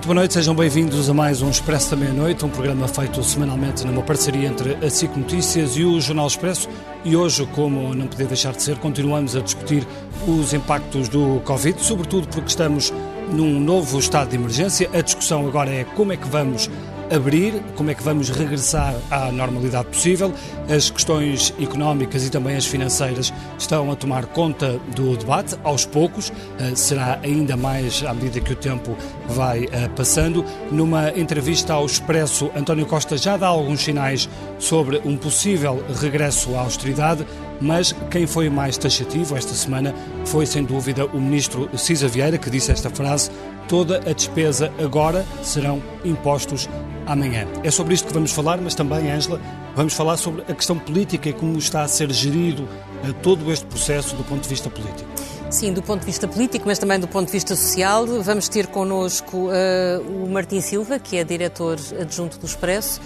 Muito 0.00 0.06
boa 0.06 0.14
noite, 0.14 0.32
sejam 0.32 0.54
bem-vindos 0.54 1.10
a 1.10 1.12
mais 1.12 1.42
um 1.42 1.50
Expresso 1.50 1.90
da 1.90 1.96
Meia-Noite, 1.98 2.42
um 2.42 2.48
programa 2.48 2.88
feito 2.88 3.22
semanalmente 3.22 3.86
numa 3.86 4.00
parceria 4.00 4.48
entre 4.48 4.72
a 4.82 4.88
SIC 4.88 5.14
Notícias 5.14 5.76
e 5.76 5.84
o 5.84 6.00
Jornal 6.00 6.26
Expresso. 6.26 6.70
E 7.04 7.14
hoje, 7.14 7.46
como 7.54 7.94
não 7.94 8.06
podia 8.06 8.24
deixar 8.24 8.54
de 8.54 8.62
ser, 8.62 8.78
continuamos 8.78 9.36
a 9.36 9.40
discutir 9.40 9.86
os 10.26 10.54
impactos 10.54 11.06
do 11.10 11.42
Covid, 11.44 11.84
sobretudo 11.84 12.26
porque 12.28 12.48
estamos 12.48 12.90
num 13.30 13.60
novo 13.60 13.98
estado 13.98 14.30
de 14.30 14.36
emergência. 14.36 14.88
A 14.94 15.02
discussão 15.02 15.46
agora 15.46 15.70
é 15.70 15.84
como 15.84 16.14
é 16.14 16.16
que 16.16 16.26
vamos 16.28 16.70
abrir, 17.10 17.60
como 17.76 17.90
é 17.90 17.94
que 17.94 18.02
vamos 18.02 18.28
regressar 18.30 18.94
à 19.10 19.30
normalidade 19.32 19.88
possível. 19.88 20.32
As 20.68 20.90
questões 20.90 21.52
económicas 21.60 22.26
e 22.26 22.30
também 22.30 22.56
as 22.56 22.66
financeiras 22.66 23.32
estão 23.58 23.90
a 23.90 23.96
tomar 23.96 24.26
conta 24.26 24.80
do 24.94 25.16
debate, 25.16 25.56
aos 25.64 25.84
poucos, 25.84 26.32
eh, 26.58 26.74
será 26.74 27.18
ainda 27.22 27.56
mais 27.56 28.02
à 28.04 28.14
medida 28.14 28.40
que 28.40 28.52
o 28.52 28.56
tempo 28.56 28.96
vai 29.28 29.68
eh, 29.72 29.88
passando. 29.88 30.44
Numa 30.70 31.10
entrevista 31.10 31.74
ao 31.74 31.84
Expresso, 31.84 32.50
António 32.56 32.86
Costa 32.86 33.16
já 33.18 33.36
dá 33.36 33.48
alguns 33.48 33.80
sinais 33.80 34.28
sobre 34.58 35.00
um 35.04 35.16
possível 35.16 35.82
regresso 36.00 36.54
à 36.54 36.60
austeridade. 36.60 37.26
Mas 37.60 37.94
quem 38.10 38.26
foi 38.26 38.48
mais 38.48 38.78
taxativo 38.78 39.36
esta 39.36 39.54
semana 39.54 39.94
foi, 40.24 40.46
sem 40.46 40.64
dúvida, 40.64 41.06
o 41.06 41.20
ministro 41.20 41.68
Cisa 41.76 42.08
Vieira, 42.08 42.38
que 42.38 42.48
disse 42.48 42.72
esta 42.72 42.88
frase: 42.88 43.30
toda 43.68 43.98
a 43.98 44.12
despesa 44.12 44.72
agora 44.82 45.26
serão 45.42 45.82
impostos 46.04 46.68
amanhã. 47.06 47.46
É 47.62 47.70
sobre 47.70 47.94
isto 47.94 48.08
que 48.08 48.14
vamos 48.14 48.32
falar, 48.32 48.60
mas 48.60 48.74
também, 48.74 49.10
Ângela, 49.10 49.40
vamos 49.74 49.94
falar 49.94 50.16
sobre 50.16 50.42
a 50.42 50.54
questão 50.54 50.78
política 50.78 51.28
e 51.28 51.32
como 51.32 51.58
está 51.58 51.82
a 51.82 51.88
ser 51.88 52.10
gerido 52.12 52.68
eh, 53.04 53.12
todo 53.22 53.50
este 53.52 53.66
processo 53.66 54.16
do 54.16 54.24
ponto 54.24 54.42
de 54.42 54.48
vista 54.48 54.70
político. 54.70 55.08
Sim, 55.50 55.72
do 55.72 55.82
ponto 55.82 56.00
de 56.00 56.06
vista 56.06 56.28
político, 56.28 56.64
mas 56.66 56.78
também 56.78 57.00
do 57.00 57.08
ponto 57.08 57.26
de 57.26 57.32
vista 57.32 57.56
social. 57.56 58.06
Vamos 58.22 58.48
ter 58.48 58.68
connosco 58.68 59.48
uh, 59.48 60.24
o 60.24 60.30
Martim 60.30 60.60
Silva, 60.60 61.00
que 61.00 61.16
é 61.16 61.24
diretor 61.24 61.76
adjunto 62.00 62.38
do 62.38 62.46
Expresso, 62.46 63.00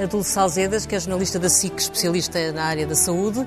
a 0.00 0.06
Dulce 0.06 0.30
Salzedas, 0.30 0.86
que 0.86 0.94
é 0.94 1.00
jornalista 1.00 1.40
da 1.40 1.48
SIC, 1.48 1.76
especialista 1.76 2.52
na 2.52 2.64
área 2.64 2.86
da 2.86 2.94
saúde. 2.94 3.44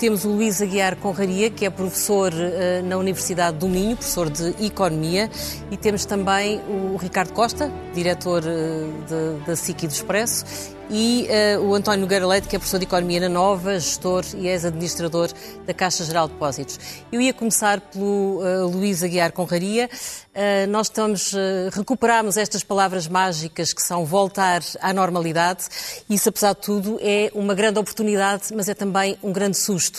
Temos 0.00 0.24
o 0.24 0.30
Luís 0.30 0.62
Aguiar 0.62 0.96
Conraria, 0.96 1.50
que 1.50 1.66
é 1.66 1.68
professor 1.68 2.32
uh, 2.32 2.82
na 2.88 2.96
Universidade 2.96 3.58
do 3.58 3.68
Minho, 3.68 3.94
professor 3.98 4.30
de 4.30 4.64
Economia. 4.64 5.28
E 5.70 5.76
temos 5.76 6.06
também 6.06 6.58
o 6.70 6.96
Ricardo 6.96 7.34
Costa, 7.34 7.70
diretor 7.92 8.42
uh, 8.42 9.46
da 9.46 9.54
SIC 9.54 9.82
e 9.82 9.86
do 9.86 9.92
Expresso 9.92 10.46
e 10.90 11.28
uh, 11.56 11.62
o 11.62 11.74
António 11.74 12.00
Nogueira 12.00 12.26
que 12.40 12.56
é 12.56 12.58
professor 12.58 12.78
de 12.78 12.84
Economia 12.84 13.20
na 13.20 13.28
Nova, 13.28 13.78
gestor 13.78 14.24
e 14.34 14.48
ex-administrador 14.48 15.30
da 15.64 15.72
Caixa 15.72 16.04
Geral 16.04 16.26
de 16.26 16.34
Depósitos. 16.34 16.78
Eu 17.12 17.20
ia 17.20 17.32
começar 17.32 17.80
pelo 17.80 18.40
uh, 18.40 18.66
Luís 18.66 19.02
Aguiar 19.02 19.32
Conraria. 19.32 19.88
Uh, 20.34 20.68
nós 20.68 20.88
estamos, 20.88 21.32
recuperamos 21.72 22.36
estas 22.36 22.64
palavras 22.64 23.06
mágicas 23.06 23.72
que 23.72 23.82
são 23.82 24.04
voltar 24.04 24.62
à 24.80 24.92
normalidade. 24.92 25.64
Isso, 26.08 26.28
apesar 26.28 26.54
de 26.54 26.60
tudo, 26.60 26.98
é 27.00 27.30
uma 27.34 27.54
grande 27.54 27.78
oportunidade, 27.78 28.44
mas 28.54 28.68
é 28.68 28.74
também 28.74 29.16
um 29.22 29.32
grande 29.32 29.56
susto 29.56 29.89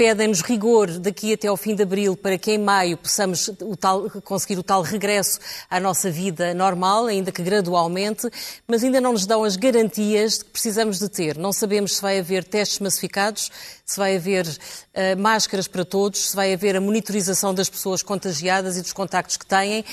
pedem-nos 0.00 0.40
rigor 0.40 0.98
daqui 0.98 1.34
até 1.34 1.46
ao 1.46 1.58
fim 1.58 1.74
de 1.74 1.82
abril 1.82 2.16
para 2.16 2.38
que 2.38 2.52
em 2.52 2.58
maio 2.58 2.96
possamos 2.96 3.48
o 3.60 3.76
tal, 3.76 4.08
conseguir 4.22 4.58
o 4.58 4.62
tal 4.62 4.80
regresso 4.80 5.38
à 5.68 5.78
nossa 5.78 6.10
vida 6.10 6.54
normal, 6.54 7.04
ainda 7.04 7.30
que 7.30 7.42
gradualmente, 7.42 8.26
mas 8.66 8.82
ainda 8.82 8.98
não 8.98 9.12
nos 9.12 9.26
dão 9.26 9.44
as 9.44 9.56
garantias 9.56 10.42
que 10.42 10.48
precisamos 10.48 10.98
de 10.98 11.06
ter. 11.10 11.36
Não 11.36 11.52
sabemos 11.52 11.96
se 11.96 12.02
vai 12.02 12.18
haver 12.18 12.44
testes 12.44 12.78
massificados, 12.78 13.50
se 13.84 13.98
vai 13.98 14.16
haver 14.16 14.46
uh, 14.46 15.20
máscaras 15.20 15.68
para 15.68 15.84
todos, 15.84 16.30
se 16.30 16.34
vai 16.36 16.54
haver 16.54 16.76
a 16.76 16.80
monitorização 16.80 17.52
das 17.52 17.68
pessoas 17.68 18.02
contagiadas 18.02 18.78
e 18.78 18.80
dos 18.80 18.94
contactos 18.94 19.36
que 19.36 19.44
têm. 19.44 19.84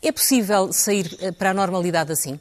É 0.00 0.12
possível 0.12 0.72
sair 0.72 1.06
uh, 1.20 1.32
para 1.32 1.50
a 1.50 1.54
normalidade 1.54 2.12
assim? 2.12 2.38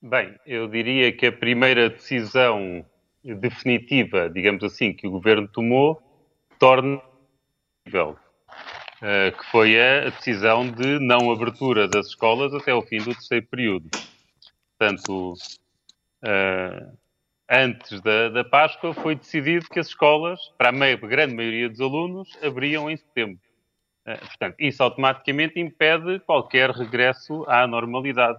Bem, 0.00 0.36
eu 0.46 0.68
diria 0.68 1.12
que 1.12 1.26
a 1.26 1.32
primeira 1.32 1.90
decisão 1.90 2.84
definitiva, 3.24 4.28
digamos 4.28 4.64
assim, 4.64 4.92
que 4.92 5.06
o 5.06 5.10
governo 5.10 5.48
tomou, 5.48 6.02
torna 6.58 7.00
Uh, 9.02 9.36
que 9.36 9.44
foi 9.50 9.80
a 9.80 10.10
decisão 10.10 10.70
de 10.70 11.00
não 11.00 11.32
abertura 11.32 11.88
das 11.88 12.06
escolas 12.06 12.54
até 12.54 12.72
o 12.72 12.82
fim 12.82 12.98
do 12.98 13.12
terceiro 13.12 13.44
período. 13.46 13.90
Portanto, 14.78 15.34
uh, 16.22 16.98
antes 17.50 18.00
da, 18.00 18.28
da, 18.28 18.44
Páscoa 18.44 18.94
foi 18.94 19.16
decidido 19.16 19.66
que 19.66 19.80
as 19.80 19.88
escolas, 19.88 20.38
para 20.56 20.68
a, 20.68 20.72
meia, 20.72 20.96
grande 20.96 21.34
maioria 21.34 21.68
dos 21.68 21.80
alunos, 21.80 22.38
abriam 22.40 22.88
em 22.88 22.96
setembro. 22.96 23.40
Uh, 24.06 24.18
portanto, 24.18 24.54
isso 24.60 24.80
automaticamente 24.80 25.58
impede 25.58 26.20
qualquer 26.20 26.70
regresso 26.70 27.44
à 27.48 27.66
normalidade. 27.66 28.38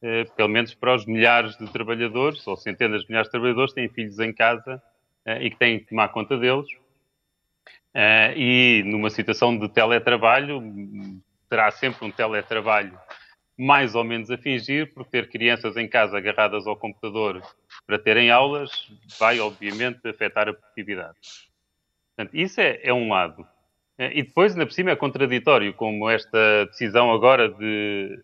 Eh, 0.00 0.24
pelo 0.36 0.48
menos 0.48 0.74
para 0.74 0.94
os 0.94 1.04
milhares 1.06 1.56
de 1.56 1.66
trabalhadores, 1.72 2.46
ou 2.46 2.56
centenas 2.56 3.02
de 3.02 3.08
milhares 3.08 3.26
de 3.26 3.32
trabalhadores, 3.32 3.72
que 3.72 3.80
têm 3.80 3.88
filhos 3.88 4.18
em 4.20 4.32
casa 4.32 4.80
eh, 5.24 5.46
e 5.46 5.50
que 5.50 5.56
têm 5.56 5.80
que 5.80 5.86
tomar 5.86 6.08
conta 6.08 6.36
deles. 6.38 6.68
Eh, 7.94 8.34
e 8.36 8.82
numa 8.84 9.10
situação 9.10 9.58
de 9.58 9.68
teletrabalho, 9.68 10.62
terá 11.50 11.70
sempre 11.72 12.06
um 12.06 12.12
teletrabalho 12.12 12.98
mais 13.56 13.96
ou 13.96 14.04
menos 14.04 14.30
a 14.30 14.38
fingir, 14.38 14.94
porque 14.94 15.10
ter 15.10 15.28
crianças 15.28 15.76
em 15.76 15.88
casa 15.88 16.16
agarradas 16.16 16.64
ao 16.64 16.76
computador 16.76 17.42
para 17.84 17.98
terem 17.98 18.30
aulas 18.30 18.70
vai, 19.18 19.40
obviamente, 19.40 20.06
afetar 20.06 20.48
a 20.48 20.54
produtividade. 20.54 21.16
Portanto, 22.14 22.36
isso 22.36 22.60
é, 22.60 22.78
é 22.84 22.94
um 22.94 23.08
lado. 23.08 23.44
E 23.98 24.22
depois, 24.22 24.52
ainda 24.52 24.64
por 24.64 24.72
cima, 24.72 24.92
é 24.92 24.96
contraditório, 24.96 25.74
como 25.74 26.08
esta 26.08 26.66
decisão 26.66 27.10
agora 27.10 27.48
de 27.48 28.22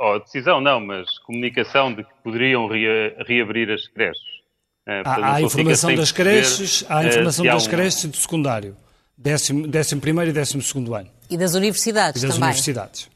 oh, 0.00 0.18
decisão 0.18 0.60
não, 0.60 0.80
mas 0.80 1.18
comunicação 1.20 1.92
de 1.92 2.04
que 2.04 2.10
poderiam 2.22 2.66
rea, 2.66 3.16
reabrir 3.26 3.70
as 3.70 3.86
creches. 3.88 4.38
Uh, 4.82 5.04
portanto, 5.04 5.24
há, 5.24 5.34
a 5.34 5.42
informação 5.42 5.94
das 5.94 6.12
creches, 6.12 6.84
há 6.88 6.98
a 6.98 7.04
eh, 7.04 7.08
informação 7.08 7.44
das 7.44 7.66
um... 7.66 7.70
creches 7.70 8.04
e 8.04 8.08
do 8.08 8.16
secundário, 8.16 8.76
décimo, 9.16 9.66
décimo 9.66 10.00
primeiro 10.00 10.30
e 10.30 10.32
décimo 10.32 10.62
segundo 10.62 10.94
ano. 10.94 11.10
E 11.28 11.36
das 11.36 11.54
universidades 11.54 12.22
e 12.22 12.26
das 12.26 12.34
também. 12.36 12.48
universidades. 12.48 13.10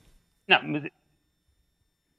Não, 0.46 0.60
mas, 0.62 0.82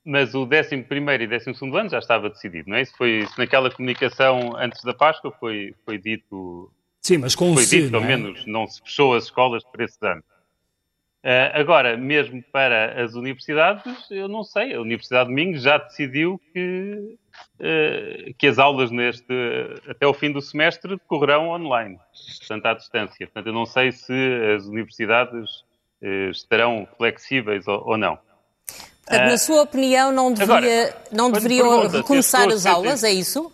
mas 0.03 0.33
o 0.33 0.45
décimo 0.45 0.83
primeiro 0.83 1.23
e 1.23 1.27
décimo 1.27 1.53
segundo 1.53 1.77
ano 1.77 1.89
já 1.89 1.99
estava 1.99 2.29
decidido, 2.29 2.69
não 2.69 2.77
é? 2.77 2.81
Isso 2.81 2.93
foi, 2.97 3.19
isso 3.19 3.33
naquela 3.37 3.69
comunicação 3.69 4.55
antes 4.57 4.83
da 4.83 4.93
Páscoa 4.93 5.31
foi, 5.39 5.75
foi 5.85 5.97
dito... 5.97 6.71
Sim, 7.01 7.17
mas 7.17 7.35
com 7.35 7.53
foi 7.53 7.63
o 7.63 7.67
dito, 7.67 7.91
pelo 7.91 8.03
é? 8.03 8.07
menos, 8.07 8.45
não 8.47 8.65
se 8.65 8.81
fechou 8.81 9.13
as 9.13 9.25
escolas 9.25 9.63
para 9.63 9.85
esse 9.85 9.97
ano. 10.01 10.23
Uh, 11.23 11.55
agora, 11.57 11.95
mesmo 11.95 12.43
para 12.51 13.01
as 13.01 13.13
universidades, 13.13 14.11
eu 14.11 14.27
não 14.27 14.43
sei. 14.43 14.73
A 14.73 14.81
Universidade 14.81 15.29
de 15.29 15.35
Minho 15.35 15.57
já 15.57 15.77
decidiu 15.77 16.37
que, 16.51 17.17
uh, 17.61 18.33
que 18.37 18.45
as 18.45 18.59
aulas 18.59 18.91
neste, 18.91 19.33
até 19.87 20.05
o 20.05 20.13
fim 20.13 20.33
do 20.33 20.41
semestre 20.41 20.97
decorrerão 20.97 21.47
online, 21.47 21.97
portanto, 22.39 22.65
à 22.65 22.73
distância. 22.73 23.25
Portanto, 23.25 23.47
eu 23.47 23.53
não 23.53 23.65
sei 23.65 23.93
se 23.93 24.13
as 24.53 24.65
universidades 24.65 25.49
uh, 26.01 26.29
estarão 26.29 26.85
flexíveis 26.97 27.69
ou, 27.69 27.81
ou 27.87 27.97
não. 27.97 28.19
Portanto, 29.05 29.29
na 29.29 29.37
sua 29.37 29.61
opinião, 29.61 30.11
não, 30.11 30.33
devia, 30.33 30.55
agora, 30.55 30.97
não 31.09 31.31
deveriam 31.31 31.87
recomeçar 31.87 32.49
as 32.49 32.65
aulas, 32.65 33.01
é 33.01 33.11
isso? 33.11 33.49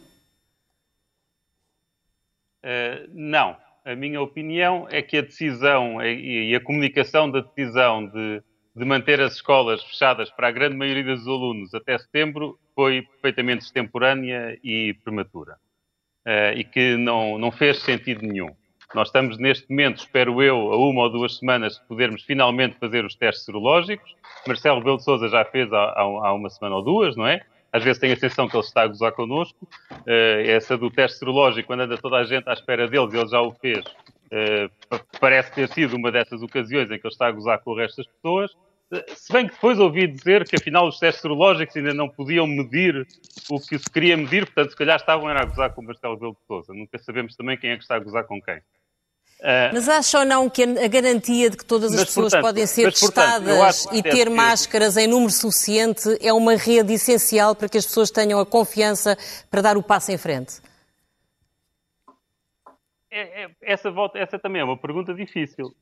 não 3.13 3.55
a 3.85 3.95
minha 3.95 4.21
opinião 4.21 4.87
é 4.89 5.01
que 5.01 5.17
a 5.17 5.21
decisão 5.21 6.01
e 6.01 6.55
a 6.55 6.59
comunicação 6.59 7.29
da 7.29 7.41
decisão 7.41 8.05
de, 8.05 8.41
de 8.75 8.85
manter 8.85 9.19
as 9.21 9.33
escolas 9.33 9.83
fechadas 9.83 10.29
para 10.31 10.47
a 10.47 10.51
grande 10.51 10.75
maioria 10.75 11.15
dos 11.15 11.27
alunos 11.27 11.73
até 11.73 11.97
setembro 11.97 12.57
foi 12.75 13.01
perfeitamente 13.01 13.65
extemporânea 13.65 14.57
e 14.63 14.93
prematura. 15.03 15.57
Uh, 16.25 16.57
e 16.57 16.63
que 16.63 16.95
não, 16.97 17.37
não 17.37 17.51
fez 17.51 17.79
sentido 17.79 18.21
nenhum. 18.21 18.49
Nós 18.93 19.09
estamos 19.09 19.37
neste 19.37 19.69
momento, 19.69 19.97
espero 19.97 20.41
eu, 20.41 20.73
a 20.73 20.77
uma 20.77 21.03
ou 21.03 21.09
duas 21.09 21.37
semanas 21.37 21.75
de 21.75 21.87
podermos 21.87 22.23
finalmente 22.23 22.77
fazer 22.79 23.05
os 23.05 23.15
testes 23.15 23.45
serológicos. 23.45 24.15
Marcelo 24.47 24.79
Rebelo 24.79 24.97
de 24.97 25.03
Sousa 25.03 25.29
já 25.29 25.45
fez 25.45 25.71
há, 25.71 25.93
há, 25.93 26.33
uma 26.33 26.49
semana 26.49 26.77
ou 26.77 26.83
duas, 26.83 27.15
não 27.15 27.27
é? 27.27 27.41
Às 27.71 27.83
vezes 27.83 27.99
tenho 27.99 28.13
a 28.13 28.17
sensação 28.17 28.47
que 28.47 28.55
ele 28.55 28.63
está 28.63 28.83
a 28.83 28.87
gozar 28.87 29.11
connosco. 29.11 29.67
Uh, 29.91 30.41
essa 30.45 30.77
do 30.77 30.89
teste 30.89 31.19
serológico, 31.19 31.67
quando 31.67 31.81
anda 31.81 31.97
toda 31.97 32.17
a 32.17 32.23
gente 32.23 32.47
à 32.49 32.53
espera 32.53 32.87
deles, 32.87 33.13
ele 33.13 33.27
já 33.27 33.41
o 33.41 33.51
fez. 33.53 33.85
Uh, 34.31 34.69
parece 35.19 35.51
ter 35.51 35.67
sido 35.69 35.95
uma 35.95 36.11
dessas 36.11 36.41
ocasiões 36.41 36.89
em 36.89 36.99
que 36.99 37.07
ele 37.07 37.13
está 37.13 37.27
a 37.27 37.31
gozar 37.31 37.59
com 37.59 37.71
o 37.71 37.75
resto 37.75 37.97
das 37.97 38.07
pessoas. 38.07 38.51
Uh, 38.91 39.03
se 39.07 39.31
bem 39.31 39.47
que 39.47 39.53
depois 39.53 39.79
ouvi 39.79 40.07
dizer 40.07 40.47
que 40.47 40.55
afinal 40.55 40.87
os 40.87 40.99
testes 40.99 41.21
serológicos 41.21 41.75
ainda 41.75 41.93
não 41.93 42.09
podiam 42.09 42.47
medir 42.47 43.07
o 43.49 43.59
que 43.59 43.77
se 43.77 43.89
queria 43.89 44.17
medir, 44.17 44.45
portanto, 44.45 44.71
se 44.71 44.77
calhar 44.77 44.95
estavam 44.95 45.27
a 45.27 45.45
gozar 45.45 45.73
com 45.73 45.81
o 45.81 45.85
Marcelo 45.85 46.17
Belo 46.17 46.33
de 46.33 46.47
Souza. 46.47 46.73
Nunca 46.73 46.97
sabemos 46.97 47.35
também 47.35 47.57
quem 47.57 47.71
é 47.71 47.75
que 47.75 47.83
está 47.83 47.95
a 47.95 47.99
gozar 47.99 48.23
com 48.25 48.41
quem. 48.41 48.59
Uh, 49.39 49.71
mas 49.73 49.87
acha 49.87 50.19
ou 50.19 50.25
não 50.25 50.49
que 50.49 50.63
a 50.63 50.87
garantia 50.89 51.49
de 51.49 51.55
que 51.55 51.63
todas 51.63 51.93
as 51.93 52.03
pessoas 52.03 52.33
portanto, 52.33 52.41
podem 52.41 52.65
ser 52.67 52.85
mas, 52.85 52.99
testadas 52.99 53.83
portanto, 53.83 53.95
e 53.95 54.03
ter 54.03 54.29
máscaras 54.29 54.97
em 54.97 55.07
número 55.07 55.31
suficiente 55.31 56.17
é 56.21 56.33
uma 56.33 56.57
rede 56.57 56.93
essencial 56.93 57.55
para 57.55 57.69
que 57.69 57.77
as 57.77 57.85
pessoas 57.85 58.11
tenham 58.11 58.37
a 58.37 58.45
confiança 58.45 59.17
para 59.49 59.61
dar 59.61 59.77
o 59.77 59.83
passo 59.83 60.11
em 60.11 60.17
frente? 60.17 60.61
É, 63.09 63.43
é, 63.43 63.49
essa, 63.61 63.89
volta, 63.89 64.19
essa 64.19 64.37
também 64.37 64.61
é 64.61 64.65
uma 64.65 64.77
pergunta 64.77 65.13
difícil. 65.13 65.73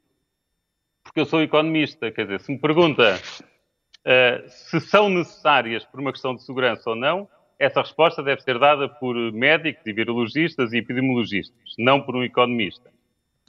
porque 1.03 1.19
eu 1.19 1.25
sou 1.25 1.41
economista. 1.41 2.11
Quer 2.11 2.23
dizer, 2.23 2.41
se 2.41 2.51
me 2.51 2.59
pergunta 2.59 3.19
uh, 3.19 4.49
se 4.49 4.79
são 4.81 5.09
necessárias 5.09 5.83
por 5.83 5.99
uma 5.99 6.11
questão 6.11 6.35
de 6.35 6.43
segurança 6.43 6.91
ou 6.91 6.95
não, 6.95 7.27
essa 7.57 7.81
resposta 7.81 8.21
deve 8.21 8.41
ser 8.41 8.59
dada 8.59 8.87
por 8.87 9.15
médicos 9.33 9.85
e 9.87 9.91
virologistas 9.91 10.73
e 10.73 10.77
epidemiologistas, 10.77 11.73
não 11.77 12.01
por 12.01 12.15
um 12.15 12.23
economista. 12.23 12.95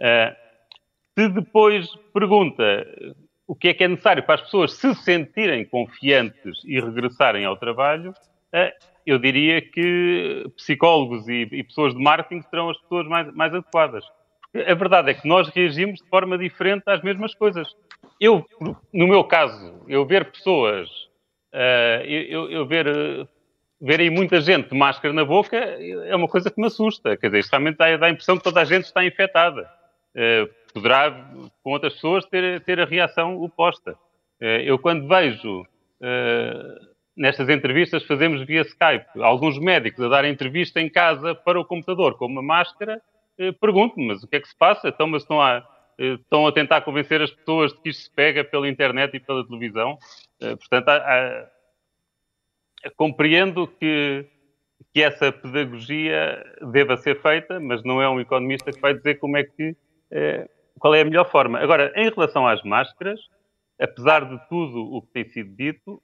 Uh, 0.01 0.35
se 1.19 1.29
depois 1.29 1.89
pergunta 2.13 2.87
o 3.47 3.55
que 3.55 3.69
é 3.69 3.75
que 3.75 3.83
é 3.83 3.89
necessário 3.89 4.23
para 4.23 4.37
as 4.37 4.43
pessoas 4.43 4.75
se 4.75 4.95
sentirem 4.95 5.65
confiantes 5.65 6.63
e 6.65 6.79
regressarem 6.79 7.45
ao 7.45 7.57
trabalho, 7.57 8.11
uh, 8.11 8.89
eu 9.09 9.19
diria 9.19 9.63
que 9.63 10.45
psicólogos 10.55 11.27
e, 11.29 11.47
pessoas 11.65 11.95
de 11.95 12.03
marketing 12.03 12.43
serão 12.43 12.69
as 12.69 12.79
pessoas 12.79 13.07
mais, 13.09 13.35
mais 13.35 13.55
adequadas. 13.55 14.05
Porque 14.43 14.71
a 14.71 14.75
verdade 14.75 15.11
é 15.11 15.15
que 15.15 15.27
nós 15.27 15.49
reagimos 15.49 16.01
de 16.01 16.09
forma 16.11 16.37
diferente 16.37 16.83
às 16.87 17.03
mesmas 17.03 17.35
coisas. 17.35 17.75
Eu, 18.21 18.45
no 18.93 19.07
meu 19.07 19.25
caso, 19.25 19.83
eu 19.89 20.05
ver 20.05 20.31
pessoas, 20.31 20.91
uh, 21.55 22.05
eu, 22.05 22.51
eu, 22.51 22.67
ver, 22.67 23.27
ver 23.81 24.01
aí 24.01 24.11
muita 24.11 24.43
gente 24.43 24.69
de 24.69 24.77
máscara 24.77 25.15
na 25.15 25.25
boca 25.25 25.57
é 25.57 26.15
uma 26.15 26.29
coisa 26.29 26.51
que 26.51 26.61
me 26.61 26.67
assusta. 26.67 27.17
Quer 27.17 27.31
dizer, 27.31 27.49
realmente 27.51 27.79
dá, 27.79 27.97
dá 27.97 28.07
a 28.07 28.11
impressão 28.11 28.37
que 28.37 28.45
toda 28.45 28.61
a 28.61 28.65
gente 28.65 28.85
está 28.85 29.03
infectada. 29.03 29.78
Uh, 30.15 30.73
poderá, 30.73 31.11
com 31.63 31.71
outras 31.71 31.95
pessoas, 31.95 32.25
ter, 32.27 32.61
ter 32.63 32.81
a 32.81 32.85
reação 32.85 33.41
oposta. 33.43 33.93
Uh, 34.41 34.63
eu, 34.65 34.79
quando 34.79 35.09
vejo 35.09 35.67
nestas 37.19 37.49
entrevistas 37.49 38.05
fazemos 38.05 38.47
via 38.47 38.63
Skype. 38.63 39.21
Alguns 39.21 39.59
médicos 39.59 40.05
a 40.05 40.09
dar 40.09 40.25
entrevista 40.25 40.81
em 40.81 40.89
casa 40.89 41.35
para 41.35 41.61
o 41.61 41.65
computador 41.65 42.17
com 42.17 42.27
uma 42.27 42.43
máscara, 42.43 43.03
eh, 43.37 43.53
pergunto-me, 43.53 44.07
mas 44.07 44.23
o 44.23 44.29
que 44.29 44.37
é 44.37 44.41
que 44.41 44.49
se 44.49 44.57
passa? 44.57 44.89
Então, 44.89 45.09
mas 45.09 45.23
estão 45.23 45.43
a, 45.43 45.67
eh, 45.99 46.15
estão 46.15 46.47
a 46.47 46.53
tentar 46.53 46.83
convencer 46.83 47.21
as 47.21 47.31
pessoas 47.33 47.73
de 47.73 47.81
que 47.81 47.89
isto 47.91 48.05
se 48.05 48.11
pega 48.11 48.45
pela 48.45 48.69
internet 48.69 49.17
e 49.17 49.21
pela 49.21 49.45
televisão. 49.45 49.99
Eh, 50.41 50.55
portanto, 50.55 50.89
há, 50.89 50.97
há, 50.97 52.91
compreendo 52.97 53.67
que, 53.67 54.25
que 54.95 55.03
essa 55.03 55.33
pedagogia 55.33 56.45
deva 56.73 56.97
ser 56.97 57.21
feita, 57.21 57.59
mas 57.59 57.83
não 57.83 58.01
é 58.01 58.09
um 58.09 58.21
economista 58.21 58.71
que 58.71 58.81
vai 58.81 58.95
dizer 58.95 59.17
como 59.17 59.37
é 59.37 59.43
que, 59.43 59.77
qual 60.79 60.95
é 60.95 61.01
a 61.01 61.05
melhor 61.05 61.31
forma. 61.31 61.59
Agora, 61.59 61.93
em 61.97 62.09
relação 62.09 62.47
às 62.47 62.63
máscaras, 62.63 63.21
apesar 63.81 64.25
de 64.25 64.39
tudo 64.49 64.81
o 64.95 65.03
que 65.03 65.13
tem 65.13 65.25
sido 65.29 65.55
dito, 65.55 66.03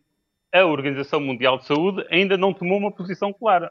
a 0.53 0.65
Organização 0.65 1.21
Mundial 1.21 1.59
de 1.59 1.67
Saúde 1.67 2.07
ainda 2.11 2.37
não 2.37 2.53
tomou 2.53 2.79
uma 2.79 2.93
posição 2.93 3.33
clara. 3.33 3.71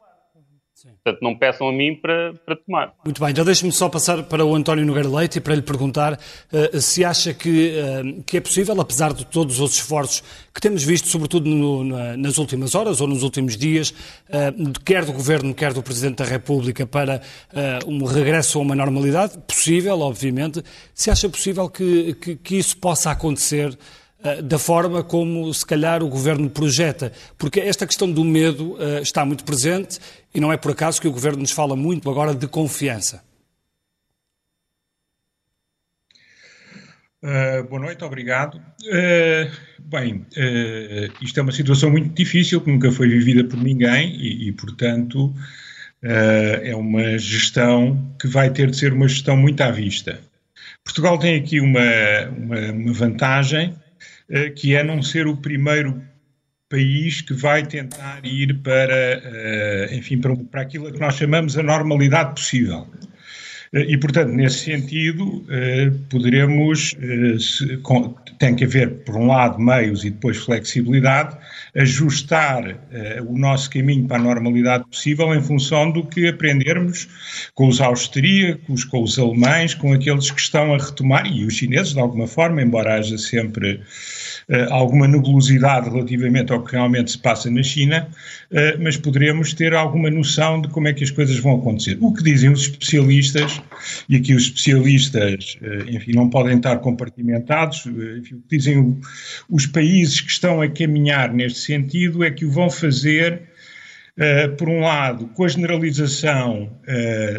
Sim. 0.74 0.90
Portanto, 1.04 1.22
não 1.22 1.38
peçam 1.38 1.70
a 1.70 1.72
mim 1.72 1.96
para, 1.96 2.34
para 2.46 2.56
tomar. 2.56 2.94
Muito 3.06 3.22
bem, 3.22 3.30
então 3.30 3.46
deixe-me 3.46 3.72
só 3.72 3.88
passar 3.88 4.24
para 4.24 4.44
o 4.44 4.56
António 4.56 4.84
Nogueira 4.84 5.08
Leite 5.08 5.38
e 5.38 5.42
para 5.42 5.54
lhe 5.54 5.62
perguntar 5.62 6.14
uh, 6.14 6.82
se 6.82 7.06
acha 7.06 7.32
que, 7.32 7.74
uh, 7.78 8.24
que 8.24 8.38
é 8.38 8.42
possível, 8.42 8.82
apesar 8.82 9.14
de 9.14 9.24
todos 9.24 9.60
os 9.60 9.76
esforços 9.76 10.24
que 10.52 10.60
temos 10.60 10.84
visto, 10.84 11.08
sobretudo 11.08 11.48
no, 11.48 11.84
na, 11.84 12.18
nas 12.18 12.40
últimas 12.40 12.74
horas 12.74 13.02
ou 13.02 13.08
nos 13.08 13.22
últimos 13.22 13.56
dias, 13.56 13.92
uh, 13.92 14.80
quer 14.84 15.06
do 15.06 15.14
Governo, 15.14 15.54
quer 15.54 15.74
do 15.74 15.84
Presidente 15.84 16.18
da 16.18 16.26
República, 16.26 16.86
para 16.88 17.22
um 17.86 18.04
regresso 18.06 18.58
a 18.58 18.62
uma 18.62 18.76
normalidade, 18.76 19.38
possível, 19.48 20.00
obviamente, 20.00 20.64
se 20.94 21.12
acha 21.12 21.30
possível 21.30 21.70
que, 21.70 22.16
que, 22.16 22.36
que 22.36 22.56
isso 22.56 22.78
possa 22.78 23.12
acontecer 23.12 23.78
da 24.44 24.58
forma 24.58 25.04
como 25.04 25.54
se 25.54 25.66
calhar 25.66 26.02
o 26.02 26.08
governo 26.08 26.50
projeta, 26.50 27.12
porque 27.38 27.60
esta 27.60 27.86
questão 27.86 28.10
do 28.10 28.24
medo 28.24 28.74
uh, 28.74 29.00
está 29.02 29.26
muito 29.26 29.44
presente 29.44 30.00
e 30.34 30.40
não 30.40 30.52
é 30.52 30.58
por 30.58 30.72
acaso 30.72 31.02
que 31.02 31.08
o 31.08 31.12
governo 31.12 31.40
nos 31.40 31.52
fala 31.52 31.76
muito 31.76 32.10
agora 32.10 32.34
de 32.34 32.48
confiança. 32.48 33.22
Uh, 37.22 37.64
boa 37.70 37.82
noite, 37.82 38.04
obrigado. 38.04 38.56
Uh, 38.56 39.52
bem, 39.80 40.26
isto 41.22 41.40
é 41.40 41.44
uma 41.44 41.52
situação 41.52 41.90
muito 41.90 42.14
difícil 42.14 42.62
que 42.62 42.72
nunca 42.72 42.92
foi 42.92 43.08
vivida 43.10 43.44
por 43.44 43.62
ninguém 43.62 44.16
e, 44.16 44.48
e 44.48 44.52
portanto, 44.54 45.34
é 46.02 46.76
uma 46.76 47.18
gestão 47.18 48.14
que 48.20 48.28
vai 48.28 48.50
ter 48.50 48.70
de 48.70 48.76
ser 48.76 48.92
uma 48.92 49.08
gestão 49.08 49.38
muito 49.38 49.62
à 49.62 49.72
vista. 49.72 50.20
Portugal 50.84 51.18
tem 51.18 51.40
aqui 51.40 51.62
uma, 51.62 51.80
uma, 52.38 52.72
uma 52.74 52.94
vantagem 52.94 53.74
eh, 53.74 53.83
que 54.56 54.76
é 54.76 54.84
não 54.84 55.02
ser 55.02 55.28
o 55.28 55.38
primeiro 55.38 56.02
país 56.74 57.22
que 57.22 57.36
vai 57.36 57.64
tentar 57.64 58.26
ir 58.26 58.62
para, 58.64 58.96
eh, 58.96 59.90
enfim, 59.92 60.20
para 60.20 60.62
aquilo 60.62 60.92
que 60.92 61.00
nós 61.00 61.16
chamamos 61.16 61.56
a 61.56 61.62
normalidade 61.62 62.34
possível. 62.34 62.88
Eh, 63.74 63.86
e, 63.90 63.98
portanto, 63.98 64.30
nesse 64.32 64.60
sentido, 64.60 65.46
poderemos, 66.10 66.96
tem 68.40 68.56
que 68.56 68.64
haver, 68.66 68.90
por 69.04 69.16
um 69.16 69.28
lado, 69.28 69.60
meios 69.60 70.06
e 70.06 70.10
depois 70.10 70.38
flexibilidade, 70.38 71.36
ajustar 71.76 72.78
o 73.28 73.38
nosso 73.38 73.70
caminho 73.70 74.08
para 74.08 74.18
a 74.18 74.22
normalidade 74.22 74.84
possível 74.86 75.34
em 75.34 75.42
função 75.42 75.92
do 75.92 76.06
que 76.06 76.28
aprendermos 76.28 77.08
com 77.56 77.68
os 77.68 77.82
austríacos, 77.82 78.84
com 78.86 79.02
os 79.02 79.18
alemães, 79.18 79.74
com 79.74 79.92
aqueles 79.94 80.30
que 80.30 80.40
estão 80.40 80.74
a 80.74 80.78
retomar, 80.78 81.26
e 81.26 81.46
os 81.46 81.56
chineses, 81.56 81.94
de 81.94 82.00
alguma 82.00 82.28
forma, 82.28 82.62
embora 82.62 82.96
haja 82.96 83.18
sempre 83.18 83.82
alguma 84.70 85.08
nebulosidade 85.08 85.90
relativamente 85.90 86.52
ao 86.52 86.64
que 86.64 86.74
realmente 86.74 87.12
se 87.12 87.18
passa 87.18 87.50
na 87.50 87.64
China, 87.64 88.08
mas 88.80 88.98
poderemos 88.98 89.54
ter 89.54 89.74
alguma 89.74 90.10
noção 90.12 90.62
de 90.62 90.68
como 90.68 90.88
é 90.88 90.94
que 90.94 91.04
as 91.04 91.12
coisas 91.12 91.38
vão 91.38 91.56
acontecer. 91.56 91.98
O 92.02 92.14
que 92.14 92.24
dizem 92.24 92.52
os 92.52 92.62
especialistas, 92.62 93.62
e 94.08 94.16
aqui 94.16 94.34
os 94.34 94.44
especialistas, 94.44 95.58
uh, 95.62 95.90
enfim, 95.90 96.12
não 96.14 96.30
podem 96.30 96.58
estar 96.58 96.78
compartimentados, 96.80 97.86
enfim, 97.86 98.36
o 98.36 98.42
que 98.42 98.58
dizem 98.58 99.00
os 99.50 99.66
países 99.66 100.22
que 100.22 100.32
estão 100.32 100.62
a 100.62 100.68
caminhar 100.68 101.34
neste 101.34 101.60
sentido 101.60 102.24
é 102.24 102.32
que 102.32 102.46
o 102.46 102.52
vão 102.52 102.70
fazer. 102.70 103.42
Uh, 104.16 104.56
por 104.58 104.70
um 104.70 104.82
lado, 104.82 105.26
com 105.30 105.44
a 105.44 105.48
generalização 105.48 106.80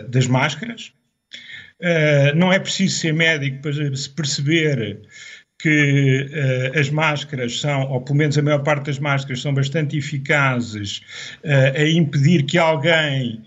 das 0.08 0.26
máscaras. 0.26 0.92
Não 2.34 2.52
é 2.52 2.58
preciso 2.58 2.98
ser 2.98 3.12
médico 3.12 3.62
para 3.62 3.94
se 3.94 4.10
perceber 4.10 5.02
que 5.56 6.28
as 6.76 6.90
máscaras 6.90 7.60
são, 7.60 7.82
ou 7.92 8.00
pelo 8.00 8.18
menos 8.18 8.36
a 8.36 8.42
maior 8.42 8.64
parte 8.64 8.86
das 8.86 8.98
máscaras, 8.98 9.40
são 9.40 9.54
bastante 9.54 9.96
eficazes 9.96 11.00
a 11.44 11.84
impedir 11.84 12.42
que 12.42 12.58
alguém 12.58 13.40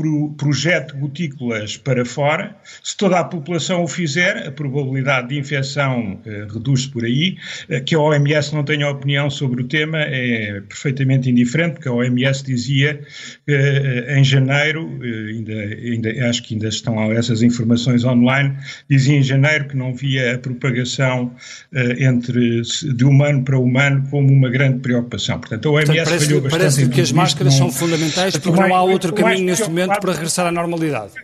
pro, 0.00 0.30
projete 0.30 0.94
gotículas 0.94 1.76
para 1.76 2.04
fora. 2.04 2.56
Se 2.82 2.96
toda 2.96 3.18
a 3.18 3.24
população 3.24 3.84
o 3.84 3.88
fizer, 3.88 4.48
a 4.48 4.50
probabilidade 4.50 5.28
de 5.28 5.38
infecção 5.38 6.18
uh, 6.24 6.52
reduz-se 6.52 6.88
por 6.88 7.04
aí. 7.04 7.36
Uh, 7.68 7.84
que 7.84 7.94
a 7.94 8.00
OMS 8.00 8.54
não 8.54 8.64
tenha 8.64 8.88
opinião 8.88 9.28
sobre 9.28 9.62
o 9.62 9.64
tema 9.68 9.98
é 9.98 10.62
perfeitamente 10.66 11.28
indiferente, 11.28 11.74
porque 11.74 11.88
a 11.88 11.92
OMS 11.92 12.42
dizia 12.42 13.00
uh, 13.46 14.12
em 14.12 14.24
janeiro, 14.24 14.88
ainda, 15.02 15.52
ainda, 15.52 16.28
acho 16.28 16.42
que 16.42 16.54
ainda 16.54 16.68
estão 16.68 17.12
essas 17.12 17.42
informações 17.42 18.04
online, 18.04 18.56
dizia 18.88 19.18
em 19.18 19.22
janeiro 19.22 19.68
que 19.68 19.76
não 19.76 19.94
via 19.94 20.34
a 20.34 20.38
propagação 20.38 21.34
entre, 21.98 22.62
de 22.62 23.04
humano 23.04 23.42
para 23.44 23.58
humano 23.58 24.06
como 24.10 24.32
uma 24.32 24.48
grande 24.48 24.78
preocupação. 24.78 25.38
Portanto, 25.38 25.68
a 25.68 25.72
OMS 25.72 25.90
Portanto, 25.90 26.04
parece, 26.04 26.50
parece 26.50 26.88
que 26.88 27.00
as 27.00 27.12
máscaras 27.12 27.58
não, 27.58 27.70
são 27.70 27.72
fundamentais 27.72 28.36
porque 28.36 28.60
não 28.60 28.74
há 28.74 28.82
outro 28.82 29.12
caminho 29.12 29.44
neste 29.44 29.64
momento 29.64 29.89
para 29.98 30.12
regressar 30.12 30.46
à 30.46 30.52
normalidade? 30.52 31.14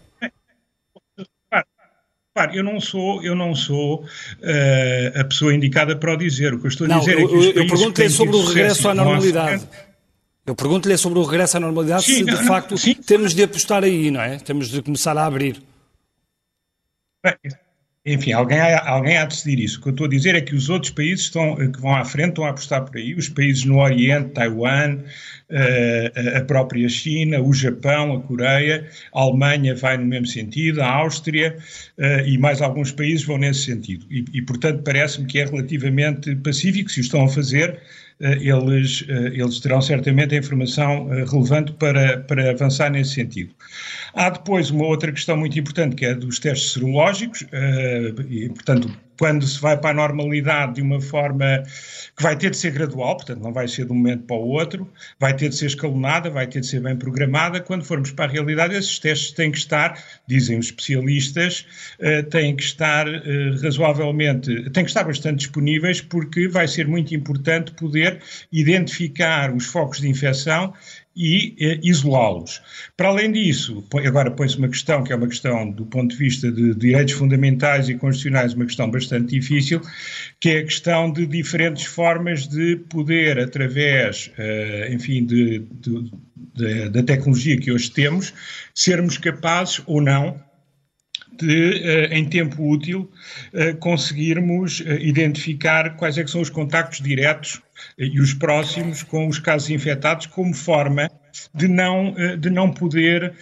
eu 2.53 2.63
não 2.63 2.79
sou, 2.81 3.23
eu 3.23 3.35
não 3.35 3.55
sou 3.55 4.03
uh, 4.03 5.21
a 5.21 5.25
pessoa 5.25 5.55
indicada 5.55 5.97
para 5.97 6.13
o 6.13 6.17
dizer. 6.17 6.53
O 6.53 6.59
que 6.59 6.67
eu 6.67 6.69
estou 6.69 6.85
a 6.85 6.89
não, 6.89 6.99
dizer 7.01 7.19
eu, 7.19 7.27
é 7.27 7.29
que 7.29 7.37
os 7.37 7.47
Eu 7.47 7.67
pergunto-lhe 7.67 8.11
sobre 8.11 8.37
o 8.37 8.45
regresso 8.45 8.89
à 8.89 8.95
normalidade. 8.95 9.69
Eu 10.45 10.55
pergunto-lhe 10.55 10.97
sobre 10.97 11.19
o 11.19 11.23
regresso 11.23 11.57
à 11.57 11.61
normalidade 11.61 12.05
sim, 12.05 12.15
se 12.19 12.25
de 12.25 12.33
não, 12.33 12.45
facto 12.45 12.79
sim. 12.79 12.95
temos 12.95 13.35
de 13.35 13.43
apostar 13.43 13.83
aí, 13.83 14.11
não 14.11 14.21
é? 14.21 14.39
Temos 14.39 14.69
de 14.69 14.81
começar 14.83 15.17
a 15.17 15.27
abrir. 15.27 15.61
Enfim, 18.09 18.33
alguém, 18.33 18.61
alguém 18.61 19.17
há 19.17 19.25
de 19.25 19.35
decidir 19.35 19.59
isso. 19.59 19.81
O 19.81 19.83
que 19.83 19.89
eu 19.89 19.91
estou 19.91 20.07
a 20.07 20.11
dizer 20.11 20.37
é 20.37 20.41
que 20.41 20.55
os 20.55 20.69
outros 20.69 20.93
países 20.93 21.25
estão, 21.25 21.57
que 21.57 21.81
vão 21.81 21.93
à 21.93 22.05
frente 22.05 22.29
estão 22.29 22.45
a 22.45 22.51
apostar 22.51 22.85
por 22.85 22.97
aí. 22.97 23.17
Os 23.17 23.29
países 23.29 23.65
no 23.65 23.81
Oriente, 23.81 24.31
Taiwan, 24.31 24.99
uh, 25.51 26.37
a 26.37 26.41
própria 26.43 26.89
China, 26.89 27.41
o 27.43 27.53
Japão, 27.53 28.15
a 28.15 28.21
Coreia, 28.23 28.89
a 29.13 29.21
Alemanha 29.21 29.75
vai 29.75 29.99
no 29.99 30.07
mesmo 30.07 30.29
sentido, 30.29 30.83
a 30.83 30.89
Áustria 30.89 31.57
uh, 31.99 32.29
e 32.29 32.39
mais 32.39 32.63
alguns 32.63 32.93
países 32.93 33.27
vão 33.27 33.39
nesse 33.39 33.65
sentido. 33.65 34.07
E, 34.09 34.25
e 34.33 34.41
portanto, 34.41 34.85
parece-me 34.85 35.27
que 35.27 35.41
é 35.41 35.45
relativamente 35.45 36.37
pacífico. 36.37 36.89
Se 36.89 37.01
o 37.01 37.03
estão 37.03 37.25
a 37.25 37.29
fazer, 37.29 37.77
eles, 38.21 39.05
eles 39.09 39.61
terão 39.61 39.81
certamente 39.83 40.35
a 40.35 40.39
informação 40.39 41.09
relevante 41.09 41.73
para, 41.73 42.21
para 42.21 42.51
avançar 42.51 42.91
nesse 42.91 43.15
sentido. 43.15 43.55
Há 44.15 44.31
depois 44.31 44.71
uma 44.71 44.87
outra 44.87 45.13
questão 45.13 45.37
muito 45.37 45.59
importante, 45.59 45.97
que 45.97 46.07
é 46.07 46.15
dos 46.15 46.39
testes 46.39 46.73
serológicos, 46.73 47.45
e, 48.29 48.49
portanto, 48.49 48.91
quando 49.19 49.47
se 49.47 49.61
vai 49.61 49.77
para 49.79 49.91
a 49.91 49.95
normalidade 49.95 50.75
de 50.75 50.83
uma 50.83 51.01
forma 51.01 51.63
que 52.17 52.23
vai 52.23 52.37
ter 52.37 52.51
de 52.51 52.57
ser 52.57 52.73
gradual, 52.73 53.17
portanto 53.17 53.43
não 53.43 53.53
vai 53.53 53.69
ser 53.69 53.87
de 53.87 53.93
um 53.93 53.95
momento 53.95 54.25
para 54.25 54.37
o 54.37 54.49
outro, 54.49 54.91
vai 55.19 55.35
ter 55.35 55.49
de 55.49 55.57
ser 55.57 55.67
escalonada, 55.67 56.31
vai 56.31 56.47
ter 56.47 56.61
de 56.61 56.67
ser 56.67 56.81
bem 56.81 56.97
programada. 56.97 57.61
Quando 57.61 57.85
formos 57.85 58.11
para 58.11 58.27
a 58.27 58.33
realidade, 58.33 58.75
esses 58.75 58.99
testes 58.99 59.33
têm 59.33 59.51
que 59.51 59.59
estar, 59.59 59.99
dizem 60.27 60.59
os 60.59 60.67
especialistas, 60.67 61.67
uh, 62.01 62.23
têm 62.31 62.55
que 62.57 62.63
estar 62.63 63.09
uh, 63.09 63.63
razoavelmente, 63.63 64.71
têm 64.71 64.85
que 64.85 64.91
estar 64.91 65.05
bastante 65.05 65.39
disponíveis, 65.39 66.01
porque 66.01 66.49
vai 66.49 66.69
ser 66.69 66.87
muito 66.87 67.15
importante 67.15 67.73
poder 67.73 68.21
identificar 68.53 69.55
os 69.55 69.67
focos 69.67 70.01
de 70.01 70.09
infecção 70.09 70.73
e 71.17 71.57
eh, 71.59 71.81
isolá-los. 71.83 72.61
Para 72.97 73.09
além 73.09 73.33
disso, 73.33 73.83
agora 74.05 74.31
põe-se 74.31 74.59
uma 74.59 74.69
questão 74.69 75.03
que 75.03 75.13
é 75.13 75.17
uma 75.17 75.27
questão 75.27 75.71
do 75.71 75.87
ponto 75.87 76.11
de 76.11 76.17
vista 76.17 76.53
de 76.53 76.75
direitos 76.75 77.15
fundamentais 77.15 77.89
e 77.89 77.95
constitucionais, 77.95 78.53
uma 78.53 78.67
questão 78.67 78.91
bastante 78.91 79.31
difícil, 79.31 79.81
que 80.39 80.51
é 80.51 80.59
a 80.59 80.65
questão 80.65 81.11
de 81.11 81.27
diferentes 81.27 81.85
formas 81.85 82.47
de 82.47 82.77
poder, 82.91 83.39
através, 83.39 84.31
eh, 84.37 84.91
enfim, 84.93 85.25
de, 85.25 85.61
de, 85.81 86.11
de, 86.55 86.89
da 86.91 87.03
tecnologia 87.03 87.57
que 87.57 87.73
hoje 87.73 87.91
temos, 87.91 88.35
sermos 88.75 89.17
capazes 89.17 89.81
ou 89.87 90.03
não 90.03 90.45
de, 91.39 91.83
eh, 91.83 92.09
em 92.17 92.25
tempo 92.25 92.63
útil, 92.69 93.11
eh, 93.53 93.73
conseguirmos 93.75 94.83
eh, 94.85 94.99
identificar 95.01 95.97
quais 95.97 96.19
é 96.19 96.27
são 96.27 96.41
os 96.41 96.51
contactos 96.51 97.01
diretos 97.01 97.61
e 97.99 98.21
os 98.21 98.33
próximos 98.35 99.03
com 99.03 99.29
os 99.29 99.39
casos 99.39 99.71
infectados, 99.71 100.27
como 100.27 100.55
forma 100.55 101.11
de 101.55 101.69
não, 101.69 102.15
de 102.39 102.49
não 102.49 102.73
poder 102.73 103.35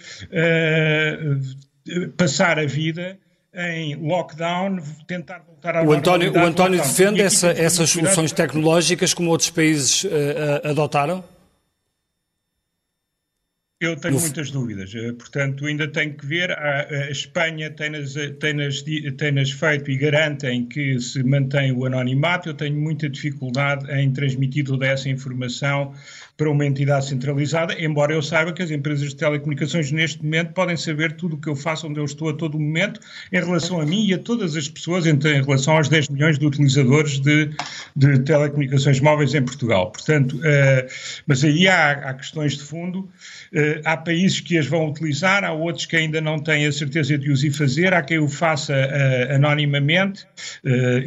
passar 2.17 2.59
a 2.59 2.65
vida 2.65 3.17
em 3.53 3.95
lockdown, 3.95 4.79
tentar 5.07 5.39
voltar 5.39 5.77
ao 5.77 5.85
o 5.85 5.93
António, 5.93 6.33
o 6.33 6.39
António 6.39 6.81
defende 6.81 7.21
essa, 7.21 7.51
essas 7.51 7.89
soluções 7.89 8.33
tecnológicas 8.33 9.13
como 9.13 9.29
outros 9.29 9.49
países 9.49 10.03
uh, 10.03 10.09
adotaram? 10.65 11.23
Eu 13.77 13.97
tenho 13.97 14.17
muitas 14.17 14.51
dúvidas, 14.51 14.95
eh, 14.95 15.11
portanto, 15.11 15.65
ainda 15.65 15.85
tenho 15.85 16.15
que 16.15 16.25
ver. 16.25 16.49
A, 16.51 17.11
Espanha 17.11 17.69
tem-nas 17.69 18.13
tem 18.39 18.55
tem 19.17 19.45
feito 19.45 19.91
e 19.91 19.97
garantem 19.97 20.65
que 20.65 20.97
se 20.97 21.21
mantém 21.21 21.73
o 21.73 21.85
anonimato. 21.85 22.47
Eu 22.47 22.53
tenho 22.53 22.79
muita 22.79 23.09
dificuldade 23.09 23.91
em 23.91 24.13
transmitir 24.13 24.63
toda 24.63 24.87
essa 24.87 25.09
informação 25.09 25.93
para 26.37 26.49
uma 26.49 26.65
entidade 26.65 27.07
centralizada, 27.07 27.81
embora 27.81 28.13
eu 28.13 28.21
saiba 28.21 28.51
que 28.51 28.61
as 28.61 28.69
empresas 28.69 29.09
de 29.09 29.15
telecomunicações 29.15 29.91
neste 29.91 30.21
momento 30.21 30.53
podem 30.53 30.75
saber 30.75 31.13
tudo 31.13 31.35
o 31.35 31.39
que 31.39 31.47
eu 31.47 31.55
faço, 31.55 31.87
onde 31.87 31.99
eu 31.99 32.03
estou 32.03 32.29
a 32.29 32.33
todo 32.33 32.59
momento, 32.59 32.99
em 33.31 33.39
relação 33.39 33.79
a 33.79 33.85
mim 33.85 34.05
e 34.05 34.13
a 34.13 34.17
todas 34.17 34.55
as 34.55 34.67
pessoas, 34.67 35.05
em 35.05 35.17
relação 35.17 35.77
aos 35.77 35.87
10 35.87 36.09
milhões 36.09 36.37
de 36.37 36.45
utilizadores 36.45 37.19
de, 37.19 37.49
de 37.95 38.19
telecomunicações 38.19 38.99
móveis 38.99 39.33
em 39.33 39.41
Portugal. 39.41 39.91
Portanto, 39.91 40.35
uh, 40.37 40.91
mas 41.25 41.43
aí 41.43 41.69
há, 41.69 41.91
há, 41.91 42.13
questões 42.13 42.57
de 42.57 42.63
fundo. 42.63 43.09
Uh, 43.53 43.79
há 43.85 43.95
países 43.95 44.41
que 44.41 44.57
as 44.57 44.67
vão 44.67 44.89
utilizar, 44.89 45.45
há 45.45 45.53
outros 45.53 45.85
que 45.85 45.95
ainda 45.95 46.19
não 46.19 46.37
têm 46.39 46.65
a 46.65 46.71
certeza 46.71 47.17
de 47.17 47.31
os 47.31 47.45
ir 47.45 47.51
fazer, 47.51 47.93
há 47.93 48.01
quem 48.01 48.19
o 48.19 48.27
faça 48.27 48.73
uh, 48.73 49.35
anonimamente, 49.35 50.25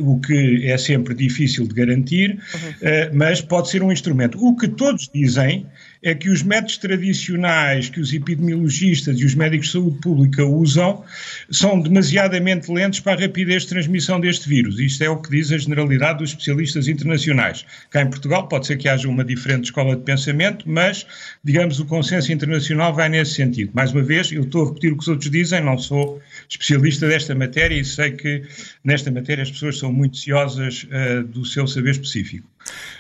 o 0.01 0.19
que 0.21 0.65
é 0.65 0.79
sempre 0.79 1.15
difícil 1.15 1.67
de 1.67 1.75
garantir, 1.75 2.31
uhum. 2.31 3.11
mas 3.13 3.41
pode 3.41 3.69
ser 3.69 3.83
um 3.83 3.93
instrumento. 3.93 4.43
O 4.43 4.57
que 4.57 4.69
todos 4.69 5.11
dizem 5.21 5.67
é 6.03 6.15
que 6.15 6.31
os 6.31 6.43
métodos 6.43 6.77
tradicionais 6.77 7.89
que 7.89 8.01
os 8.01 8.13
epidemiologistas 8.13 9.19
e 9.19 9.25
os 9.25 9.35
médicos 9.35 9.67
de 9.67 9.73
saúde 9.73 9.99
pública 10.01 10.45
usam 10.45 11.05
são 11.51 11.81
demasiadamente 11.81 12.71
lentos 12.71 13.01
para 13.01 13.19
a 13.19 13.21
rapidez 13.21 13.63
de 13.63 13.71
transmissão 13.71 14.21
deste 14.21 14.49
vírus. 14.49 14.79
Isto 14.79 15.03
é 15.03 15.11
o 15.11 15.21
que 15.21 15.31
diz 15.31 15.51
a 15.51 15.59
generalidade 15.59 16.19
dos 16.19 16.31
especialistas 16.31 16.87
internacionais. 16.87 17.65
Cá 17.91 18.03
em 18.03 18.11
Portugal 18.11 18.47
pode 18.49 18.67
ser 18.67 18.77
que 18.77 18.89
haja 18.89 19.09
uma 19.09 19.25
diferente 19.25 19.65
escola 19.65 19.97
de 19.97 20.03
pensamento, 20.03 20.69
mas, 20.69 21.07
digamos, 21.43 21.81
o 21.81 21.85
consenso 21.85 22.33
internacional 22.33 22.95
vai 22.95 23.09
nesse 23.09 23.35
sentido. 23.35 23.73
Mais 23.75 23.93
uma 23.93 24.03
vez, 24.03 24.31
eu 24.31 24.43
estou 24.43 24.65
a 24.65 24.69
repetir 24.69 24.93
o 24.93 24.97
que 24.97 25.03
os 25.03 25.09
outros 25.09 25.31
dizem, 25.31 25.61
não 25.63 25.79
sou 25.79 26.21
especialista 26.49 27.09
desta 27.09 27.35
matéria 27.35 27.75
e 27.75 27.85
sei 27.85 28.13
que 28.13 28.43
nesta 28.85 29.11
matéria 29.11 29.43
as 29.43 29.51
pessoas 29.51 29.79
são 29.79 29.93
muito 29.93 30.17
ciosas 30.17 30.85
uh, 30.85 31.25
do 31.25 31.45
seu 31.45 31.67
saber 31.67 31.91
específico. 31.91 32.49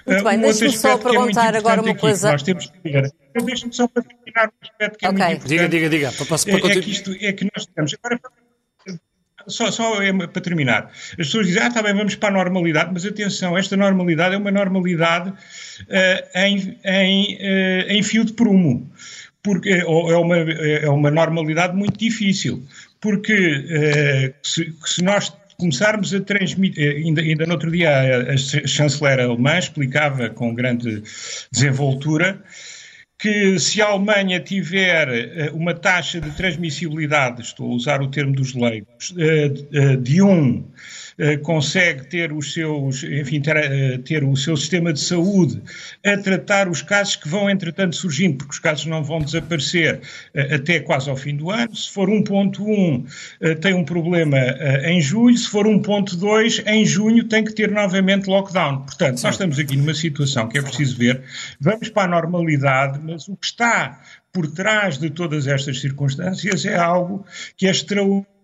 Muito 0.06 0.24
bem, 0.24 0.36
uh, 0.36 0.38
um 0.38 0.42
deixe-me 0.42 0.72
só 0.72 0.92
é 0.92 0.98
perguntar 0.98 1.54
é 1.54 1.58
agora 1.58 1.82
uma 1.82 1.90
aqui, 1.90 2.00
coisa. 2.00 2.32
Nós 2.32 2.42
temos 2.42 2.66
que 2.66 2.90
ver. 2.90 3.12
Deixe-me 3.44 3.72
só 3.72 3.86
para 3.88 4.02
terminar 4.02 4.48
um 4.48 4.66
aspecto 4.66 4.98
que 4.98 5.06
é 5.06 5.08
okay. 5.08 5.24
muito 5.24 5.36
importante. 5.36 5.48
Diga, 5.48 5.68
diga, 5.68 5.88
diga. 5.88 6.12
Para, 6.12 6.26
para, 6.26 6.68
é, 6.72 6.78
é, 6.78 6.80
que 6.80 6.90
isto, 6.90 7.16
é 7.20 7.32
que 7.32 7.44
nós 7.44 7.66
temos. 7.66 7.94
Agora, 8.02 8.20
só, 9.48 9.70
só 9.70 10.02
é 10.02 10.12
para 10.12 10.42
terminar. 10.42 10.90
As 11.12 11.16
pessoas 11.16 11.46
dizem, 11.46 11.62
ah, 11.62 11.68
está 11.68 11.82
bem, 11.82 11.94
vamos 11.94 12.14
para 12.14 12.28
a 12.28 12.32
normalidade, 12.32 12.90
mas 12.92 13.04
atenção, 13.04 13.56
esta 13.56 13.76
normalidade 13.76 14.34
é 14.34 14.38
uma 14.38 14.50
normalidade 14.50 15.30
uh, 15.30 16.38
em, 16.38 16.78
em, 16.84 17.36
uh, 17.36 17.90
em 17.90 18.02
fio 18.02 18.24
de 18.24 18.32
prumo. 18.34 18.90
Porque 19.42 19.70
é 19.70 19.84
uma, 19.84 20.36
é 20.36 20.88
uma 20.90 21.10
normalidade 21.10 21.74
muito 21.74 21.98
difícil. 21.98 22.62
Porque 23.00 23.34
uh, 23.34 24.34
se, 24.42 24.74
se 24.84 25.02
nós 25.02 25.32
começarmos 25.58 26.14
a 26.14 26.20
transmitir, 26.20 26.82
eh, 26.82 26.96
ainda, 26.98 27.20
ainda 27.20 27.44
no 27.44 27.52
outro 27.52 27.70
dia 27.70 27.90
a, 27.90 28.32
a 28.32 28.36
chanceler 28.36 29.18
alemã 29.18 29.58
explicava 29.58 30.30
com 30.30 30.54
grande 30.54 31.02
desenvoltura 31.50 32.42
que 33.18 33.58
se 33.58 33.82
a 33.82 33.88
Alemanha 33.88 34.38
tiver 34.38 35.08
eh, 35.08 35.50
uma 35.52 35.74
taxa 35.74 36.20
de 36.20 36.30
transmissibilidade, 36.36 37.42
estou 37.42 37.72
a 37.72 37.74
usar 37.74 38.00
o 38.00 38.08
termo 38.08 38.32
dos 38.32 38.54
leigos, 38.54 39.12
eh, 39.18 39.96
de 39.96 40.22
1 40.22 40.30
um 40.30 40.64
consegue 41.42 42.06
ter 42.06 42.32
os 42.32 42.52
seus, 42.52 43.02
enfim, 43.02 43.40
ter, 43.40 43.56
eh, 43.56 43.98
ter, 43.98 44.22
o 44.22 44.36
seu 44.36 44.56
sistema 44.56 44.92
de 44.92 45.00
saúde 45.00 45.60
a 46.04 46.16
tratar 46.16 46.68
os 46.68 46.80
casos 46.80 47.16
que 47.16 47.28
vão, 47.28 47.50
entretanto, 47.50 47.96
surgindo, 47.96 48.38
porque 48.38 48.52
os 48.52 48.58
casos 48.60 48.86
não 48.86 49.02
vão 49.02 49.18
desaparecer 49.18 50.00
eh, 50.32 50.54
até 50.54 50.78
quase 50.78 51.10
ao 51.10 51.16
fim 51.16 51.36
do 51.36 51.50
ano. 51.50 51.74
Se 51.74 51.90
for 51.90 52.08
1.1, 52.08 53.58
tem 53.60 53.74
um 53.74 53.84
problema 53.84 54.38
em 54.84 55.00
julho, 55.00 55.36
se 55.36 55.48
for 55.48 55.66
1.2, 55.66 56.62
em 56.66 56.84
junho 56.84 57.24
tem 57.24 57.42
que 57.42 57.52
ter 57.52 57.70
novamente 57.70 58.28
lockdown. 58.28 58.82
Portanto, 58.82 59.22
nós 59.22 59.34
estamos 59.34 59.58
aqui 59.58 59.76
numa 59.76 59.94
situação 59.94 60.48
que 60.48 60.58
é 60.58 60.62
preciso 60.62 60.96
ver. 60.96 61.22
Vamos 61.60 61.88
para 61.88 62.04
a 62.04 62.08
normalidade, 62.08 63.00
mas 63.02 63.28
o 63.28 63.36
que 63.36 63.46
está 63.46 64.00
por 64.32 64.46
trás 64.46 64.98
de 64.98 65.10
todas 65.10 65.46
estas 65.48 65.80
circunstâncias 65.80 66.64
é 66.64 66.76
algo 66.76 67.26
que 67.56 67.66
é 67.66 67.70
extraordinário 67.70 68.37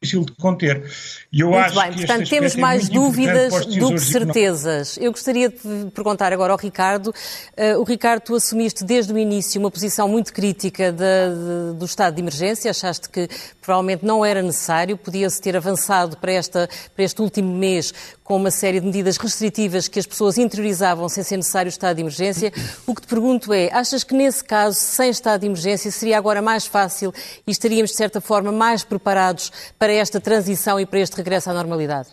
difícil 0.00 0.24
de 0.24 0.32
conter. 0.32 0.88
E 1.32 1.40
eu 1.40 1.50
Muito 1.50 1.64
acho 1.64 1.80
bem, 1.80 1.90
que 1.90 1.96
portanto 1.98 2.28
temos 2.28 2.56
é 2.56 2.60
mais 2.60 2.88
dúvidas 2.88 3.66
do 3.66 3.90
que 3.90 3.98
certezas. 3.98 4.96
Eu 4.96 5.10
gostaria 5.10 5.48
de 5.48 5.90
perguntar 5.92 6.32
agora 6.32 6.52
ao 6.52 6.58
Ricardo. 6.58 7.08
Uh, 7.08 7.80
o 7.80 7.82
Ricardo, 7.82 8.22
tu 8.22 8.36
assumiste 8.36 8.84
desde 8.84 9.12
o 9.12 9.18
início 9.18 9.60
uma 9.60 9.70
posição 9.70 10.08
muito 10.08 10.32
crítica 10.32 10.92
de, 10.92 10.98
de, 10.98 11.78
do 11.78 11.84
estado 11.84 12.14
de 12.14 12.20
emergência, 12.20 12.70
achaste 12.70 13.08
que 13.08 13.28
provavelmente 13.60 14.04
não 14.04 14.24
era 14.24 14.40
necessário, 14.40 14.96
podia-se 14.96 15.40
ter 15.42 15.56
avançado 15.56 16.16
para, 16.16 16.32
esta, 16.32 16.68
para 16.94 17.04
este 17.04 17.20
último 17.20 17.52
mês 17.54 17.92
com 18.22 18.36
uma 18.36 18.50
série 18.50 18.78
de 18.78 18.86
medidas 18.86 19.16
restritivas 19.16 19.88
que 19.88 19.98
as 19.98 20.06
pessoas 20.06 20.36
interiorizavam 20.36 21.08
sem 21.08 21.24
ser 21.24 21.38
necessário 21.38 21.68
o 21.68 21.72
estado 21.72 21.96
de 21.96 22.02
emergência. 22.02 22.52
O 22.86 22.94
que 22.94 23.00
te 23.00 23.08
pergunto 23.08 23.52
é, 23.52 23.70
achas 23.72 24.04
que 24.04 24.14
nesse 24.14 24.44
caso, 24.44 24.78
sem 24.78 25.08
estado 25.10 25.40
de 25.40 25.46
emergência, 25.46 25.90
seria 25.90 26.18
agora 26.18 26.42
mais 26.42 26.66
fácil 26.66 27.12
e 27.46 27.50
estaríamos, 27.50 27.90
de 27.90 27.96
certa 27.96 28.20
forma, 28.20 28.52
mais 28.52 28.84
preparados 28.84 29.50
para 29.78 29.87
para 29.88 29.94
esta 29.94 30.20
transição 30.20 30.78
e 30.78 30.84
para 30.84 31.00
este 31.00 31.16
regresso 31.16 31.48
à 31.48 31.54
normalidade? 31.54 32.10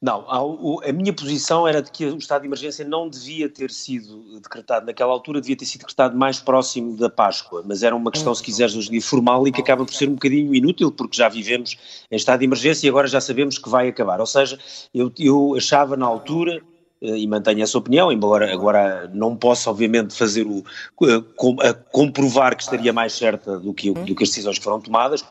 Não, 0.00 0.24
a 0.30 0.92
minha 0.92 1.12
posição 1.12 1.66
era 1.66 1.82
de 1.82 1.90
que 1.90 2.06
o 2.06 2.18
estado 2.18 2.42
de 2.42 2.46
emergência 2.46 2.84
não 2.84 3.08
devia 3.08 3.48
ter 3.48 3.72
sido 3.72 4.40
decretado 4.40 4.86
naquela 4.86 5.12
altura, 5.12 5.40
devia 5.40 5.56
ter 5.56 5.64
sido 5.64 5.80
decretado 5.80 6.16
mais 6.16 6.38
próximo 6.38 6.96
da 6.96 7.10
Páscoa, 7.10 7.64
mas 7.66 7.82
era 7.82 7.96
uma 7.96 8.12
questão, 8.12 8.32
se 8.32 8.44
quiseres, 8.44 8.76
hoje 8.76 8.90
dia 8.90 9.02
formal 9.02 9.44
e 9.48 9.50
que 9.50 9.60
acaba 9.60 9.84
por 9.84 9.92
ser 9.92 10.08
um 10.08 10.14
bocadinho 10.14 10.54
inútil, 10.54 10.92
porque 10.92 11.16
já 11.16 11.28
vivemos 11.28 11.76
em 12.08 12.14
estado 12.14 12.38
de 12.38 12.44
emergência 12.44 12.86
e 12.86 12.88
agora 12.88 13.08
já 13.08 13.20
sabemos 13.20 13.58
que 13.58 13.68
vai 13.68 13.88
acabar. 13.88 14.20
Ou 14.20 14.26
seja, 14.26 14.56
eu, 14.94 15.12
eu 15.18 15.56
achava 15.56 15.96
na 15.96 16.06
altura 16.06 16.62
e 17.02 17.26
mantenho 17.26 17.62
essa 17.62 17.76
opinião, 17.76 18.12
embora 18.12 18.52
agora 18.52 19.10
não 19.12 19.36
possa, 19.36 19.68
obviamente, 19.68 20.14
fazer 20.14 20.46
o. 20.46 20.64
A 21.60 21.74
comprovar 21.74 22.56
que 22.56 22.62
estaria 22.62 22.92
mais 22.92 23.12
certa 23.12 23.58
do 23.58 23.74
que, 23.74 23.92
do 23.92 24.14
que 24.14 24.22
as 24.22 24.28
decisões 24.28 24.58
que 24.58 24.64
foram 24.64 24.80
tomadas, 24.80 25.24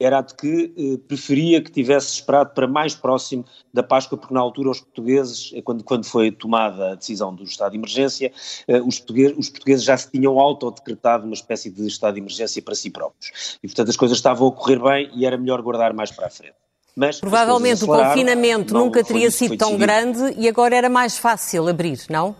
era 0.00 0.18
a 0.18 0.22
de 0.22 0.34
que 0.34 0.72
eh, 0.76 0.98
preferia 1.08 1.60
que 1.60 1.70
tivesse 1.70 2.14
esperado 2.14 2.50
para 2.54 2.68
mais 2.68 2.94
próximo 2.94 3.44
da 3.72 3.82
Páscoa, 3.82 4.16
porque 4.16 4.32
na 4.32 4.40
altura 4.40 4.70
os 4.70 4.80
portugueses, 4.80 5.50
eh, 5.54 5.60
quando, 5.60 5.82
quando 5.82 6.04
foi 6.04 6.30
tomada 6.30 6.92
a 6.92 6.94
decisão 6.94 7.34
do 7.34 7.42
estado 7.42 7.72
de 7.72 7.78
emergência, 7.78 8.32
eh, 8.68 8.80
os, 8.80 8.98
portugueses, 8.98 9.36
os 9.36 9.48
portugueses 9.48 9.84
já 9.84 9.96
se 9.96 10.10
tinham 10.10 10.38
autodecretado 10.38 11.24
uma 11.24 11.34
espécie 11.34 11.70
de 11.70 11.86
estado 11.86 12.14
de 12.14 12.20
emergência 12.20 12.62
para 12.62 12.74
si 12.74 12.90
próprios. 12.90 13.58
E, 13.62 13.66
portanto, 13.66 13.88
as 13.88 13.96
coisas 13.96 14.18
estavam 14.18 14.48
a 14.48 14.52
correr 14.52 14.78
bem 14.78 15.10
e 15.14 15.26
era 15.26 15.36
melhor 15.36 15.60
guardar 15.62 15.92
mais 15.92 16.12
para 16.12 16.26
a 16.26 16.30
frente. 16.30 16.67
Mas 16.98 17.20
Provavelmente 17.20 17.84
o 17.84 17.86
confinamento 17.86 18.74
nunca 18.74 19.04
teria 19.04 19.30
sido 19.30 19.56
tão 19.56 19.78
grande 19.78 20.34
e 20.36 20.48
agora 20.48 20.74
era 20.74 20.88
mais 20.88 21.16
fácil 21.16 21.68
abrir, 21.68 22.00
não? 22.10 22.34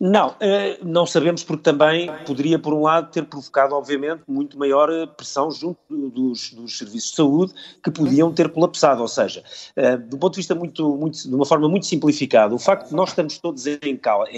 Não, 0.00 0.34
eh, 0.40 0.78
não 0.82 1.06
sabemos 1.06 1.44
porque 1.44 1.62
também 1.62 2.10
poderia, 2.26 2.58
por 2.58 2.72
um 2.72 2.82
lado, 2.82 3.10
ter 3.10 3.22
provocado, 3.24 3.74
obviamente, 3.74 4.22
muito 4.26 4.58
maior 4.58 4.90
eh, 4.90 5.06
pressão 5.06 5.50
junto 5.50 5.78
dos, 5.90 6.52
dos 6.52 6.78
serviços 6.78 7.10
de 7.10 7.16
saúde 7.16 7.54
que 7.82 7.90
podiam 7.90 8.32
ter 8.32 8.50
colapsado. 8.50 9.02
Ou 9.02 9.08
seja, 9.08 9.42
eh, 9.74 9.98
do 9.98 10.16
ponto 10.16 10.34
de 10.34 10.38
vista 10.38 10.54
muito, 10.54 10.96
muito, 10.96 11.28
de 11.28 11.34
uma 11.34 11.46
forma 11.46 11.68
muito 11.68 11.84
simplificada, 11.84 12.54
o 12.54 12.58
facto 12.58 12.88
de 12.88 12.94
nós 12.94 13.10
estamos 13.10 13.38
todos 13.38 13.66
em 13.66 13.96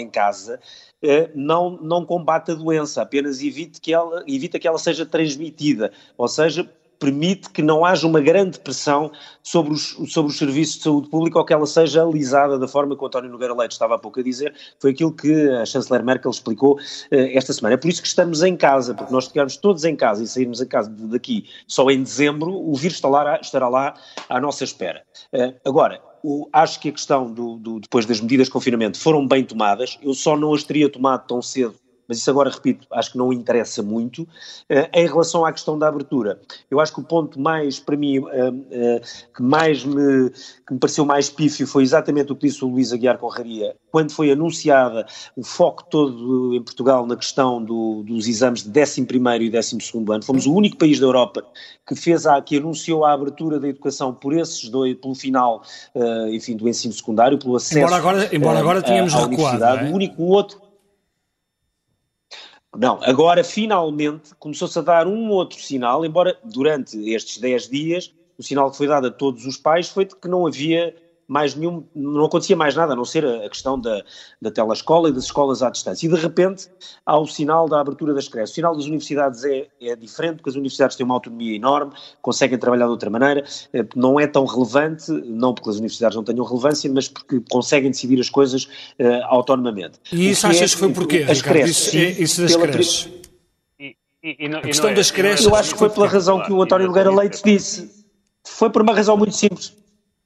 casa 0.09 0.59
não, 1.33 1.71
não 1.81 2.05
combate 2.05 2.51
a 2.51 2.55
doença, 2.55 3.01
apenas 3.01 3.41
evita 3.41 3.79
que, 3.79 3.93
ela, 3.93 4.21
evita 4.27 4.59
que 4.59 4.67
ela 4.67 4.77
seja 4.77 5.05
transmitida. 5.05 5.93
Ou 6.17 6.27
seja, 6.27 6.69
permite 6.99 7.49
que 7.49 7.61
não 7.61 7.85
haja 7.85 8.05
uma 8.05 8.19
grande 8.19 8.59
pressão 8.59 9.11
sobre 9.41 9.73
os, 9.73 9.95
sobre 10.11 10.31
os 10.31 10.37
serviços 10.37 10.75
de 10.77 10.83
saúde 10.83 11.09
pública 11.09 11.39
ou 11.39 11.45
que 11.45 11.53
ela 11.53 11.65
seja 11.65 12.03
alisada 12.03 12.59
da 12.59 12.67
forma 12.67 12.95
que 12.95 13.03
o 13.03 13.07
António 13.07 13.31
Nogueira 13.31 13.55
Leite 13.55 13.71
estava 13.71 13.95
há 13.95 13.99
pouco 13.99 14.19
a 14.19 14.23
dizer, 14.23 14.53
foi 14.79 14.91
aquilo 14.91 15.11
que 15.13 15.49
a 15.49 15.65
chanceler 15.65 16.03
Merkel 16.03 16.29
explicou 16.29 16.73
uh, 16.73 16.79
esta 17.11 17.53
semana. 17.53 17.75
É 17.75 17.77
por 17.77 17.87
isso 17.87 18.01
que 18.01 18.07
estamos 18.07 18.43
em 18.43 18.55
casa, 18.55 18.93
porque 18.93 19.13
nós 19.13 19.23
estivermos 19.23 19.55
todos 19.57 19.85
em 19.85 19.95
casa 19.95 20.23
e 20.23 20.27
sairmos 20.27 20.61
em 20.61 20.67
casa 20.67 20.89
daqui 20.89 21.45
só 21.67 21.89
em 21.89 22.03
dezembro, 22.03 22.51
o 22.51 22.75
vírus 22.75 22.97
estará 22.97 23.23
lá, 23.23 23.39
estará 23.39 23.69
lá 23.69 23.93
à 24.27 24.39
nossa 24.39 24.63
espera. 24.63 25.01
Uh, 25.33 25.55
agora, 25.65 26.01
o, 26.21 26.49
acho 26.51 26.79
que 26.79 26.89
a 26.89 26.91
questão 26.91 27.31
do, 27.31 27.57
do, 27.57 27.79
depois 27.79 28.05
das 28.05 28.19
medidas 28.19 28.47
de 28.47 28.53
confinamento 28.53 28.99
foram 28.99 29.25
bem 29.25 29.43
tomadas, 29.43 29.97
eu 30.01 30.13
só 30.13 30.35
não 30.35 30.53
as 30.53 30.63
teria 30.63 30.89
tomado 30.89 31.25
tão 31.25 31.41
cedo 31.41 31.75
mas 32.09 32.17
isso 32.17 32.29
agora, 32.31 32.49
repito, 32.49 32.87
acho 32.91 33.11
que 33.11 33.19
não 33.19 33.31
interessa 33.31 33.83
muito. 33.83 34.23
Uh, 34.23 34.89
em 34.91 35.05
relação 35.05 35.45
à 35.45 35.51
questão 35.53 35.77
da 35.77 35.87
abertura, 35.87 36.41
eu 36.69 36.79
acho 36.79 36.91
que 36.91 36.99
o 36.99 37.03
ponto 37.03 37.39
mais, 37.39 37.77
para 37.79 37.95
mim, 37.95 38.17
uh, 38.17 38.23
uh, 38.23 39.01
que 39.35 39.43
mais 39.43 39.85
me, 39.85 40.31
que 40.65 40.73
me 40.73 40.79
pareceu 40.79 41.05
mais 41.05 41.29
pífio 41.29 41.67
foi 41.67 41.83
exatamente 41.83 42.31
o 42.31 42.35
que 42.35 42.47
disse 42.47 42.65
o 42.65 42.67
Luís 42.67 42.91
Aguiar 42.91 43.19
Conraria, 43.19 43.75
quando 43.91 44.11
foi 44.11 44.31
anunciada 44.31 45.05
o 45.35 45.43
foco 45.43 45.83
todo 45.87 46.55
em 46.55 46.63
Portugal 46.63 47.05
na 47.05 47.15
questão 47.15 47.63
do, 47.63 48.01
dos 48.01 48.27
exames 48.27 48.63
de 48.63 48.81
11 48.81 49.01
e 49.41 49.49
12 49.51 49.77
ano. 50.09 50.23
Fomos 50.23 50.47
o 50.47 50.53
único 50.53 50.77
país 50.77 50.99
da 50.99 51.05
Europa 51.05 51.45
que 51.87 51.95
fez 51.95 52.25
a, 52.25 52.41
que 52.41 52.57
anunciou 52.57 53.05
a 53.05 53.13
abertura 53.13 53.59
da 53.59 53.67
educação 53.67 54.15
por 54.15 54.33
esses 54.33 54.67
dois, 54.67 54.95
pelo 54.95 55.13
final, 55.13 55.61
enfim, 56.31 56.55
do 56.55 56.67
ensino 56.67 56.93
secundário, 56.93 57.37
pelo 57.37 57.55
acesso 57.55 57.79
embora 57.79 57.95
agora, 57.95 58.35
embora 58.35 58.59
agora 58.59 58.81
tenhamos 58.81 59.13
recuado. 59.13 59.63
É? 59.63 59.89
O 59.89 59.93
único 59.93 60.23
outro 60.23 60.68
não, 62.77 62.99
agora 63.03 63.43
finalmente 63.43 64.35
começou-se 64.37 64.77
a 64.77 64.81
dar 64.81 65.07
um 65.07 65.29
outro 65.29 65.59
sinal, 65.59 66.05
embora 66.05 66.37
durante 66.43 66.97
estes 67.11 67.37
10 67.37 67.69
dias 67.69 68.13
o 68.37 68.43
sinal 68.43 68.71
que 68.71 68.77
foi 68.77 68.87
dado 68.87 69.07
a 69.07 69.11
todos 69.11 69.45
os 69.45 69.57
pais 69.57 69.89
foi 69.89 70.05
de 70.05 70.15
que 70.15 70.27
não 70.27 70.47
havia 70.47 70.95
mais 71.29 71.53
nenhum, 71.53 71.83
não 71.95 72.25
acontecia 72.25 72.55
mais 72.55 72.75
nada, 72.75 72.93
a 72.93 72.95
não 72.95 73.05
ser 73.05 73.23
a, 73.23 73.47
questão 73.47 73.79
da, 73.79 74.03
da 74.41 74.49
telescola 74.49 75.09
e 75.09 75.11
das 75.11 75.25
escolas 75.25 75.61
à 75.61 75.69
distância. 75.69 76.07
E 76.07 76.09
de 76.09 76.15
repente 76.15 76.67
há 77.05 77.19
o 77.19 77.27
sinal 77.27 77.69
da 77.69 77.79
abertura 77.79 78.15
das 78.15 78.27
creches. 78.27 78.49
O 78.49 78.55
sinal 78.55 78.75
das 78.75 78.85
universidades 78.85 79.43
é, 79.45 79.67
é 79.79 79.95
diferente, 79.95 80.37
porque 80.37 80.49
as 80.49 80.55
universidades 80.55 80.97
têm 80.97 81.05
uma 81.05 81.13
autonomia 81.13 81.55
enorme, 81.55 81.93
conseguem 82.19 82.57
trabalhar 82.57 82.85
de 82.85 82.91
outra 82.91 83.11
maneira, 83.11 83.45
eh, 83.71 83.85
não 83.95 84.19
é 84.19 84.25
tão 84.25 84.43
relevante, 84.43 85.11
não 85.11 85.53
porque 85.53 85.69
as 85.69 85.75
universidades 85.75 86.15
não 86.15 86.23
tenham 86.23 86.43
relevância, 86.43 86.91
mas 86.91 87.07
porque 87.07 87.39
conseguem 87.51 87.91
decidir 87.91 88.19
as 88.19 88.29
coisas 88.29 88.63
uh, 88.63 89.23
autonomamente. 89.25 89.99
E 90.11 90.31
isso 90.31 90.47
achas 90.47 90.71
é, 90.71 90.73
que 90.73 90.79
foi 90.79 90.91
porquê, 90.91 91.27
as 91.29 91.41
Ricardo? 91.41 91.57
Creches, 91.57 91.77
isso, 91.77 91.97
é, 91.97 92.09
isso 92.09 92.41
das 92.41 92.55
creches? 92.55 93.09
E, 93.79 93.95
e, 94.23 94.45
e 94.45 94.49
não, 94.49 94.59
a 94.59 94.61
questão 94.63 94.89
é, 94.89 94.93
das 94.95 95.11
creches... 95.11 95.45
Eu 95.45 95.53
acho 95.53 95.73
que 95.73 95.77
foi 95.77 95.91
pela 95.91 96.07
razão 96.07 96.41
que 96.41 96.51
o 96.51 96.59
António 96.63 96.87
Nogueira 96.87 97.13
Leite 97.13 97.43
disse. 97.43 97.87
Foi 98.47 98.71
por 98.71 98.81
uma 98.81 98.95
razão 98.95 99.15
muito 99.15 99.35
simples 99.35 99.77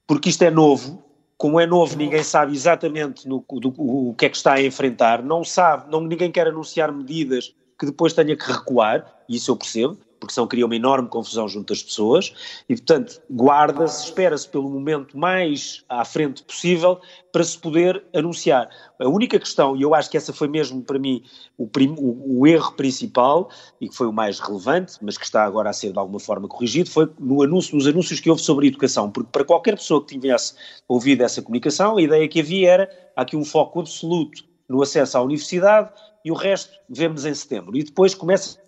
porque 0.07 0.29
isto 0.29 0.41
é 0.43 0.51
novo, 0.51 1.03
como 1.38 1.60
é 1.60 1.65
novo, 1.65 1.98
ninguém 1.98 2.24
sabe 2.24 2.53
exatamente 2.53 3.27
no, 3.27 3.43
do, 3.50 3.74
o 3.77 4.13
que 4.15 4.25
é 4.25 4.29
que 4.29 4.38
está 4.38 4.53
a 4.53 4.62
enfrentar, 4.62 5.24
não 5.24 5.43
sabe, 5.43 5.91
não, 5.91 6.01
ninguém 6.01 6.31
quer 6.31 6.48
anunciar 6.48 6.91
medidas 6.91 7.53
que 7.77 7.86
depois 7.86 8.13
tenha 8.13 8.36
que 8.36 8.50
recuar, 8.50 9.05
e 9.27 9.36
isso 9.36 9.51
eu 9.51 9.57
percebo, 9.57 9.98
porque 10.24 10.34
senão 10.34 10.48
cria 10.48 10.65
uma 10.65 10.75
enorme 10.75 11.10
confusão 11.10 11.50
junto 11.50 11.74
às 11.74 11.84
pessoas, 11.84 12.34
e 12.70 12.77
portanto 12.77 13.22
guarda-se, 13.30 14.06
espera-se 14.06 14.48
pelo 14.48 14.70
momento 14.70 15.18
mais 15.18 15.84
à 15.89 16.06
frente 16.06 16.42
possível 16.44 16.98
para 17.34 17.44
se 17.44 17.58
poder 17.58 18.01
anunciar. 18.15 18.70
A 19.01 19.10
única 19.10 19.38
questão, 19.38 19.75
e 19.75 19.81
eu 19.81 19.94
acho 19.94 20.09
que 20.09 20.16
essa 20.16 20.31
foi 20.31 20.48
mesmo 20.48 20.81
para 20.81 20.98
mim 20.98 21.24
o, 21.57 21.66
o, 21.66 22.40
o, 22.40 22.48
erro 22.48 22.72
principal, 22.72 23.50
e 23.81 23.90
que 23.90 23.96
foi 23.96 24.07
o 24.07 24.14
mais 24.14 24.40
relevante, 24.40 24.94
mas 25.01 25.18
que 25.18 25.25
está 25.25 25.44
agora 25.44 25.70
a 25.70 25.74
ser 25.74 25.92
de 25.92 26.00
alguma 26.00 26.22
forma 26.22 26.48
corrigido, 26.48 26.90
foi 26.90 27.12
no 27.20 27.44
anúncio, 27.44 27.75
nos 27.75 27.86
anúncios 27.86 28.22
que 28.22 28.29
houve 28.29 28.42
sobre 28.42 28.68
educação, 28.68 29.12
porque 29.12 29.29
para 29.29 29.44
qualquer 29.44 29.75
pessoa 29.75 30.00
que 30.00 30.18
tivesse 30.18 30.53
ouvido 30.88 31.22
essa 31.22 31.42
comunicação, 31.42 31.98
a 31.98 32.01
ideia 32.01 32.25
que 32.29 32.40
havia 32.40 32.72
era, 32.72 33.09
há 33.14 33.24
aqui 33.24 33.36
um 33.36 33.44
foco 33.44 33.81
absoluto 33.81 34.42
no 34.70 34.81
acesso 34.81 35.18
à 35.18 35.22
universidade, 35.22 35.92
e 36.24 36.31
o 36.31 36.33
resto 36.33 36.72
vemos 36.90 37.25
em 37.25 37.33
setembro. 37.33 37.75
E 37.75 37.83
depois 37.83 38.16
começa 38.16 38.62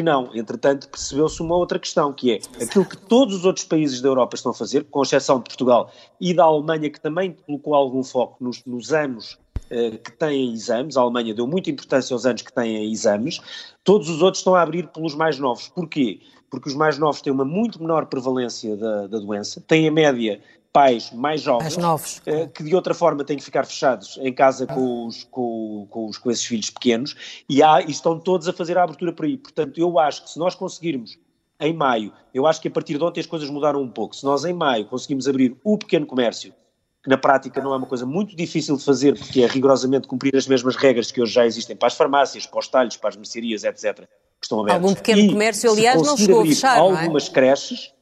que 0.00 0.02
não. 0.02 0.30
Entretanto, 0.34 0.88
percebeu-se 0.88 1.42
uma 1.42 1.54
outra 1.54 1.78
questão, 1.78 2.10
que 2.10 2.32
é 2.32 2.40
aquilo 2.62 2.86
que 2.86 2.96
todos 2.96 3.36
os 3.36 3.44
outros 3.44 3.66
países 3.66 4.00
da 4.00 4.08
Europa 4.08 4.34
estão 4.34 4.50
a 4.50 4.54
fazer, 4.54 4.84
com 4.84 5.02
exceção 5.02 5.36
de 5.36 5.44
Portugal 5.44 5.92
e 6.18 6.32
da 6.32 6.44
Alemanha, 6.44 6.88
que 6.88 6.98
também 6.98 7.36
colocou 7.46 7.74
algum 7.74 8.02
foco 8.02 8.42
nos, 8.42 8.64
nos 8.64 8.94
anos 8.94 9.38
eh, 9.68 9.98
que 10.02 10.10
têm 10.12 10.54
exames, 10.54 10.96
a 10.96 11.02
Alemanha 11.02 11.34
deu 11.34 11.46
muita 11.46 11.70
importância 11.70 12.14
aos 12.14 12.24
anos 12.24 12.40
que 12.40 12.50
têm 12.50 12.90
exames, 12.90 13.40
todos 13.84 14.08
os 14.08 14.22
outros 14.22 14.40
estão 14.40 14.54
a 14.54 14.62
abrir 14.62 14.88
pelos 14.88 15.14
mais 15.14 15.38
novos. 15.38 15.68
Porquê? 15.68 16.20
Porque 16.50 16.70
os 16.70 16.74
mais 16.74 16.98
novos 16.98 17.20
têm 17.20 17.30
uma 17.30 17.44
muito 17.44 17.78
menor 17.78 18.06
prevalência 18.06 18.74
da, 18.78 19.06
da 19.06 19.18
doença, 19.18 19.62
têm 19.68 19.86
a 19.86 19.92
média 19.92 20.40
pais 20.72 21.10
mais 21.10 21.40
jovens, 21.42 21.76
novos. 21.76 22.18
Uh, 22.18 22.48
que 22.48 22.62
de 22.62 22.74
outra 22.74 22.94
forma 22.94 23.24
têm 23.24 23.36
que 23.36 23.42
ficar 23.42 23.64
fechados 23.64 24.18
em 24.20 24.32
casa 24.32 24.66
com, 24.66 25.06
os, 25.06 25.24
com, 25.24 25.86
com, 25.90 26.06
os, 26.06 26.18
com 26.18 26.30
esses 26.30 26.44
filhos 26.44 26.70
pequenos, 26.70 27.42
e, 27.48 27.62
há, 27.62 27.80
e 27.80 27.90
estão 27.90 28.18
todos 28.18 28.48
a 28.48 28.52
fazer 28.52 28.78
a 28.78 28.84
abertura 28.84 29.12
por 29.12 29.24
aí. 29.24 29.36
Portanto, 29.36 29.78
eu 29.80 29.98
acho 29.98 30.24
que 30.24 30.30
se 30.30 30.38
nós 30.38 30.54
conseguirmos, 30.54 31.18
em 31.58 31.74
maio, 31.74 32.12
eu 32.32 32.46
acho 32.46 32.60
que 32.60 32.68
a 32.68 32.70
partir 32.70 32.96
de 32.96 33.04
ontem 33.04 33.20
as 33.20 33.26
coisas 33.26 33.50
mudaram 33.50 33.82
um 33.82 33.90
pouco, 33.90 34.14
se 34.14 34.24
nós 34.24 34.44
em 34.44 34.52
maio 34.52 34.86
conseguimos 34.86 35.28
abrir 35.28 35.56
o 35.64 35.76
pequeno 35.76 36.06
comércio, 36.06 36.54
que 37.02 37.08
na 37.08 37.16
prática 37.16 37.60
não 37.62 37.72
é 37.72 37.76
uma 37.76 37.86
coisa 37.86 38.06
muito 38.06 38.36
difícil 38.36 38.76
de 38.76 38.84
fazer, 38.84 39.18
porque 39.18 39.42
é 39.42 39.46
rigorosamente 39.46 40.06
cumprir 40.06 40.36
as 40.36 40.46
mesmas 40.46 40.76
regras 40.76 41.10
que 41.10 41.20
hoje 41.20 41.32
já 41.32 41.46
existem 41.46 41.74
para 41.74 41.88
as 41.88 41.94
farmácias, 41.94 42.46
para 42.46 42.58
os 42.58 42.68
talhos, 42.68 42.96
para 42.96 43.08
as 43.08 43.16
mercearias, 43.16 43.64
etc., 43.64 44.06
que 44.40 44.46
estão 44.46 44.60
abertas. 44.60 44.82
Algum 44.82 44.94
pequeno 44.94 45.20
e, 45.20 45.28
comércio, 45.30 45.70
aliás, 45.70 46.02
não 46.02 46.16
chegou 46.16 46.42
a 46.42 46.46
fechar, 46.46 46.78
algumas 46.78 47.28
é? 47.28 47.32
creches, 47.32 47.92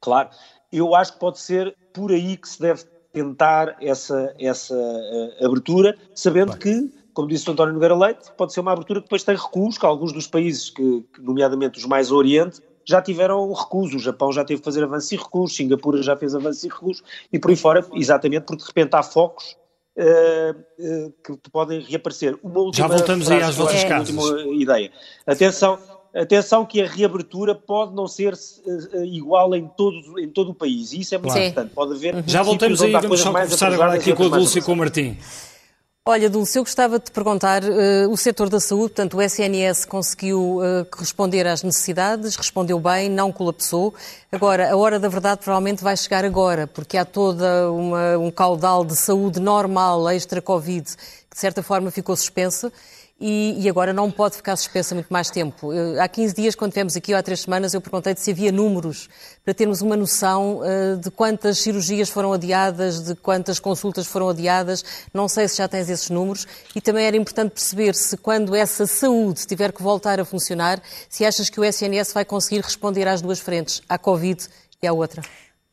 claro, 0.00 0.30
eu 0.72 0.94
acho 0.94 1.14
que 1.14 1.18
pode 1.18 1.38
ser 1.38 1.76
por 1.92 2.10
aí 2.10 2.36
que 2.36 2.48
se 2.48 2.60
deve 2.60 2.84
tentar 3.12 3.76
essa, 3.80 4.34
essa 4.38 4.74
uh, 4.74 5.44
abertura, 5.44 5.96
sabendo 6.14 6.52
Bem. 6.52 6.60
que, 6.60 6.94
como 7.12 7.28
disse 7.28 7.48
o 7.48 7.52
António 7.52 7.74
Nogueira 7.74 7.94
Leite, 7.94 8.32
pode 8.36 8.52
ser 8.52 8.60
uma 8.60 8.72
abertura 8.72 9.00
que 9.00 9.06
depois 9.06 9.22
tem 9.22 9.36
recursos, 9.36 9.78
que 9.78 9.84
alguns 9.84 10.12
dos 10.12 10.26
países, 10.26 10.70
que, 10.70 11.04
que, 11.14 11.20
nomeadamente 11.20 11.78
os 11.78 11.84
mais 11.84 12.10
Oriente, 12.10 12.60
já 12.84 13.02
tiveram 13.02 13.52
recursos. 13.52 14.00
O 14.00 14.04
Japão 14.04 14.32
já 14.32 14.44
teve 14.44 14.60
que 14.60 14.64
fazer 14.64 14.82
avanço 14.82 15.14
e 15.14 15.18
recursos, 15.18 15.56
Singapura 15.56 16.02
já 16.02 16.16
fez 16.16 16.34
avanço 16.34 16.66
e 16.66 16.70
recursos, 16.70 17.04
e 17.32 17.38
por 17.38 17.50
aí 17.50 17.56
fora, 17.56 17.86
exatamente 17.92 18.44
porque 18.44 18.62
de 18.62 18.68
repente 18.68 18.94
há 18.94 19.02
focos 19.02 19.56
uh, 19.96 20.58
uh, 20.78 21.12
que 21.22 21.50
podem 21.50 21.82
reaparecer. 21.82 22.38
Uma 22.42 22.60
última 22.60 22.88
já 22.88 22.94
voltamos 22.96 23.30
aí 23.30 23.42
às 23.42 23.54
vossas 23.54 23.84
casas. 23.84 24.16
Última 24.16 24.54
ideia. 24.54 24.90
Atenção, 25.26 25.78
Atenção 26.14 26.66
que 26.66 26.82
a 26.82 26.86
reabertura 26.86 27.54
pode 27.54 27.94
não 27.94 28.06
ser 28.06 28.34
uh, 28.34 29.04
igual 29.04 29.54
em 29.54 29.66
todo, 29.66 30.18
em 30.18 30.28
todo 30.28 30.50
o 30.50 30.54
país, 30.54 30.92
e 30.92 31.00
isso 31.00 31.14
é 31.14 31.18
muito 31.18 31.32
claro. 31.32 31.46
importante. 31.46 31.74
Pode 31.74 31.94
haver. 31.94 32.14
Uhum. 32.14 32.22
Já 32.26 32.42
voltamos 32.42 32.82
aí, 32.82 32.92
vamos 32.92 33.20
só 33.20 33.32
conversar 33.32 33.72
agora 33.72 33.94
aqui 33.94 34.14
com 34.14 34.24
a 34.24 34.28
Dulce 34.28 34.58
e 34.58 34.62
com 34.62 34.72
o 34.74 34.76
Martim. 34.76 35.16
Olha, 36.04 36.28
Dulce, 36.28 36.58
eu 36.58 36.64
gostava 36.64 36.98
de 36.98 37.04
te 37.04 37.12
perguntar, 37.12 37.62
uh, 37.62 38.10
o 38.10 38.16
setor 38.16 38.50
da 38.50 38.58
saúde, 38.58 38.88
portanto, 38.88 39.16
o 39.16 39.22
SNS 39.22 39.86
conseguiu 39.86 40.58
uh, 40.58 40.84
responder 40.98 41.46
às 41.46 41.62
necessidades, 41.62 42.34
respondeu 42.34 42.78
bem, 42.78 43.08
não 43.08 43.30
colapsou. 43.30 43.94
Agora, 44.30 44.70
a 44.70 44.76
hora 44.76 44.98
da 44.98 45.08
verdade 45.08 45.40
provavelmente 45.42 45.82
vai 45.82 45.96
chegar 45.96 46.24
agora, 46.24 46.66
porque 46.66 46.98
há 46.98 47.04
toda 47.04 47.70
uma, 47.70 48.18
um 48.18 48.32
caudal 48.32 48.84
de 48.84 48.96
saúde 48.96 49.40
normal, 49.40 50.10
extra-Covid, 50.10 50.84
que 50.84 51.36
de 51.36 51.40
certa 51.40 51.62
forma 51.62 51.90
ficou 51.90 52.16
suspensa 52.16 52.70
e, 53.22 53.54
e, 53.62 53.68
agora 53.68 53.92
não 53.92 54.10
pode 54.10 54.34
ficar 54.34 54.56
suspensa 54.56 54.96
muito 54.96 55.06
mais 55.06 55.30
tempo. 55.30 55.72
Eu, 55.72 56.02
há 56.02 56.08
15 56.08 56.34
dias, 56.34 56.54
quando 56.56 56.72
tivemos 56.72 56.96
aqui, 56.96 57.12
ou 57.12 57.18
há 57.18 57.22
três 57.22 57.42
semanas, 57.42 57.72
eu 57.72 57.80
perguntei 57.80 58.16
se 58.16 58.32
havia 58.32 58.50
números 58.50 59.08
para 59.44 59.54
termos 59.54 59.80
uma 59.80 59.96
noção 59.96 60.58
uh, 60.58 60.96
de 60.96 61.08
quantas 61.08 61.60
cirurgias 61.60 62.10
foram 62.10 62.32
adiadas, 62.32 63.00
de 63.00 63.14
quantas 63.14 63.60
consultas 63.60 64.08
foram 64.08 64.28
adiadas. 64.28 64.84
Não 65.14 65.28
sei 65.28 65.46
se 65.46 65.58
já 65.58 65.68
tens 65.68 65.88
esses 65.88 66.10
números. 66.10 66.48
E 66.74 66.80
também 66.80 67.06
era 67.06 67.16
importante 67.16 67.52
perceber 67.52 67.94
se, 67.94 68.16
quando 68.16 68.56
essa 68.56 68.88
saúde 68.88 69.46
tiver 69.46 69.70
que 69.70 69.84
voltar 69.84 70.18
a 70.18 70.24
funcionar, 70.24 70.82
se 71.08 71.24
achas 71.24 71.48
que 71.48 71.60
o 71.60 71.64
SNS 71.64 72.12
vai 72.12 72.24
conseguir 72.24 72.60
responder 72.60 73.06
às 73.06 73.22
duas 73.22 73.38
frentes, 73.38 73.82
à 73.88 73.96
Covid 73.96 74.48
e 74.82 74.86
à 74.88 74.92
outra. 74.92 75.22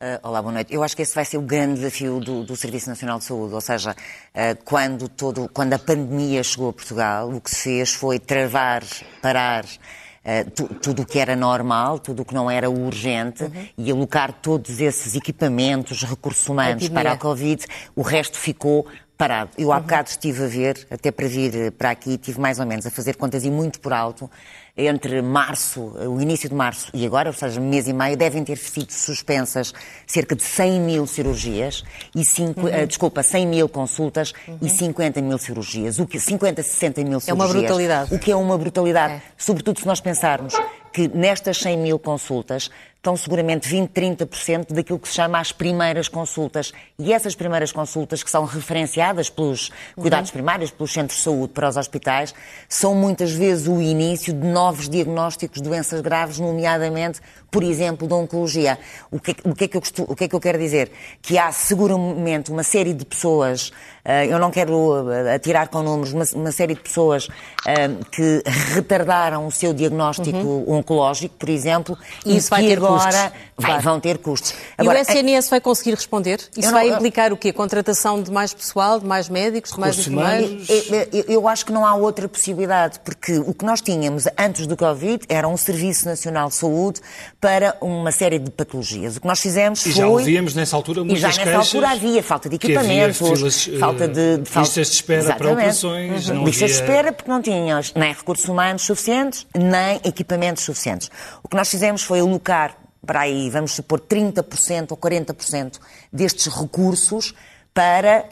Uh, 0.02 0.16
olá, 0.26 0.40
boa 0.40 0.54
noite. 0.54 0.72
Eu 0.72 0.82
acho 0.82 0.96
que 0.96 1.02
esse 1.02 1.14
vai 1.14 1.26
ser 1.26 1.36
o 1.36 1.42
grande 1.42 1.74
desafio 1.74 2.20
do, 2.20 2.42
do 2.42 2.56
Serviço 2.56 2.88
Nacional 2.88 3.18
de 3.18 3.24
Saúde, 3.24 3.52
ou 3.52 3.60
seja, 3.60 3.90
uh, 3.90 4.64
quando, 4.64 5.10
todo, 5.10 5.46
quando 5.52 5.74
a 5.74 5.78
pandemia 5.78 6.42
chegou 6.42 6.70
a 6.70 6.72
Portugal, 6.72 7.28
o 7.28 7.38
que 7.38 7.50
se 7.50 7.64
fez 7.64 7.92
foi 7.92 8.18
travar, 8.18 8.82
parar 9.20 9.62
uh, 9.66 10.50
tu, 10.54 10.68
tudo 10.68 11.02
o 11.02 11.06
que 11.06 11.18
era 11.18 11.36
normal, 11.36 11.98
tudo 11.98 12.22
o 12.22 12.24
que 12.24 12.32
não 12.32 12.50
era 12.50 12.70
urgente 12.70 13.44
uhum. 13.44 13.68
e 13.76 13.90
alocar 13.90 14.32
todos 14.32 14.80
esses 14.80 15.14
equipamentos, 15.14 16.02
recursos 16.02 16.48
humanos 16.48 16.88
para 16.88 17.12
a 17.12 17.18
Covid. 17.18 17.62
O 17.94 18.00
resto 18.00 18.38
ficou 18.38 18.86
parado. 19.18 19.50
Eu 19.58 19.70
há 19.70 19.76
uhum. 19.76 19.82
bocado 19.82 20.08
estive 20.08 20.44
a 20.44 20.48
ver, 20.48 20.86
até 20.90 21.10
para 21.10 21.28
vir 21.28 21.72
para 21.72 21.90
aqui, 21.90 22.16
tive 22.16 22.40
mais 22.40 22.58
ou 22.58 22.64
menos 22.64 22.86
a 22.86 22.90
fazer 22.90 23.16
contas 23.16 23.44
e 23.44 23.50
muito 23.50 23.78
por 23.78 23.92
alto, 23.92 24.30
entre 24.76 25.20
março, 25.22 25.80
o 25.80 26.20
início 26.20 26.48
de 26.48 26.54
março 26.54 26.90
e 26.94 27.04
agora, 27.04 27.28
ou 27.28 27.34
seja, 27.34 27.60
mês 27.60 27.88
e 27.88 27.92
meio, 27.92 28.16
devem 28.16 28.44
ter 28.44 28.56
sido 28.56 28.90
suspensas 28.92 29.72
cerca 30.06 30.34
de 30.34 30.42
100 30.42 30.80
mil 30.80 31.06
cirurgias 31.06 31.84
e 32.14 32.24
cinco, 32.24 32.66
uhum. 32.66 32.82
uh, 32.82 32.86
desculpa, 32.86 33.22
100 33.22 33.46
mil 33.46 33.68
consultas 33.68 34.32
uhum. 34.46 34.58
e 34.62 34.68
50 34.68 35.20
mil 35.20 35.38
cirurgias. 35.38 35.98
O 35.98 36.06
que 36.06 36.18
50, 36.18 36.62
60 36.62 37.00
mil 37.02 37.20
cirurgias. 37.20 37.28
É 37.28 37.34
uma 37.34 37.48
brutalidade. 37.48 38.14
O 38.14 38.18
que 38.18 38.30
é 38.30 38.36
uma 38.36 38.56
brutalidade. 38.56 39.14
É. 39.14 39.22
Sobretudo 39.36 39.80
se 39.80 39.86
nós 39.86 40.00
pensarmos 40.00 40.54
que 40.92 41.08
nestas 41.08 41.58
100 41.58 41.78
mil 41.78 41.98
consultas 41.98 42.70
estão 43.00 43.16
seguramente 43.16 43.66
20, 43.66 43.90
30% 43.90 44.72
daquilo 44.74 44.98
que 44.98 45.08
se 45.08 45.14
chama 45.14 45.38
as 45.40 45.52
primeiras 45.52 46.06
consultas. 46.06 46.70
E 46.98 47.12
essas 47.14 47.34
primeiras 47.34 47.72
consultas, 47.72 48.22
que 48.22 48.30
são 48.30 48.44
referenciadas 48.44 49.30
pelos 49.30 49.70
cuidados 49.96 50.28
uhum. 50.28 50.34
primários, 50.34 50.70
pelos 50.70 50.92
centros 50.92 51.16
de 51.16 51.24
saúde 51.24 51.52
para 51.54 51.68
os 51.68 51.78
hospitais, 51.78 52.34
são 52.68 52.94
muitas 52.94 53.32
vezes 53.32 53.66
o 53.66 53.80
início 53.80 54.34
de 54.34 54.46
novos 54.46 54.86
diagnósticos 54.88 55.62
de 55.62 55.68
doenças 55.68 56.02
graves, 56.02 56.38
nomeadamente, 56.38 57.20
por 57.50 57.62
exemplo, 57.62 58.06
de 58.06 58.14
oncologia. 58.14 58.78
O 59.10 59.18
que, 59.18 59.34
o 59.44 59.54
que, 59.54 59.64
é, 59.64 59.68
que 59.68 59.76
eu, 59.76 59.82
o 60.06 60.16
que 60.16 60.24
é 60.24 60.28
que 60.28 60.34
eu 60.34 60.40
quero 60.40 60.58
dizer? 60.58 60.90
Que 61.20 61.36
há 61.36 61.50
seguramente 61.52 62.50
uma 62.50 62.62
série 62.62 62.94
de 62.94 63.04
pessoas, 63.04 63.72
eh, 64.04 64.26
eu 64.26 64.38
não 64.38 64.50
quero 64.50 65.10
eh, 65.10 65.34
atirar 65.34 65.68
com 65.68 65.82
números, 65.82 66.12
uma, 66.12 66.24
uma 66.34 66.52
série 66.52 66.74
de 66.74 66.80
pessoas 66.80 67.28
eh, 67.66 67.88
que 68.10 68.42
retardaram 68.74 69.46
o 69.46 69.50
seu 69.50 69.72
diagnóstico 69.72 70.36
uhum. 70.36 70.78
oncológico, 70.78 71.34
por 71.36 71.48
exemplo, 71.48 71.98
e, 72.24 72.36
e 72.36 72.40
que 72.40 72.72
agora 72.72 73.32
vai, 73.60 73.80
vão 73.80 74.00
ter 74.00 74.18
custos. 74.18 74.54
Agora, 74.76 74.98
e 74.98 75.02
o 75.02 75.04
SNS 75.04 75.48
vai 75.50 75.60
conseguir 75.60 75.94
responder? 75.94 76.40
Isso 76.56 76.68
não, 76.68 76.72
vai 76.72 76.88
implicar 76.88 77.32
o 77.32 77.36
quê? 77.36 77.52
Contratação 77.52 78.22
de 78.22 78.30
mais 78.30 78.52
pessoal, 78.52 78.98
de 78.98 79.06
mais 79.06 79.28
médicos, 79.28 79.72
de 79.72 79.80
mais 79.80 79.98
enfermeiros? 79.98 80.68
Eu, 81.12 81.24
eu 81.28 81.48
acho 81.48 81.64
que 81.66 81.72
não 81.72 81.86
há 81.86 81.94
outra 81.94 82.28
possibilidade, 82.28 83.00
porque 83.00 83.38
o 83.38 83.54
que 83.54 83.64
nós 83.64 83.80
tínhamos 83.80 84.26
antes 84.38 84.66
do 84.66 84.76
Covid 84.76 85.24
era 85.28 85.46
um 85.48 85.56
Serviço 85.56 86.06
Nacional 86.06 86.48
de 86.48 86.54
Saúde 86.54 87.00
para 87.40 87.76
uma 87.80 88.12
série 88.12 88.38
de 88.38 88.50
patologias. 88.50 89.16
O 89.16 89.20
que 89.20 89.26
nós 89.26 89.40
fizemos 89.40 89.80
e 89.80 89.92
foi... 89.92 89.92
já 89.92 90.06
ouvíamos 90.06 90.54
nessa 90.54 90.76
altura 90.76 91.04
muitas 91.04 91.18
E 91.18 91.20
já 91.20 91.44
nessa 91.44 91.58
altura 91.58 91.90
havia 91.90 92.22
falta 92.22 92.48
de 92.48 92.56
equipamentos, 92.56 93.18
filas, 93.18 93.70
falta 93.78 94.08
de... 94.08 94.38
de 94.38 94.48
falta... 94.48 94.68
Listas 94.68 94.88
de 94.88 94.94
espera 94.94 95.20
Exatamente. 95.20 95.42
para 95.42 95.52
operações. 95.52 96.28
Uhum. 96.28 96.44
Listas 96.44 96.62
havia... 96.62 96.74
de 96.74 96.82
espera 96.82 97.12
porque 97.12 97.30
não 97.30 97.42
tínhamos 97.42 97.92
nem 97.94 98.12
recursos 98.12 98.48
humanos 98.48 98.82
suficientes, 98.82 99.46
nem 99.54 100.00
equipamentos 100.04 100.64
suficientes. 100.64 101.10
O 101.42 101.48
que 101.48 101.56
nós 101.56 101.68
fizemos 101.68 102.02
foi 102.02 102.20
alocar 102.20 102.79
para 103.04 103.20
aí, 103.20 103.48
vamos 103.50 103.72
supor, 103.72 104.00
30% 104.00 104.90
ou 104.90 104.96
40% 104.96 105.78
destes 106.12 106.46
recursos 106.46 107.34
para 107.72 108.24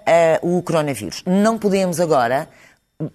uh, 0.42 0.58
o 0.58 0.62
coronavírus. 0.62 1.22
Não 1.26 1.58
podemos 1.58 2.00
agora 2.00 2.48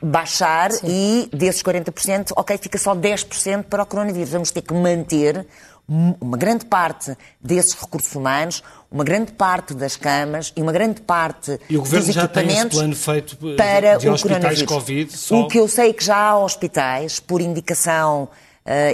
baixar 0.01 0.71
Sim. 0.71 1.27
e 1.31 1.35
desses 1.35 1.61
40%, 1.61 2.31
ok, 2.35 2.57
fica 2.57 2.77
só 2.77 2.95
10% 2.95 3.63
para 3.63 3.83
o 3.83 3.85
coronavírus. 3.85 4.29
Vamos 4.29 4.51
ter 4.51 4.61
que 4.61 4.73
manter 4.73 5.45
uma 5.85 6.37
grande 6.37 6.65
parte 6.65 7.15
desses 7.41 7.73
recursos 7.73 8.15
humanos, 8.15 8.63
uma 8.89 9.03
grande 9.03 9.33
parte 9.33 9.73
das 9.73 9.97
camas 9.97 10.53
e 10.55 10.61
uma 10.61 10.71
grande 10.71 11.01
parte 11.01 11.59
e 11.69 11.75
o 11.75 11.81
governo 11.81 12.05
dos 12.05 12.15
já 12.15 12.23
equipamentos 12.23 12.55
tem 12.55 12.61
esse 12.61 12.69
plano 12.69 12.95
feito 12.95 13.37
para 13.57 13.97
de 13.97 14.07
o 14.07 14.13
hospitais 14.13 14.61
COVID. 14.61 15.17
Só... 15.17 15.41
O 15.41 15.47
que 15.49 15.59
eu 15.59 15.67
sei 15.67 15.89
é 15.89 15.93
que 15.93 16.03
já 16.03 16.15
há 16.15 16.39
hospitais, 16.39 17.19
por 17.19 17.41
indicação 17.41 18.29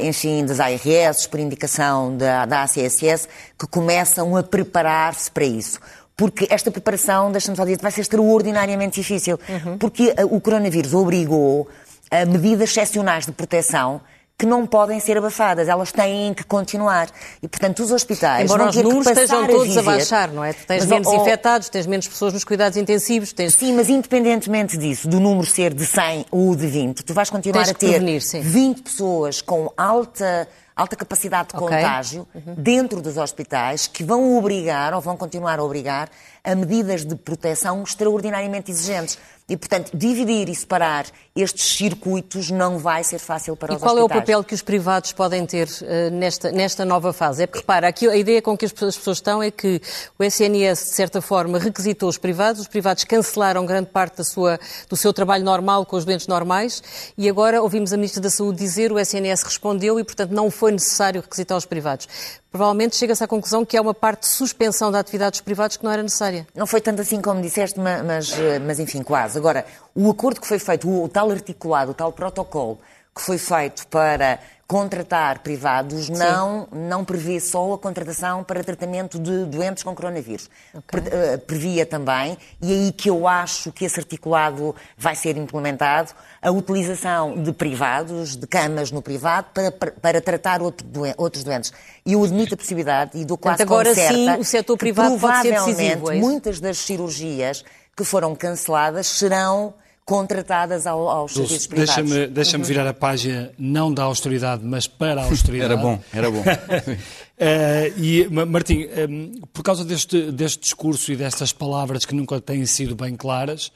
enfim, 0.03 0.45
das 0.45 0.59
ARS, 0.59 1.27
por 1.27 1.39
indicação 1.39 2.17
da, 2.17 2.45
da 2.45 2.63
ACSS, 2.63 3.27
que 3.57 3.67
começam 3.67 4.35
a 4.35 4.43
preparar-se 4.43 5.29
para 5.29 5.45
isso 5.45 5.79
porque 6.19 6.45
esta 6.49 6.69
preparação, 6.69 7.31
deixa-me 7.31 7.55
só 7.55 7.63
dizer, 7.63 7.79
vai 7.81 7.91
ser 7.91 8.01
extraordinariamente 8.01 8.99
difícil, 8.99 9.39
uhum. 9.47 9.77
porque 9.77 10.09
uh, 10.09 10.35
o 10.35 10.41
coronavírus 10.41 10.93
obrigou 10.93 11.69
a 12.11 12.25
medidas 12.25 12.71
excepcionais 12.71 13.25
de 13.25 13.31
proteção 13.31 14.01
que 14.39 14.45
não 14.45 14.65
podem 14.65 15.01
ser 15.01 15.17
abafadas, 15.17 15.67
elas 15.67 15.91
têm 15.91 16.33
que 16.33 16.45
continuar. 16.45 17.09
E, 17.43 17.47
portanto, 17.47 17.83
os 17.83 17.91
hospitais 17.91 18.45
Embora 18.45 18.63
vão 18.63 18.69
os 18.69 18.75
números 18.77 19.07
estejam 19.07 19.45
todos 19.45 19.75
a, 19.75 19.79
a, 19.81 19.83
baixar, 19.83 20.31
não 20.31 20.45
é? 20.45 20.53
Tu 20.53 20.65
tens 20.65 20.85
mas, 20.85 20.89
menos 20.89 21.07
oh, 21.09 21.15
infectados, 21.15 21.67
tens 21.67 21.85
menos 21.85 22.07
pessoas 22.07 22.31
nos 22.31 22.45
cuidados 22.45 22.77
intensivos. 22.77 23.33
Tens... 23.33 23.55
Sim, 23.55 23.73
mas 23.73 23.89
independentemente 23.89 24.77
disso, 24.77 25.09
do 25.09 25.19
número 25.19 25.45
ser 25.45 25.73
de 25.73 25.85
100 25.85 26.27
ou 26.31 26.55
de 26.55 26.67
20, 26.67 27.03
tu 27.03 27.13
vais 27.13 27.29
continuar 27.29 27.67
a 27.67 27.73
ter 27.73 27.99
20 27.99 28.81
pessoas 28.81 29.41
com 29.41 29.69
alta 29.75 30.47
alta 30.79 30.95
capacidade 30.95 31.49
de 31.49 31.57
okay. 31.57 31.77
contágio 31.77 32.27
uhum. 32.33 32.55
dentro 32.57 33.01
dos 33.01 33.17
hospitais 33.17 33.87
que 33.87 34.03
vão 34.03 34.37
obrigar, 34.37 34.93
ou 34.93 35.01
vão 35.01 35.17
continuar 35.17 35.59
a 35.59 35.63
obrigar, 35.63 36.09
a 36.43 36.55
medidas 36.55 37.05
de 37.05 37.15
proteção 37.15 37.83
extraordinariamente 37.83 38.71
exigentes. 38.71 39.17
E, 39.49 39.57
portanto, 39.57 39.89
dividir 39.95 40.47
e 40.47 40.53
separar 40.53 41.07
estes 41.35 41.75
circuitos 41.75 42.51
não 42.51 42.77
vai 42.77 43.03
ser 43.03 43.17
fácil 43.17 43.55
para 43.55 43.73
e 43.73 43.75
os 43.75 43.81
hospitais. 43.81 43.91
E 43.91 43.97
qual 43.97 43.97
é 43.97 44.03
o 44.03 44.21
papel 44.21 44.43
que 44.43 44.53
os 44.53 44.61
privados 44.61 45.11
podem 45.11 45.43
ter 45.43 45.67
uh, 45.67 46.11
nesta, 46.11 46.51
nesta 46.51 46.85
nova 46.85 47.11
fase? 47.11 47.41
É 47.41 47.47
porque, 47.47 47.61
repara, 47.61 47.87
aqui 47.87 48.07
a 48.07 48.15
ideia 48.15 48.43
com 48.43 48.55
que 48.55 48.65
as 48.65 48.71
pessoas 48.71 49.17
estão 49.17 49.41
é 49.41 49.49
que 49.49 49.81
o 50.19 50.23
SNS, 50.23 50.89
de 50.89 50.95
certa 50.95 51.19
forma, 51.19 51.57
requisitou 51.57 52.07
os 52.07 52.17
privados, 52.19 52.61
os 52.61 52.67
privados 52.67 53.03
cancelaram 53.05 53.65
grande 53.65 53.89
parte 53.89 54.17
da 54.17 54.23
sua, 54.23 54.59
do 54.87 54.95
seu 54.95 55.11
trabalho 55.11 55.43
normal 55.43 55.83
com 55.83 55.95
os 55.95 56.05
doentes 56.05 56.27
normais 56.27 56.83
e 57.17 57.27
agora 57.27 57.59
ouvimos 57.59 57.91
a 57.91 57.97
Ministra 57.97 58.21
da 58.21 58.29
Saúde 58.29 58.59
dizer 58.59 58.91
o 58.91 58.99
SNS 58.99 59.41
respondeu 59.41 59.99
e, 59.99 60.03
portanto, 60.03 60.29
não 60.29 60.51
foi 60.51 60.68
necessário 60.71 61.21
requisitar 61.21 61.57
os 61.57 61.65
privados 61.65 62.07
provavelmente 62.51 62.95
chega-se 62.95 63.23
à 63.23 63.27
conclusão 63.27 63.63
que 63.63 63.77
há 63.77 63.81
uma 63.81 63.93
parte 63.93 64.21
de 64.21 64.27
suspensão 64.27 64.91
da 64.91 64.99
atividade 64.99 65.31
dos 65.31 65.41
privados 65.41 65.77
que 65.77 65.83
não 65.83 65.91
era 65.91 66.01
necessária. 66.01 66.47
Não 66.55 66.65
foi 66.65 66.81
tanto 66.81 67.01
assim 67.01 67.21
como 67.21 67.41
disseste, 67.41 67.79
mas, 67.79 68.35
mas 68.65 68.79
enfim, 68.79 69.03
quase. 69.03 69.37
Agora, 69.37 69.65
o 69.95 70.09
acordo 70.09 70.41
que 70.41 70.47
foi 70.47 70.59
feito, 70.59 70.89
o 70.89 71.07
tal 71.07 71.29
articulado, 71.29 71.91
o 71.91 71.93
tal 71.93 72.11
protocolo 72.11 72.79
que 73.15 73.21
foi 73.21 73.37
feito 73.37 73.85
para 73.87 74.39
contratar 74.69 75.39
privados 75.39 76.09
não, 76.09 76.67
não 76.71 77.03
prevê 77.03 77.39
só 77.39 77.73
a 77.73 77.77
contratação 77.79 78.43
para 78.43 78.63
tratamento 78.63 79.17
de 79.17 79.45
doentes 79.45 79.81
com 79.81 79.95
coronavírus. 79.95 80.47
Okay. 80.71 81.01
Eh, 81.11 81.37
previa 81.37 81.87
também, 81.87 82.37
e 82.61 82.71
é 82.71 82.75
aí 82.75 82.91
que 82.91 83.09
eu 83.09 83.27
acho 83.27 83.71
que 83.71 83.83
esse 83.83 83.99
articulado 83.99 84.75
vai 84.95 85.15
ser 85.15 85.37
implementado, 85.37 86.11
a 86.39 86.51
utilização 86.51 87.41
de 87.41 87.51
privados, 87.51 88.35
de 88.35 88.45
camas 88.45 88.91
no 88.91 89.01
privado, 89.01 89.47
para, 89.55 89.71
para, 89.71 89.91
para 89.91 90.21
tratar 90.21 90.61
outro 90.61 90.85
doen 90.85 91.15
outros 91.17 91.43
doentes. 91.43 91.73
E 92.05 92.13
eu 92.13 92.23
admito 92.23 92.53
a 92.53 92.57
possibilidade, 92.57 93.17
e 93.17 93.25
dou 93.25 93.39
quase 93.39 93.63
agora 93.63 93.91
certa, 93.95 94.13
sim 94.13 94.31
o 94.37 94.43
setor 94.43 94.77
privado 94.77 95.17
pode 95.17 95.41
ser 95.41 95.53
decisivo. 95.55 96.11
É 96.11 96.17
muitas 96.17 96.59
das 96.59 96.77
cirurgias 96.77 97.65
que 97.97 98.03
foram 98.03 98.35
canceladas 98.35 99.07
serão 99.07 99.73
contratadas 100.09 100.87
ao, 100.87 101.07
aos 101.07 101.35
Dulce, 101.35 101.49
serviços 101.49 101.67
privados. 101.67 101.95
Deixa-me 101.95 102.27
deixa 102.27 102.57
uhum. 102.57 102.63
virar 102.63 102.87
a 102.87 102.93
página, 102.95 103.51
não 103.59 103.93
da 103.93 104.01
austeridade, 104.01 104.65
mas 104.65 104.87
para 104.87 105.21
a 105.21 105.25
austeridade. 105.25 105.71
era 105.71 105.79
bom, 105.79 105.99
era 106.11 106.31
bom. 106.31 106.39
uh, 106.39 107.93
e, 107.95 108.27
Martim, 108.47 108.79
um, 108.79 108.85
eh, 108.85 109.47
por 109.53 109.61
causa 109.61 109.85
deste, 109.85 110.31
deste 110.31 110.61
discurso 110.61 111.11
e 111.11 111.15
destas 111.15 111.53
palavras 111.53 112.05
que 112.05 112.15
nunca 112.15 112.41
têm 112.41 112.65
sido 112.65 112.95
bem 112.95 113.15
claras, 113.15 113.67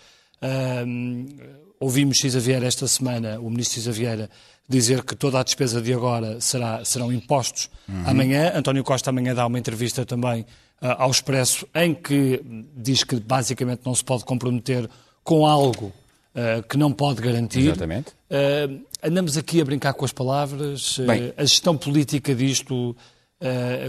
uh, 0.42 1.54
ouvimos 1.80 2.20
Cisa 2.20 2.40
Vieira 2.40 2.66
esta 2.66 2.88
semana, 2.88 3.40
o 3.40 3.48
ministro 3.48 3.76
Cisa 3.76 3.92
Vieira, 3.92 4.28
dizer 4.68 5.04
que 5.04 5.16
toda 5.16 5.40
a 5.40 5.44
despesa 5.44 5.84
de 5.84 5.94
agora 5.94 6.42
será, 6.42 6.84
serão 6.84 7.14
impostos 7.14 7.70
uhum. 7.88 8.06
amanhã. 8.08 8.54
António 8.56 8.84
Costa 8.84 9.12
amanhã 9.12 9.36
dá 9.36 9.46
uma 9.46 9.60
entrevista 9.60 10.04
também 10.04 10.42
uh, 10.82 10.96
ao 10.98 11.12
Expresso 11.12 11.68
em 11.76 11.94
que 11.94 12.42
diz 12.76 13.04
que 13.04 13.20
basicamente 13.20 13.82
não 13.86 13.94
se 13.94 14.04
pode 14.04 14.26
comprometer 14.26 14.90
com 15.24 15.46
algo 15.46 15.94
uh, 16.36 16.64
que 16.68 16.78
não 16.78 16.92
pode 16.92 17.22
garantir. 17.22 17.68
Exatamente. 17.68 18.12
Uh, 18.30 18.82
andamos 19.02 19.38
aqui 19.38 19.62
a 19.62 19.66
brincar 19.66 19.94
com 19.94 20.06
as 20.06 20.12
palavras. 20.12 20.98
Uh, 20.98 21.34
a 21.38 21.44
gestão 21.44 21.78
política 21.78 22.34
disto 22.34 22.96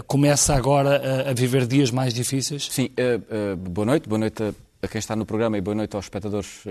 começa 0.05 0.53
agora 0.53 1.27
a, 1.27 1.29
a, 1.29 1.33
viver 1.33 1.65
dias 1.65 1.89
mais 1.89 2.13
difíceis? 2.13 2.67
Sim. 2.69 2.89
boa 3.57 3.85
noite. 3.85 4.09
Boa 4.09 4.19
noite 4.19 4.43
a, 4.43 4.53
a, 4.81 4.87
quem 4.89 4.99
está 4.99 5.15
no 5.15 5.25
programa 5.25 5.57
e 5.57 5.61
boa 5.61 5.73
noite 5.73 5.95
aos 5.95 6.07
espectadores 6.07 6.61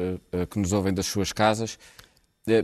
que 0.51 0.59
nos 0.59 0.71
ouvem 0.71 0.93
das 0.93 1.07
suas 1.07 1.33
casas. 1.33 1.79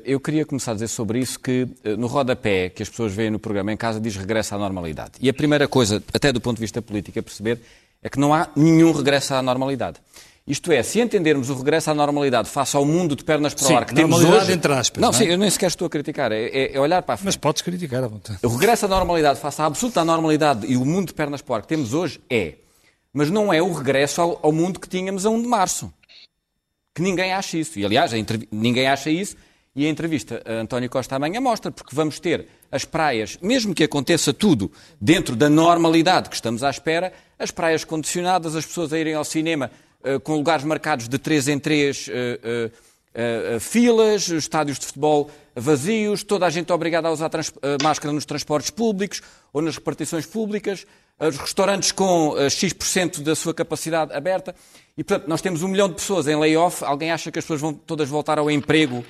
Eu 0.05 0.21
queria 0.21 0.45
começar 0.45 0.73
a 0.73 0.75
dizer 0.75 0.89
sobre 0.89 1.21
isso 1.21 1.41
que 1.41 1.67
no 1.97 2.07
rodapé 2.07 2.69
que 2.69 2.83
as 2.83 2.91
pessoas 2.91 3.15
veem 3.15 3.31
no 3.31 3.39
programa 3.39 3.73
em 3.73 3.79
casa 3.79 3.99
diz 3.99 4.15
regresso 4.15 4.55
à 4.55 4.59
normalidade. 4.59 5.13
E 5.23 5.29
a 5.31 5.33
primeira 5.33 5.67
coisa, 5.67 6.03
até 6.13 6.31
do 6.31 6.39
ponto 6.39 6.57
de 6.59 6.65
vista 6.65 6.83
político, 6.83 7.19
a 7.19 7.23
perceber 7.23 7.59
é 8.03 8.11
que 8.11 8.21
não 8.21 8.35
há 8.35 8.51
nenhum 8.55 8.93
regresso 8.93 9.33
à 9.33 9.41
normalidade. 9.41 10.01
Isto 10.47 10.73
é, 10.73 10.83
se 10.83 11.01
entendermos 11.01 11.49
o 11.51 11.55
regresso 11.55 11.91
à 11.91 11.95
normalidade 11.95 12.49
face 12.49 12.77
ao 12.77 12.85
mundo 12.85 13.15
de 13.15 13.23
pernas 13.23 13.55
para 13.55 13.73
o 13.73 13.77
ar 13.77 13.85
que 13.85 13.95
temos 13.95 14.25
hoje... 14.25 14.53
entre 14.53 14.73
aspas. 14.73 15.01
Não, 15.01 15.11
não 15.11 15.15
é? 15.15 15.19
sim, 15.19 15.25
eu 15.27 15.39
nem 15.39 15.49
sequer 15.49 15.69
estou 15.69 15.87
a 15.87 15.91
criticar, 15.91 16.33
é, 16.33 16.45
é, 16.47 16.75
é, 16.75 16.81
olhar 16.81 17.03
para 17.03 17.15
a 17.15 17.17
frente. 17.17 17.27
Mas 17.27 17.37
podes 17.37 17.63
criticar 17.63 18.03
à 18.03 18.09
vontade. 18.09 18.39
O 18.43 18.49
regresso 18.49 18.87
à 18.87 18.89
normalidade 18.89 19.39
face 19.39 19.61
à 19.63 19.67
absoluta 19.67 20.05
normalidade 20.05 20.67
e 20.67 20.77
o 20.77 20.85
mundo 20.85 21.09
de 21.09 21.15
pernas 21.15 21.41
para 21.43 21.53
o 21.53 21.57
ar 21.57 21.63
que 21.63 21.69
temos 21.69 21.95
hoje 21.95 22.21
é. 22.29 22.55
Mas 23.13 23.31
não 23.31 23.53
é 23.53 23.63
o 23.63 23.73
regresso 23.73 24.21
ao, 24.21 24.41
ao 24.43 24.53
mundo 24.53 24.81
que 24.81 24.89
tínhamos 24.89 25.27
a 25.27 25.31
1 25.31 25.43
de 25.43 25.49
março. 25.49 25.93
Que 26.95 27.03
ninguém 27.03 27.33
acha 27.33 27.57
isso. 27.57 27.79
E, 27.79 27.85
aliás, 27.85 28.13
ninguém 28.51 28.89
acha 28.89 29.11
isso 29.11 29.37
e 29.75 29.87
a 29.87 29.89
entrevista 29.89 30.43
a 30.45 30.55
António 30.55 30.91
Costa 30.91 31.17
amanhã 31.17 31.41
mostra, 31.41 31.71
porque 31.71 31.95
vamos 31.95 32.19
ter 32.19 32.49
as 32.73 32.85
praias, 32.85 33.39
mesmo 33.41 33.75
que 33.75 33.85
aconteça 33.85 34.33
tudo 34.33 34.71
dentro 35.01 35.37
da 35.37 35.49
normalidade 35.49 36.29
que 36.29 36.35
estamos 36.35 36.63
à 36.63 36.71
espera, 36.71 37.13
as 37.39 37.51
praias 37.51 37.85
condicionadas, 37.85 38.57
as 38.57 38.67
pessoas 38.67 38.93
a 38.93 38.99
irem 38.99 39.15
ao 39.15 39.25
cinema 39.25 39.71
com 40.25 40.35
lugares 40.35 40.65
marcados 40.65 41.09
de 41.09 41.19
três 41.19 41.49
em 41.49 41.59
três 41.59 42.09
filas, 43.61 44.29
estádios 44.29 44.79
de 44.79 44.87
futebol 44.87 45.31
vazios, 45.55 46.23
toda 46.23 46.47
a 46.47 46.51
gente 46.51 46.73
obrigada 46.73 47.09
a 47.09 47.11
usar 47.11 47.31
máscara 47.83 48.13
nos 48.13 48.25
transportes 48.25 48.71
públicos 48.71 49.21
ou 49.53 49.61
nas 49.61 49.75
repartições 49.75 50.27
públicas, 50.27 50.87
os 51.19 51.37
restaurantes 51.37 51.93
com 51.93 52.35
X% 52.49 53.21
da 53.23 53.35
sua 53.35 53.53
capacidade 53.53 54.13
aberta. 54.13 54.55
E, 54.97 55.05
portanto, 55.05 55.29
nós 55.29 55.41
temos 55.41 55.63
um 55.63 55.69
milhão 55.69 55.89
de 55.89 55.95
pessoas 55.95 56.29
em 56.29 56.37
layoff. 56.37 56.85
Alguém 56.85 57.11
acha 57.11 57.31
que 57.31 57.39
as 57.39 57.45
pessoas 57.45 57.61
vão 57.61 57.73
todas 57.73 58.09
voltar 58.09 58.39
ao 58.39 58.51
emprego 58.51 59.05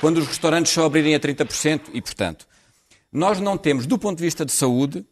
quando 0.00 0.18
os 0.18 0.26
restaurantes 0.26 0.72
só 0.72 0.84
abrirem 0.84 1.14
a 1.14 1.20
30%? 1.20 1.82
E, 1.92 2.02
portanto, 2.02 2.46
nós 3.12 3.40
não 3.40 3.56
temos, 3.56 3.86
do 3.86 3.98
ponto 3.98 4.18
de 4.18 4.24
vista 4.24 4.44
de 4.44 4.52
saúde, 4.52 5.04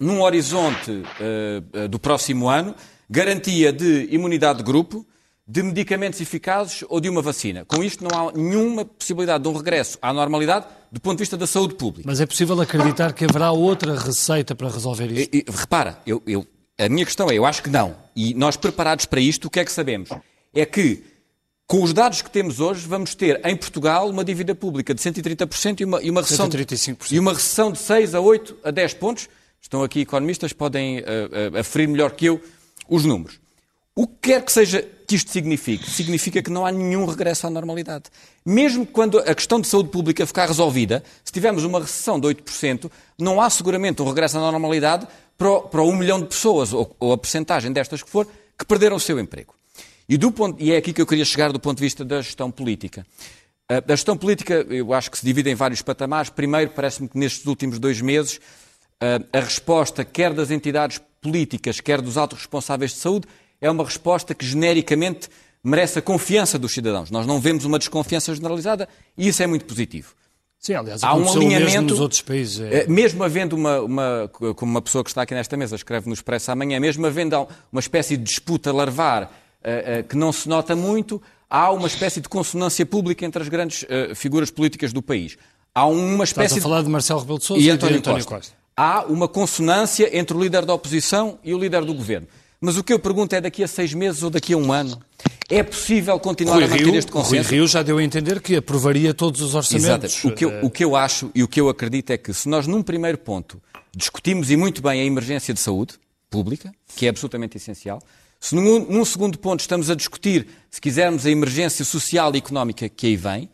num 0.00 0.22
horizonte 0.22 0.90
uh, 0.90 1.88
do 1.88 1.98
próximo 1.98 2.48
ano, 2.48 2.74
garantia 3.08 3.72
de 3.72 4.08
imunidade 4.10 4.58
de 4.58 4.64
grupo, 4.64 5.06
de 5.46 5.62
medicamentos 5.62 6.20
eficazes 6.20 6.84
ou 6.88 7.00
de 7.00 7.08
uma 7.08 7.22
vacina. 7.22 7.64
Com 7.64 7.82
isto 7.82 8.02
não 8.02 8.10
há 8.28 8.32
nenhuma 8.32 8.84
possibilidade 8.84 9.44
de 9.44 9.48
um 9.48 9.52
regresso 9.52 9.96
à 10.02 10.12
normalidade 10.12 10.66
do 10.90 11.00
ponto 11.00 11.18
de 11.18 11.22
vista 11.22 11.36
da 11.36 11.46
saúde 11.46 11.74
pública. 11.74 12.08
Mas 12.08 12.20
é 12.20 12.26
possível 12.26 12.60
acreditar 12.60 13.12
que 13.12 13.24
haverá 13.24 13.52
outra 13.52 13.96
receita 13.96 14.54
para 14.54 14.68
resolver 14.68 15.06
isto? 15.12 15.34
E, 15.34 15.38
e, 15.38 15.44
repara, 15.48 16.00
eu, 16.04 16.20
eu, 16.26 16.44
a 16.78 16.88
minha 16.88 17.04
questão 17.04 17.30
é, 17.30 17.38
eu 17.38 17.46
acho 17.46 17.62
que 17.62 17.70
não. 17.70 17.96
E 18.14 18.34
nós 18.34 18.56
preparados 18.56 19.06
para 19.06 19.20
isto, 19.20 19.46
o 19.46 19.50
que 19.50 19.60
é 19.60 19.64
que 19.64 19.70
sabemos? 19.70 20.10
É 20.52 20.66
que 20.66 21.04
com 21.66 21.82
os 21.82 21.92
dados 21.92 22.22
que 22.22 22.30
temos 22.30 22.60
hoje, 22.60 22.86
vamos 22.86 23.14
ter 23.14 23.40
em 23.44 23.56
Portugal 23.56 24.08
uma 24.08 24.24
dívida 24.24 24.54
pública 24.54 24.94
de 24.94 25.00
130% 25.00 25.80
e 25.80 25.84
uma, 25.84 26.02
e 26.02 26.10
uma, 26.10 26.22
recessão, 26.22 26.48
de, 26.48 26.64
e 27.10 27.18
uma 27.18 27.32
recessão 27.32 27.72
de 27.72 27.78
6 27.78 28.14
a 28.14 28.20
8 28.20 28.56
a 28.64 28.70
10 28.70 28.94
pontos. 28.94 29.28
Estão 29.60 29.82
aqui 29.82 30.02
economistas, 30.02 30.52
podem 30.52 31.00
uh, 31.00 31.02
uh, 31.02 31.58
aferir 31.58 31.88
melhor 31.88 32.12
que 32.12 32.26
eu 32.26 32.40
os 32.88 33.04
números. 33.04 33.38
O 33.94 34.06
que 34.06 34.30
quer 34.30 34.44
que 34.44 34.52
seja 34.52 34.86
que 35.06 35.14
isto 35.14 35.30
signifique, 35.30 35.88
significa 35.88 36.42
que 36.42 36.50
não 36.50 36.66
há 36.66 36.72
nenhum 36.72 37.06
regresso 37.06 37.46
à 37.46 37.50
normalidade. 37.50 38.04
Mesmo 38.44 38.84
quando 38.84 39.18
a 39.18 39.34
questão 39.34 39.60
de 39.60 39.68
saúde 39.68 39.88
pública 39.88 40.26
ficar 40.26 40.46
resolvida, 40.46 41.02
se 41.24 41.32
tivermos 41.32 41.64
uma 41.64 41.80
recessão 41.80 42.20
de 42.20 42.26
8%, 42.26 42.90
não 43.18 43.40
há 43.40 43.48
seguramente 43.48 44.02
um 44.02 44.08
regresso 44.08 44.36
à 44.36 44.52
normalidade 44.52 45.06
para 45.38 45.60
para 45.60 45.82
1 45.82 45.96
milhão 45.96 46.20
de 46.20 46.26
pessoas, 46.26 46.72
ou, 46.72 46.94
ou 46.98 47.12
a 47.12 47.18
percentagem 47.18 47.72
destas 47.72 48.02
que 48.02 48.10
for, 48.10 48.26
que 48.58 48.66
perderam 48.66 48.96
o 48.96 49.00
seu 49.00 49.18
emprego. 49.18 49.54
E, 50.08 50.18
ponto, 50.18 50.62
e 50.62 50.72
é 50.72 50.76
aqui 50.76 50.92
que 50.92 51.00
eu 51.00 51.06
queria 51.06 51.24
chegar 51.24 51.52
do 51.52 51.58
ponto 51.58 51.78
de 51.78 51.82
vista 51.82 52.04
da 52.04 52.20
gestão 52.20 52.50
política. 52.50 53.06
A 53.68 53.82
gestão 53.88 54.16
política, 54.16 54.64
eu 54.70 54.92
acho 54.92 55.10
que 55.10 55.18
se 55.18 55.26
divide 55.26 55.50
em 55.50 55.54
vários 55.54 55.82
patamares. 55.82 56.30
Primeiro, 56.30 56.70
parece-me 56.70 57.08
que 57.08 57.18
nestes 57.18 57.44
últimos 57.46 57.80
dois 57.80 58.00
meses, 58.00 58.40
a 59.32 59.40
resposta, 59.40 60.04
quer 60.04 60.32
das 60.32 60.50
entidades 60.50 61.00
políticas, 61.20 61.80
quer 61.80 62.00
dos 62.00 62.16
altos 62.16 62.38
responsáveis 62.38 62.92
de 62.92 62.98
saúde, 62.98 63.26
é 63.60 63.70
uma 63.70 63.84
resposta 63.84 64.34
que 64.34 64.44
genericamente 64.44 65.28
merece 65.62 65.98
a 65.98 66.02
confiança 66.02 66.58
dos 66.58 66.72
cidadãos. 66.72 67.10
Nós 67.10 67.26
não 67.26 67.40
vemos 67.40 67.64
uma 67.64 67.78
desconfiança 67.78 68.34
generalizada 68.34 68.88
e 69.18 69.28
isso 69.28 69.42
é 69.42 69.46
muito 69.46 69.64
positivo. 69.64 70.14
Sim, 70.58 70.74
aliás, 70.74 71.02
há 71.02 71.14
um 71.14 71.30
alinhamento 71.30 71.70
mesmo 71.70 71.88
nos 71.90 72.00
outros 72.00 72.22
países. 72.22 72.60
É... 72.60 72.86
Mesmo 72.86 73.22
havendo 73.22 73.54
uma, 73.54 73.80
uma, 73.80 74.30
como 74.54 74.70
uma 74.70 74.82
pessoa 74.82 75.04
que 75.04 75.10
está 75.10 75.22
aqui 75.22 75.34
nesta 75.34 75.56
mesa 75.56 75.76
escreve 75.76 76.06
no 76.06 76.14
Expresso 76.14 76.50
amanhã, 76.50 76.80
mesmo 76.80 77.06
havendo 77.06 77.46
uma 77.70 77.80
espécie 77.80 78.16
de 78.16 78.22
disputa 78.22 78.72
larvar 78.72 79.24
uh, 79.24 80.00
uh, 80.00 80.04
que 80.04 80.16
não 80.16 80.32
se 80.32 80.48
nota 80.48 80.74
muito, 80.74 81.20
há 81.50 81.70
uma 81.70 81.86
espécie 81.86 82.20
de 82.20 82.28
consonância 82.28 82.86
pública 82.86 83.24
entre 83.24 83.42
as 83.42 83.48
grandes 83.48 83.82
uh, 83.82 84.14
figuras 84.14 84.50
políticas 84.50 84.92
do 84.92 85.02
país. 85.02 85.36
Há 85.74 85.86
uma 85.86 86.24
espécie 86.24 86.54
Estás 86.54 86.64
a 86.64 86.68
falar 86.68 86.82
de 86.82 86.88
Marcelo 86.88 87.20
Rebelo 87.20 87.38
de 87.38 87.44
Sousa 87.44 87.62
e, 87.62 87.70
António, 87.70 87.98
António 87.98 88.24
Costa. 88.24 88.34
Costa. 88.36 88.65
Há 88.76 89.04
uma 89.06 89.26
consonância 89.26 90.16
entre 90.16 90.36
o 90.36 90.42
líder 90.42 90.66
da 90.66 90.74
oposição 90.74 91.38
e 91.42 91.54
o 91.54 91.58
líder 91.58 91.84
do 91.84 91.94
governo. 91.94 92.26
Mas 92.60 92.76
o 92.76 92.84
que 92.84 92.92
eu 92.92 92.98
pergunto 92.98 93.34
é 93.34 93.40
daqui 93.40 93.62
a 93.64 93.68
seis 93.68 93.94
meses 93.94 94.22
ou 94.22 94.30
daqui 94.30 94.52
a 94.52 94.56
um 94.56 94.72
ano? 94.72 95.00
É 95.48 95.62
possível 95.62 96.18
continuar 96.18 96.56
Rui 96.56 96.64
a 96.64 96.68
manter 96.68 96.84
Rio, 96.84 96.96
este 96.96 97.12
consenso? 97.12 97.48
Rui 97.48 97.58
Rio 97.58 97.66
já 97.68 97.82
deu 97.82 97.98
a 97.98 98.02
entender 98.02 98.40
que 98.40 98.56
aprovaria 98.56 99.14
todos 99.14 99.40
os 99.40 99.54
orçamentos. 99.54 100.16
Exato. 100.16 100.28
O 100.28 100.34
que, 100.34 100.44
eu, 100.44 100.64
o 100.64 100.70
que 100.70 100.84
eu 100.84 100.96
acho 100.96 101.30
e 101.34 101.42
o 101.42 101.48
que 101.48 101.60
eu 101.60 101.68
acredito 101.68 102.10
é 102.10 102.18
que 102.18 102.34
se 102.34 102.48
nós 102.48 102.66
num 102.66 102.82
primeiro 102.82 103.18
ponto 103.18 103.62
discutimos 103.94 104.50
e 104.50 104.56
muito 104.56 104.82
bem 104.82 105.00
a 105.00 105.04
emergência 105.04 105.54
de 105.54 105.60
saúde 105.60 105.94
pública, 106.28 106.72
que 106.96 107.06
é 107.06 107.08
absolutamente 107.08 107.56
essencial, 107.56 108.02
se 108.40 108.54
num, 108.54 108.80
num, 108.80 109.04
segundo 109.04 109.38
ponto 109.38 109.60
estamos 109.60 109.88
a 109.88 109.94
discutir, 109.94 110.46
se 110.70 110.80
quisermos, 110.80 111.24
a 111.24 111.30
emergência 111.30 111.84
social 111.84 112.34
e 112.34 112.38
económica 112.38 112.88
que 112.88 113.06
aí 113.06 113.16
vem, 113.16 113.48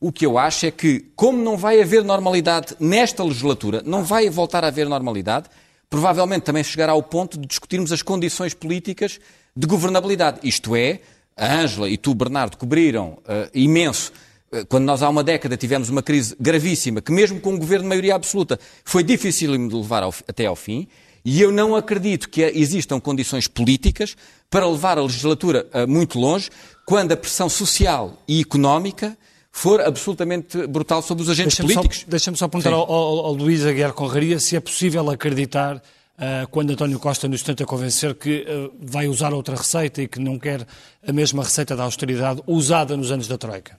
o 0.00 0.10
que 0.10 0.24
eu 0.24 0.38
acho 0.38 0.64
é 0.64 0.70
que, 0.70 1.04
como 1.14 1.42
não 1.42 1.58
vai 1.58 1.80
haver 1.80 2.02
normalidade 2.02 2.74
nesta 2.80 3.22
legislatura, 3.22 3.82
não 3.84 4.02
vai 4.02 4.30
voltar 4.30 4.64
a 4.64 4.68
haver 4.68 4.88
normalidade, 4.88 5.50
provavelmente 5.90 6.44
também 6.44 6.64
chegará 6.64 6.92
ao 6.92 7.02
ponto 7.02 7.38
de 7.38 7.46
discutirmos 7.46 7.92
as 7.92 8.00
condições 8.00 8.54
políticas 8.54 9.20
de 9.54 9.66
governabilidade. 9.66 10.40
Isto 10.42 10.74
é, 10.74 11.00
a 11.36 11.54
Ângela 11.54 11.88
e 11.88 11.98
tu, 11.98 12.14
Bernardo, 12.14 12.56
cobriram 12.56 13.18
uh, 13.18 13.50
imenso 13.52 14.10
uh, 14.50 14.64
quando 14.66 14.84
nós 14.84 15.02
há 15.02 15.08
uma 15.08 15.22
década 15.22 15.54
tivemos 15.54 15.90
uma 15.90 16.02
crise 16.02 16.34
gravíssima, 16.40 17.02
que 17.02 17.12
mesmo 17.12 17.38
com 17.38 17.52
um 17.52 17.58
governo 17.58 17.82
de 17.82 17.88
maioria 17.88 18.14
absoluta 18.14 18.58
foi 18.84 19.02
difícil 19.04 19.52
de 19.68 19.74
levar 19.74 20.02
ao, 20.02 20.14
até 20.26 20.46
ao 20.46 20.56
fim, 20.56 20.88
e 21.22 21.42
eu 21.42 21.52
não 21.52 21.76
acredito 21.76 22.30
que 22.30 22.40
existam 22.42 22.98
condições 22.98 23.46
políticas 23.46 24.16
para 24.48 24.66
levar 24.66 24.96
a 24.96 25.02
legislatura 25.02 25.66
uh, 25.74 25.86
muito 25.86 26.18
longe, 26.18 26.48
quando 26.86 27.12
a 27.12 27.16
pressão 27.16 27.50
social 27.50 28.22
e 28.26 28.40
económica 28.40 29.14
for 29.50 29.80
absolutamente 29.80 30.66
brutal 30.66 31.02
sobre 31.02 31.22
os 31.22 31.28
agentes 31.28 31.58
deixa 31.58 31.74
políticos. 31.74 32.04
Deixa-me 32.08 32.36
só 32.36 32.48
perguntar 32.48 32.72
ao, 32.72 32.90
ao, 32.90 33.26
ao 33.26 33.32
Luís 33.32 33.66
Aguiar 33.66 33.92
Conraria 33.92 34.38
se 34.38 34.56
é 34.56 34.60
possível 34.60 35.10
acreditar, 35.10 35.76
uh, 35.76 36.48
quando 36.50 36.70
António 36.70 36.98
Costa 36.98 37.28
nos 37.28 37.42
tenta 37.42 37.64
convencer 37.66 38.14
que 38.14 38.46
uh, 38.48 38.72
vai 38.80 39.08
usar 39.08 39.34
outra 39.34 39.56
receita 39.56 40.02
e 40.02 40.08
que 40.08 40.20
não 40.20 40.38
quer 40.38 40.66
a 41.06 41.12
mesma 41.12 41.42
receita 41.42 41.74
da 41.74 41.84
austeridade 41.84 42.42
usada 42.46 42.96
nos 42.96 43.10
anos 43.10 43.26
da 43.26 43.36
Troika. 43.36 43.78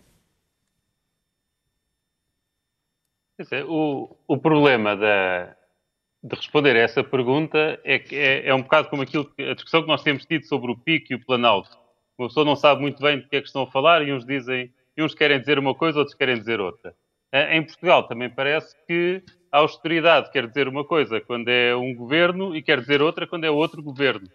O, 3.67 4.15
o 4.27 4.37
problema 4.37 4.95
da, 4.95 5.55
de 6.23 6.35
responder 6.35 6.75
a 6.75 6.81
essa 6.81 7.03
pergunta 7.03 7.79
é 7.83 7.97
que 7.97 8.15
é, 8.15 8.47
é 8.47 8.53
um 8.53 8.61
bocado 8.61 8.89
como 8.89 9.01
aquilo 9.01 9.25
que, 9.25 9.41
a 9.41 9.55
discussão 9.55 9.81
que 9.81 9.87
nós 9.87 10.03
temos 10.03 10.25
tido 10.25 10.45
sobre 10.45 10.71
o 10.71 10.77
PIC 10.77 11.11
e 11.11 11.15
o 11.15 11.25
Planalto. 11.25 11.75
Uma 12.19 12.27
pessoa 12.27 12.45
não 12.45 12.55
sabe 12.55 12.81
muito 12.81 13.01
bem 13.01 13.19
do 13.19 13.27
que 13.27 13.35
é 13.35 13.41
que 13.41 13.47
estão 13.47 13.63
a 13.63 13.71
falar 13.71 14.07
e 14.07 14.13
uns 14.13 14.23
dizem 14.23 14.71
uns 15.03 15.15
querem 15.15 15.39
dizer 15.39 15.59
uma 15.59 15.75
coisa, 15.75 15.99
outros 15.99 16.15
querem 16.15 16.37
dizer 16.37 16.59
outra. 16.59 16.93
Eh, 17.31 17.57
em 17.57 17.63
Portugal 17.63 18.07
também 18.07 18.29
parece 18.29 18.75
que 18.85 19.23
a 19.51 19.59
austeridade 19.59 20.31
quer 20.31 20.47
dizer 20.47 20.67
uma 20.67 20.85
coisa 20.85 21.19
quando 21.21 21.49
é 21.49 21.75
um 21.75 21.93
governo 21.93 22.55
e 22.55 22.61
quer 22.61 22.79
dizer 22.79 23.01
outra 23.01 23.27
quando 23.27 23.45
é 23.45 23.51
outro 23.51 23.81
governo. 23.81 24.27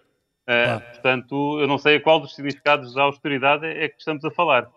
Eh, 0.46 0.64
claro. 0.64 0.84
Portanto, 0.92 1.60
eu 1.60 1.66
não 1.66 1.78
sei 1.78 1.96
a 1.96 2.00
qual 2.00 2.20
dos 2.20 2.34
significados 2.34 2.94
da 2.94 3.02
austeridade 3.02 3.66
é 3.66 3.88
que 3.88 3.98
estamos 3.98 4.24
a 4.24 4.30
falar. 4.30 4.70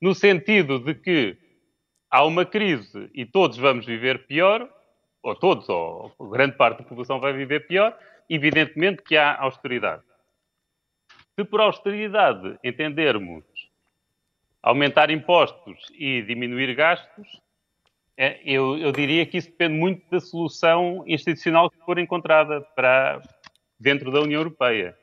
No 0.00 0.14
sentido 0.14 0.78
de 0.78 0.94
que 0.94 1.36
há 2.10 2.24
uma 2.24 2.44
crise 2.44 3.10
e 3.14 3.24
todos 3.24 3.56
vamos 3.56 3.86
viver 3.86 4.26
pior, 4.26 4.68
ou 5.22 5.34
todos, 5.34 5.68
ou 5.68 6.14
grande 6.30 6.56
parte 6.56 6.78
da 6.78 6.84
população 6.84 7.18
vai 7.18 7.32
viver 7.32 7.66
pior, 7.66 7.96
evidentemente 8.28 9.02
que 9.02 9.16
há 9.16 9.36
austeridade. 9.40 10.02
Se 11.34 11.44
por 11.44 11.60
austeridade 11.60 12.58
entendermos 12.62 13.44
aumentar 14.64 15.10
impostos 15.10 15.92
e 15.92 16.22
diminuir 16.22 16.74
gastos, 16.74 17.28
é, 18.16 18.40
eu, 18.44 18.78
eu, 18.78 18.92
diria 18.92 19.26
que 19.26 19.36
isso 19.36 19.50
depende 19.50 19.74
muito 19.74 20.08
da 20.10 20.20
solução 20.20 21.04
institucional 21.06 21.68
que 21.68 21.78
for 21.84 21.98
encontrada 21.98 22.62
para 22.74 23.20
dentro 23.78 24.10
da 24.10 24.20
União 24.22 24.40
Europeia. 24.40 24.96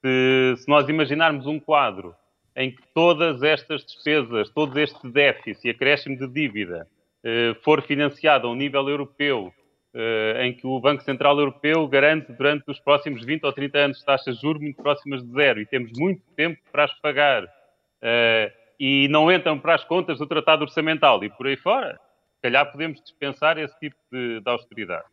Se, 0.00 0.56
se 0.58 0.68
nós 0.68 0.88
imaginarmos 0.88 1.46
um 1.46 1.60
quadro 1.60 2.14
em 2.56 2.72
que 2.72 2.82
todas 2.92 3.42
estas 3.42 3.84
despesas, 3.84 4.50
todo 4.50 4.78
este 4.80 5.08
déficit 5.08 5.68
e 5.68 5.70
acréscimo 5.70 6.16
de 6.16 6.26
dívida 6.26 6.88
eh, 7.22 7.54
for 7.62 7.82
financiado 7.82 8.48
a 8.48 8.50
um 8.50 8.54
nível 8.54 8.88
europeu, 8.88 9.52
eh, 9.94 10.46
em 10.46 10.52
que 10.52 10.66
o 10.66 10.80
Banco 10.80 11.02
Central 11.02 11.38
Europeu 11.38 11.86
garante 11.86 12.32
durante 12.32 12.68
os 12.68 12.80
próximos 12.80 13.24
20 13.24 13.44
ou 13.44 13.52
30 13.52 13.78
anos 13.78 14.02
taxas 14.02 14.36
de 14.36 14.42
juros 14.42 14.62
muito 14.62 14.82
próximas 14.82 15.22
de 15.22 15.32
zero 15.32 15.60
e 15.60 15.66
temos 15.66 15.92
muito 15.98 16.22
tempo 16.34 16.60
para 16.72 16.84
as 16.84 16.94
pagar, 17.00 17.44
eh, 18.02 18.52
e 18.86 19.08
não 19.08 19.32
entram 19.32 19.58
para 19.58 19.76
as 19.76 19.82
contas 19.82 20.18
do 20.18 20.26
Tratado 20.26 20.64
Orçamental 20.64 21.24
e 21.24 21.30
por 21.30 21.46
aí 21.46 21.56
fora, 21.56 21.98
calhar 22.42 22.70
podemos 22.70 23.00
dispensar 23.00 23.56
esse 23.56 23.74
tipo 23.80 23.96
de, 24.12 24.40
de 24.40 24.50
austeridade. 24.50 25.06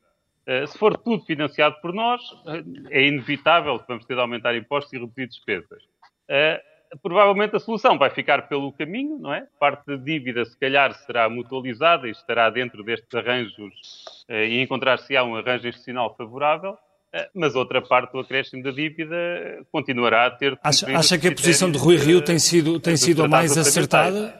Uh, 0.45 0.67
se 0.67 0.77
for 0.77 0.97
tudo 0.97 1.23
financiado 1.23 1.77
por 1.81 1.93
nós, 1.93 2.21
uh, 2.31 2.89
é 2.89 3.07
inevitável 3.07 3.79
que 3.79 3.87
vamos 3.87 4.05
ter 4.05 4.15
de 4.15 4.19
aumentar 4.19 4.53
impostos 4.57 4.91
e 4.91 4.97
reduzir 4.97 5.25
despesas. 5.25 5.81
Uh, 6.27 6.99
provavelmente 7.01 7.55
a 7.55 7.59
solução 7.61 7.97
vai 7.97 8.09
ficar 8.09 8.49
pelo 8.49 8.73
caminho, 8.73 9.17
não 9.17 9.33
é? 9.33 9.47
Parte 9.57 9.85
da 9.85 9.95
dívida, 9.95 10.43
se 10.43 10.59
calhar, 10.59 10.93
será 10.93 11.29
mutualizada 11.29 12.09
e 12.09 12.11
estará 12.11 12.49
dentro 12.49 12.83
destes 12.83 13.15
arranjos 13.15 14.25
e 14.27 14.61
encontrar-se-á 14.61 15.23
um 15.23 15.37
arranjo 15.37 15.69
institucional 15.69 16.13
favorável. 16.17 16.77
Eh, 17.13 17.29
mas 17.33 17.55
outra 17.55 17.81
parte 17.81 18.13
do 18.13 18.19
acréscimo 18.19 18.63
da 18.63 18.71
dívida 18.71 19.15
continuará 19.71 20.27
a 20.27 20.31
ter. 20.31 20.57
Acha, 20.63 20.97
acha 20.97 21.17
que 21.17 21.27
a 21.27 21.31
posição 21.31 21.69
de 21.69 21.77
Rui 21.77 21.97
Rio 21.97 22.21
tem 22.21 22.39
sido, 22.39 22.79
tem 22.79 22.95
sido 22.95 23.23
a 23.23 23.27
mais 23.27 23.57
acertada? 23.57 24.39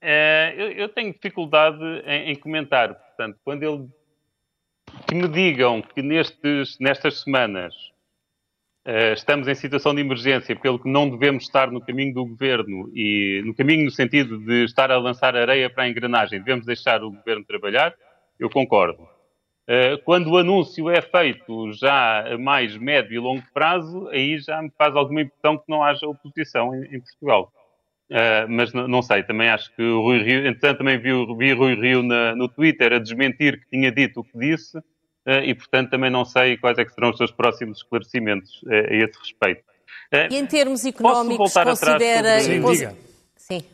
É, 0.00 0.54
eu, 0.56 0.70
eu, 0.70 0.88
tenho 0.88 1.12
dificuldade 1.12 1.82
em, 2.06 2.30
em, 2.30 2.36
comentar. 2.36 2.94
Portanto, 2.94 3.40
quando 3.42 3.62
ele 3.64 3.88
que 5.08 5.16
me 5.16 5.26
digam 5.26 5.82
que 5.82 6.00
nestes, 6.00 6.78
nestas 6.78 7.22
semanas 7.22 7.74
uh, 8.86 9.14
estamos 9.14 9.48
em 9.48 9.54
situação 9.56 9.92
de 9.92 10.02
emergência, 10.02 10.54
pelo 10.54 10.78
que 10.78 10.88
não 10.88 11.10
devemos 11.10 11.42
estar 11.42 11.72
no 11.72 11.80
caminho 11.80 12.14
do 12.14 12.24
governo 12.24 12.88
e 12.94 13.42
no 13.44 13.52
caminho 13.52 13.84
no 13.84 13.90
sentido 13.90 14.38
de 14.38 14.64
estar 14.64 14.92
a 14.92 14.98
lançar 14.98 15.34
areia 15.34 15.68
para 15.68 15.82
a 15.82 15.88
engrenagem, 15.88 16.38
devemos 16.38 16.64
deixar 16.64 17.02
o 17.02 17.10
governo 17.10 17.44
trabalhar, 17.44 17.92
eu 18.38 18.50
concordo. 18.50 19.08
Uh, 19.66 20.00
quando 20.04 20.30
o 20.30 20.36
anúncio 20.36 20.88
é 20.88 21.02
feito 21.02 21.72
já 21.72 22.34
a 22.34 22.38
mais 22.38 22.76
médio 22.76 23.16
e 23.16 23.18
longo 23.18 23.42
prazo, 23.52 24.08
aí 24.10 24.38
já 24.38 24.62
me 24.62 24.70
faz 24.78 24.94
alguma 24.94 25.22
impressão 25.22 25.58
que 25.58 25.64
não 25.68 25.82
haja 25.82 26.06
oposição 26.06 26.72
em, 26.84 27.00
Portugal. 27.00 27.52
Uh, 28.08 28.46
mas 28.48 28.72
não, 28.72 29.02
sei, 29.02 29.24
também 29.24 29.48
acho 29.48 29.74
que 29.74 29.82
o 29.82 30.02
Rui 30.02 30.22
Rio, 30.22 30.46
entretanto 30.46 30.78
também 30.78 30.96
vi, 30.98 31.10
vi 31.36 31.52
Rui 31.52 31.74
Rio 31.74 32.04
na, 32.04 32.36
no 32.36 32.48
Twitter 32.48 32.92
a 32.92 33.00
desmentir 33.00 33.58
que 33.58 33.68
tinha 33.68 33.90
dito 33.90 34.20
o 34.20 34.24
que 34.24 34.38
disse, 34.38 34.78
uh, 34.78 35.42
e 35.44 35.52
portanto 35.52 35.90
também 35.90 36.10
não 36.10 36.24
sei 36.24 36.56
quais 36.56 36.78
é 36.78 36.84
que 36.84 36.92
serão 36.92 37.10
os 37.10 37.16
seus 37.16 37.32
próximos 37.32 37.78
esclarecimentos 37.78 38.64
a 38.68 38.94
esse 38.94 39.18
respeito. 39.18 39.64
e 40.30 40.36
em 40.36 40.46
termos 40.46 40.84
económicos, 40.84 41.52
considera... 41.52 42.38
Sim, 42.38 42.62
diga. 42.62 42.94
Sim. 43.34 43.64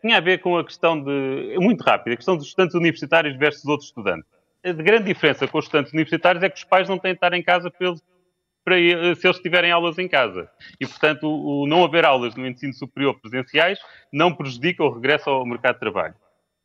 Tinha 0.00 0.18
a 0.18 0.20
ver 0.20 0.38
com 0.38 0.58
a 0.58 0.64
questão 0.64 1.02
de, 1.02 1.56
muito 1.58 1.82
rápida, 1.82 2.14
a 2.14 2.16
questão 2.16 2.36
dos 2.36 2.46
estudantes 2.46 2.74
universitários 2.74 3.36
versus 3.36 3.64
outros 3.64 3.88
estudantes. 3.88 4.28
A 4.64 4.72
grande 4.72 5.06
diferença 5.06 5.48
com 5.48 5.58
os 5.58 5.64
estudantes 5.64 5.92
universitários 5.92 6.42
é 6.44 6.48
que 6.48 6.58
os 6.58 6.64
pais 6.64 6.88
não 6.88 6.98
têm 6.98 7.12
de 7.12 7.16
estar 7.16 7.32
em 7.32 7.42
casa 7.42 7.70
para, 7.70 8.76
se 9.16 9.26
eles 9.26 9.38
tiverem 9.40 9.72
aulas 9.72 9.98
em 9.98 10.06
casa. 10.06 10.48
E, 10.80 10.86
portanto, 10.86 11.26
o, 11.26 11.62
o 11.62 11.66
não 11.66 11.84
haver 11.84 12.04
aulas 12.04 12.36
no 12.36 12.46
ensino 12.46 12.72
superior 12.72 13.18
presenciais 13.20 13.78
não 14.12 14.34
prejudica 14.34 14.84
o 14.84 14.92
regresso 14.92 15.30
ao 15.30 15.46
mercado 15.46 15.74
de 15.74 15.80
trabalho. 15.80 16.14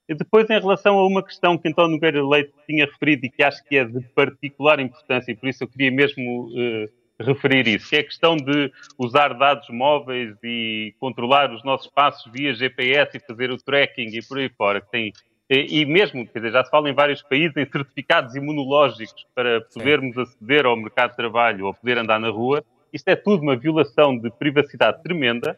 E 0.08 0.15
depois, 0.15 0.50
em 0.50 0.60
relação 0.60 0.98
a 0.98 1.06
uma 1.06 1.24
questão 1.24 1.58
que 1.58 1.67
António 1.67 1.96
Nogueira 1.96 2.26
Leite 2.26 2.54
tinha 2.65 2.86
referido 2.86 3.26
e 3.26 3.30
que 3.30 3.43
acho 3.43 3.63
que 3.65 3.78
é 3.78 3.84
de 3.84 4.00
particular 4.15 4.80
importância, 4.80 5.32
e 5.32 5.36
por 5.36 5.50
isso 5.50 5.63
eu 5.63 5.67
queria 5.67 5.91
mesmo 5.91 6.48
uh, 6.48 6.89
referir 7.19 7.67
isso, 7.67 7.89
que 7.89 7.95
é 7.95 7.99
a 7.99 8.03
questão 8.03 8.36
de 8.36 8.71
usar 8.97 9.34
dados 9.34 9.67
móveis 9.69 10.36
e 10.43 10.93
controlar 10.99 11.51
os 11.51 11.63
nossos 11.63 11.88
passos 11.88 12.32
via 12.32 12.53
GPS 12.53 13.17
e 13.17 13.19
fazer 13.19 13.51
o 13.51 13.58
tracking 13.58 14.10
e 14.17 14.21
por 14.21 14.38
aí 14.38 14.49
fora, 14.49 14.82
que 14.82 14.91
tem 14.91 15.13
e 15.49 15.86
mesmo, 15.86 16.27
quer 16.27 16.39
dizer, 16.39 16.51
já 16.51 16.63
se 16.65 16.69
fala 16.69 16.89
em 16.89 16.93
vários 16.93 17.21
países 17.21 17.56
em 17.56 17.65
certificados 17.65 18.36
imunológicos 18.36 19.25
para 19.34 19.62
podermos 19.62 20.13
Sim. 20.13 20.21
aceder 20.21 20.65
ao 20.65 20.75
mercado 20.75 21.12
de 21.12 21.15
trabalho 21.15 21.67
ou 21.67 21.73
poder 21.73 21.97
andar 21.97 22.19
na 22.19 22.30
rua. 22.30 22.65
Isto 22.91 23.08
é 23.08 23.15
tudo 23.15 23.43
uma 23.43 23.56
violação 23.56 24.17
de 24.17 24.30
privacidade 24.30 25.01
tremenda, 25.01 25.58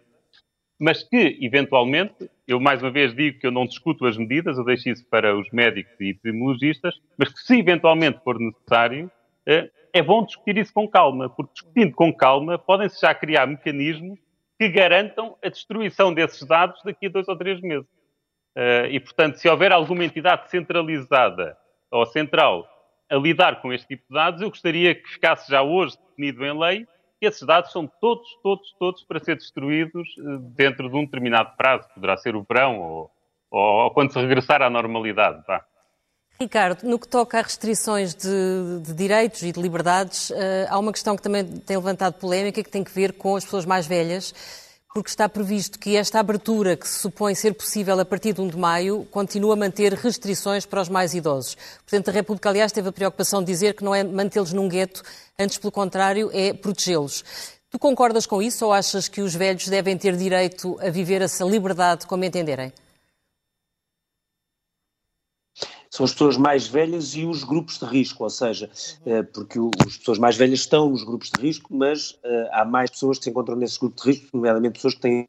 mas 0.80 1.02
que, 1.02 1.40
eventualmente, 1.42 2.30
eu 2.48 2.60
mais 2.60 2.84
uma 2.84 2.92
vez 2.92 3.16
digo 3.16 3.40
que 3.40 3.48
eu 3.48 3.52
não 3.52 3.66
discuto 3.66 4.06
as 4.06 4.16
medidas, 4.16 4.60
eu 4.60 4.64
deixo 4.64 4.90
isso 4.90 5.06
para 5.10 5.36
os 5.36 5.50
médicos 5.52 6.00
e 6.00 6.10
epidemiologistas, 6.10 6.94
mas 7.18 7.34
que 7.34 7.40
se 7.40 7.58
eventualmente 7.58 8.20
for 8.24 8.40
necessário, 8.40 9.10
eh, 9.48 9.72
é 9.94 10.02
bom 10.02 10.24
discutir 10.24 10.58
isso 10.58 10.74
com 10.74 10.88
calma, 10.88 11.30
porque 11.30 11.54
discutindo 11.54 11.94
com 11.94 12.14
calma 12.14 12.58
podem-se 12.58 13.02
já 13.02 13.14
criar 13.14 13.48
mecanismos 13.48 14.20
que 14.58 14.68
garantam 14.70 15.38
a 15.44 15.50
destruição 15.50 16.14
desses 16.14 16.46
dados 16.46 16.82
daqui 16.84 17.08
a 17.08 17.10
dois 17.10 17.28
ou 17.28 17.38
três 17.38 17.62
meses. 17.62 17.88
Uh, 18.56 18.88
e, 18.90 19.00
portanto, 19.00 19.38
se 19.38 19.48
houver 19.48 19.72
alguma 19.72 20.04
entidade 20.04 20.50
centralizada 20.50 21.58
ou 21.90 22.06
central 22.06 22.68
a 23.10 23.16
lidar 23.16 23.62
com 23.62 23.72
este 23.72 23.88
tipo 23.88 24.04
de 24.10 24.14
dados, 24.14 24.42
eu 24.42 24.50
gostaria 24.50 24.94
que 24.94 25.08
ficasse 25.08 25.50
já 25.50 25.62
hoje 25.62 25.98
definido 26.10 26.46
em 26.46 26.60
lei 26.60 26.88
que 27.20 27.26
esses 27.26 27.46
dados 27.46 27.72
são 27.72 27.86
todos, 28.00 28.28
todos, 28.42 28.74
todos 28.80 29.04
para 29.04 29.20
ser 29.20 29.36
destruídos 29.36 30.08
uh, 30.18 30.40
dentro 30.56 30.90
de 30.90 30.96
um 30.96 31.06
determinado 31.06 31.56
prazo. 31.58 31.88
Poderá 31.94 32.18
ser 32.18 32.36
o 32.36 32.44
verão 32.44 32.80
ou, 32.80 33.12
ou, 33.52 33.84
ou 33.84 33.92
quando 33.92 34.12
se 34.12 34.20
regressar 34.20 34.62
à 34.62 34.70
normalidade. 34.70 35.46
Tá? 35.46 35.66
Ricardo, 36.42 36.84
no 36.84 36.98
que 36.98 37.06
toca 37.06 37.38
a 37.38 37.42
restrições 37.42 38.16
de, 38.16 38.80
de 38.82 38.94
direitos 38.94 39.44
e 39.44 39.52
de 39.52 39.62
liberdades, 39.62 40.30
uh, 40.30 40.36
há 40.70 40.80
uma 40.80 40.94
questão 40.94 41.14
que 41.14 41.22
também 41.22 41.44
tem 41.44 41.76
levantado 41.76 42.14
polémica 42.14 42.64
que 42.64 42.70
tem 42.70 42.82
que 42.82 42.92
ver 42.94 43.12
com 43.12 43.36
as 43.36 43.44
pessoas 43.44 43.66
mais 43.66 43.86
velhas 43.86 44.34
porque 44.94 45.10
está 45.10 45.28
previsto 45.28 45.78
que 45.78 45.98
esta 45.98 46.18
abertura, 46.18 46.78
que 46.78 46.88
se 46.88 47.00
supõe 47.00 47.36
ser 47.36 47.54
possível 47.54 48.00
a 48.00 48.06
partir 48.06 48.32
de 48.32 48.40
1 48.42 48.48
de 48.48 48.58
maio, 48.58 49.06
continua 49.12 49.54
a 49.54 49.58
manter 49.58 49.94
restrições 49.94 50.66
para 50.66 50.82
os 50.82 50.88
mais 50.88 51.14
idosos. 51.14 51.54
O 51.82 51.84
Presidente 51.84 52.06
da 52.06 52.12
República, 52.14 52.50
aliás, 52.50 52.72
teve 52.72 52.88
a 52.88 52.92
preocupação 52.92 53.42
de 53.42 53.52
dizer 53.52 53.76
que 53.76 53.84
não 53.84 53.94
é 53.94 54.04
mantê-los 54.04 54.54
num 54.54 54.70
gueto, 54.70 55.04
antes, 55.38 55.58
pelo 55.58 55.72
contrário, 55.72 56.32
é 56.34 56.54
protegê-los. 56.54 57.24
Tu 57.70 57.78
concordas 57.78 58.26
com 58.26 58.42
isso 58.42 58.66
ou 58.66 58.74
achas 58.74 59.10
que 59.10 59.22
os 59.22 59.36
velhos 59.36 59.68
devem 59.68 59.98
ter 59.98 60.16
direito 60.16 60.80
a 60.82 60.90
viver 60.90 61.22
essa 61.22 61.44
liberdade 61.44 62.08
como 62.08 62.24
entenderem? 62.24 62.74
São 65.90 66.04
as 66.04 66.12
pessoas 66.12 66.38
mais 66.38 66.68
velhas 66.68 67.16
e 67.16 67.26
os 67.26 67.44
grupos 67.44 67.80
de 67.80 67.86
risco, 67.86 68.24
ou 68.24 68.30
seja, 68.30 68.70
eh, 69.06 69.24
porque 69.24 69.58
as 69.86 69.98
pessoas 69.98 70.20
mais 70.20 70.38
velhas 70.38 70.60
estão 70.60 70.90
nos 70.90 71.04
grupos 71.04 71.32
de 71.32 71.42
risco, 71.42 71.76
mas 71.76 72.18
eh, 72.24 72.50
há 72.52 72.64
mais 72.64 72.92
pessoas 72.92 73.18
que 73.18 73.24
se 73.24 73.30
encontram 73.32 73.56
nesses 73.56 73.78
grupos 73.78 74.04
de 74.04 74.12
risco, 74.12 74.38
nomeadamente 74.38 74.74
pessoas 74.74 74.94
que 74.94 75.02
têm 75.02 75.28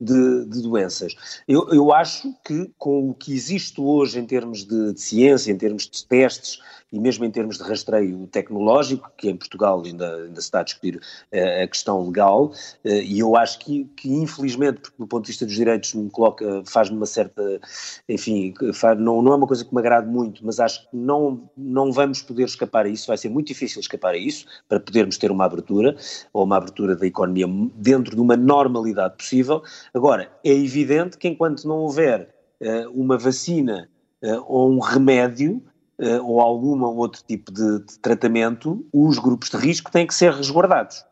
de, 0.00 0.44
de, 0.46 0.62
doenças. 0.62 1.16
Eu, 1.48 1.68
eu, 1.72 1.92
acho 1.92 2.32
que 2.44 2.70
com 2.78 3.10
o 3.10 3.14
que 3.14 3.32
existe 3.32 3.80
hoje 3.80 4.18
em 4.20 4.26
termos 4.26 4.64
de, 4.64 4.92
de, 4.92 5.00
ciência, 5.00 5.50
em 5.50 5.56
termos 5.56 5.88
de 5.88 6.06
testes 6.06 6.60
e 6.92 7.00
mesmo 7.00 7.24
em 7.24 7.30
termos 7.30 7.58
de 7.58 7.64
rastreio 7.64 8.26
tecnológico, 8.28 9.10
que 9.16 9.28
em 9.28 9.36
Portugal 9.36 9.82
ainda, 9.84 10.16
ainda 10.16 10.40
se 10.40 10.46
está 10.46 10.60
a 10.60 10.62
discutir 10.62 10.96
uh, 10.96 11.62
a 11.62 11.66
questão 11.66 12.06
legal, 12.06 12.46
uh, 12.46 12.88
e 12.88 13.18
eu 13.18 13.36
acho 13.36 13.58
que, 13.58 13.84
que, 13.96 14.12
infelizmente, 14.12 14.80
porque 14.80 14.96
do 14.98 15.06
ponto 15.06 15.24
de 15.24 15.32
vista 15.32 15.44
dos 15.44 15.54
direitos 15.54 15.94
me 15.94 16.10
coloca, 16.10 16.62
faz-me 16.66 16.96
uma 16.96 17.06
certa, 17.06 17.60
enfim, 18.08 18.54
faz, 18.72 18.98
não, 18.98 19.20
não 19.22 19.32
é 19.32 19.36
uma 19.36 19.46
coisa 19.46 19.64
que 19.64 19.74
me 19.74 19.80
agrade 19.80 20.08
muito, 20.08 20.44
mas 20.44 20.60
acho 20.60 20.82
que 20.82 20.96
não, 20.96 21.50
não 21.56 21.92
vamos 21.92 22.22
poder 22.22 22.44
escapar 22.44 22.86
a 22.86 22.88
isso, 22.88 23.08
vai 23.08 23.16
ser 23.16 23.28
muito 23.28 23.48
difícil 23.48 23.80
escapar 23.80 24.14
a 24.14 24.18
isso, 24.18 24.46
para 24.68 24.80
podermos 24.80 25.18
ter 25.18 25.30
uma 25.30 25.44
abertura, 25.44 25.96
ou 26.32 26.44
uma 26.44 26.56
abertura 26.56 26.94
da 26.94 27.06
economia 27.06 27.46
dentro 27.74 28.14
de 28.14 28.20
uma 28.20 28.36
normalidade 28.36 29.16
possível, 29.16 29.62
Agora, 29.96 30.30
é 30.44 30.52
evidente 30.52 31.16
que 31.16 31.28
enquanto 31.28 31.66
não 31.66 31.78
houver 31.78 32.28
uh, 32.60 32.90
uma 32.90 33.16
vacina 33.16 33.88
uh, 34.22 34.44
ou 34.46 34.70
um 34.70 34.78
remédio 34.78 35.62
uh, 36.00 36.24
ou 36.24 36.40
algum 36.40 36.82
outro 36.84 37.22
tipo 37.26 37.52
de, 37.52 37.80
de, 37.80 37.98
tratamento, 38.00 38.86
os 38.92 39.18
grupos 39.18 39.50
de 39.50 39.56
risco 39.56 39.90
têm 39.90 40.06
que 40.06 40.14
ser 40.14 40.32
resguardados. 40.32 41.04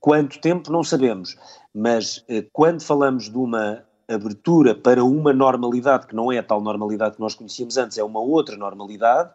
quanto 0.00 0.40
tempo 0.40 0.72
não 0.72 0.82
sabemos, 0.82 1.36
mas 1.74 2.24
quando 2.52 2.82
falamos 2.82 3.30
de 3.30 3.36
uma 3.36 3.84
abertura 4.08 4.74
para 4.74 5.04
uma 5.04 5.32
normalidade 5.32 6.06
que 6.06 6.14
não 6.14 6.30
é 6.30 6.38
a 6.38 6.42
tal 6.42 6.60
normalidade 6.60 7.16
que 7.16 7.20
nós 7.20 7.34
conhecíamos 7.34 7.76
antes, 7.76 7.98
é 7.98 8.04
uma 8.04 8.20
outra 8.20 8.56
normalidade, 8.56 9.30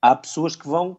há 0.00 0.14
pessoas 0.14 0.56
que 0.56 0.66
vão 0.66 0.96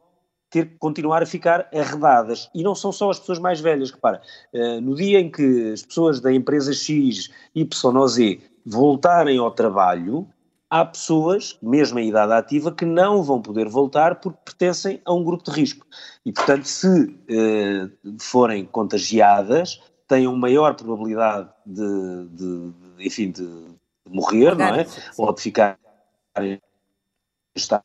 ter 0.49 0.67
que 0.67 0.77
continuar 0.77 1.23
a 1.23 1.25
ficar 1.25 1.67
arredadas. 1.73 2.49
E 2.53 2.61
não 2.61 2.75
são 2.75 2.91
só 2.91 3.09
as 3.09 3.19
pessoas 3.19 3.39
mais 3.39 3.59
velhas, 3.59 3.89
repara, 3.89 4.21
uh, 4.53 4.81
no 4.81 4.95
dia 4.95 5.19
em 5.19 5.31
que 5.31 5.71
as 5.71 5.81
pessoas 5.81 6.19
da 6.19 6.31
empresa 6.31 6.73
X, 6.73 7.31
Y 7.55 7.97
ou 7.97 8.07
Z 8.07 8.39
voltarem 8.65 9.39
ao 9.39 9.51
trabalho, 9.51 10.27
há 10.73 10.83
pessoas, 10.83 11.55
mesmo 11.61 11.99
em 11.99 12.09
idade 12.09 12.33
ativa, 12.33 12.71
que 12.71 12.83
não 12.83 13.21
vão 13.21 13.39
poder 13.39 13.69
voltar 13.69 14.15
porque 14.15 14.39
pertencem 14.43 14.99
a 15.05 15.13
um 15.13 15.23
grupo 15.23 15.43
de 15.43 15.51
risco. 15.51 15.85
E, 16.25 16.33
portanto, 16.33 16.65
se 16.65 16.87
uh, 16.87 18.17
forem 18.19 18.65
contagiadas, 18.65 19.79
têm 20.07 20.25
uma 20.25 20.35
maior 20.35 20.73
probabilidade 20.73 21.47
de, 21.63 22.25
de, 22.29 22.71
de 22.71 23.07
enfim, 23.07 23.29
de, 23.29 23.47
morrer, 24.09 24.55
não 24.55 24.65
é? 24.65 24.87
Ou 25.15 25.31
de 25.31 25.41
ficar 25.43 25.77
em 26.39 26.59
estado 27.55 27.83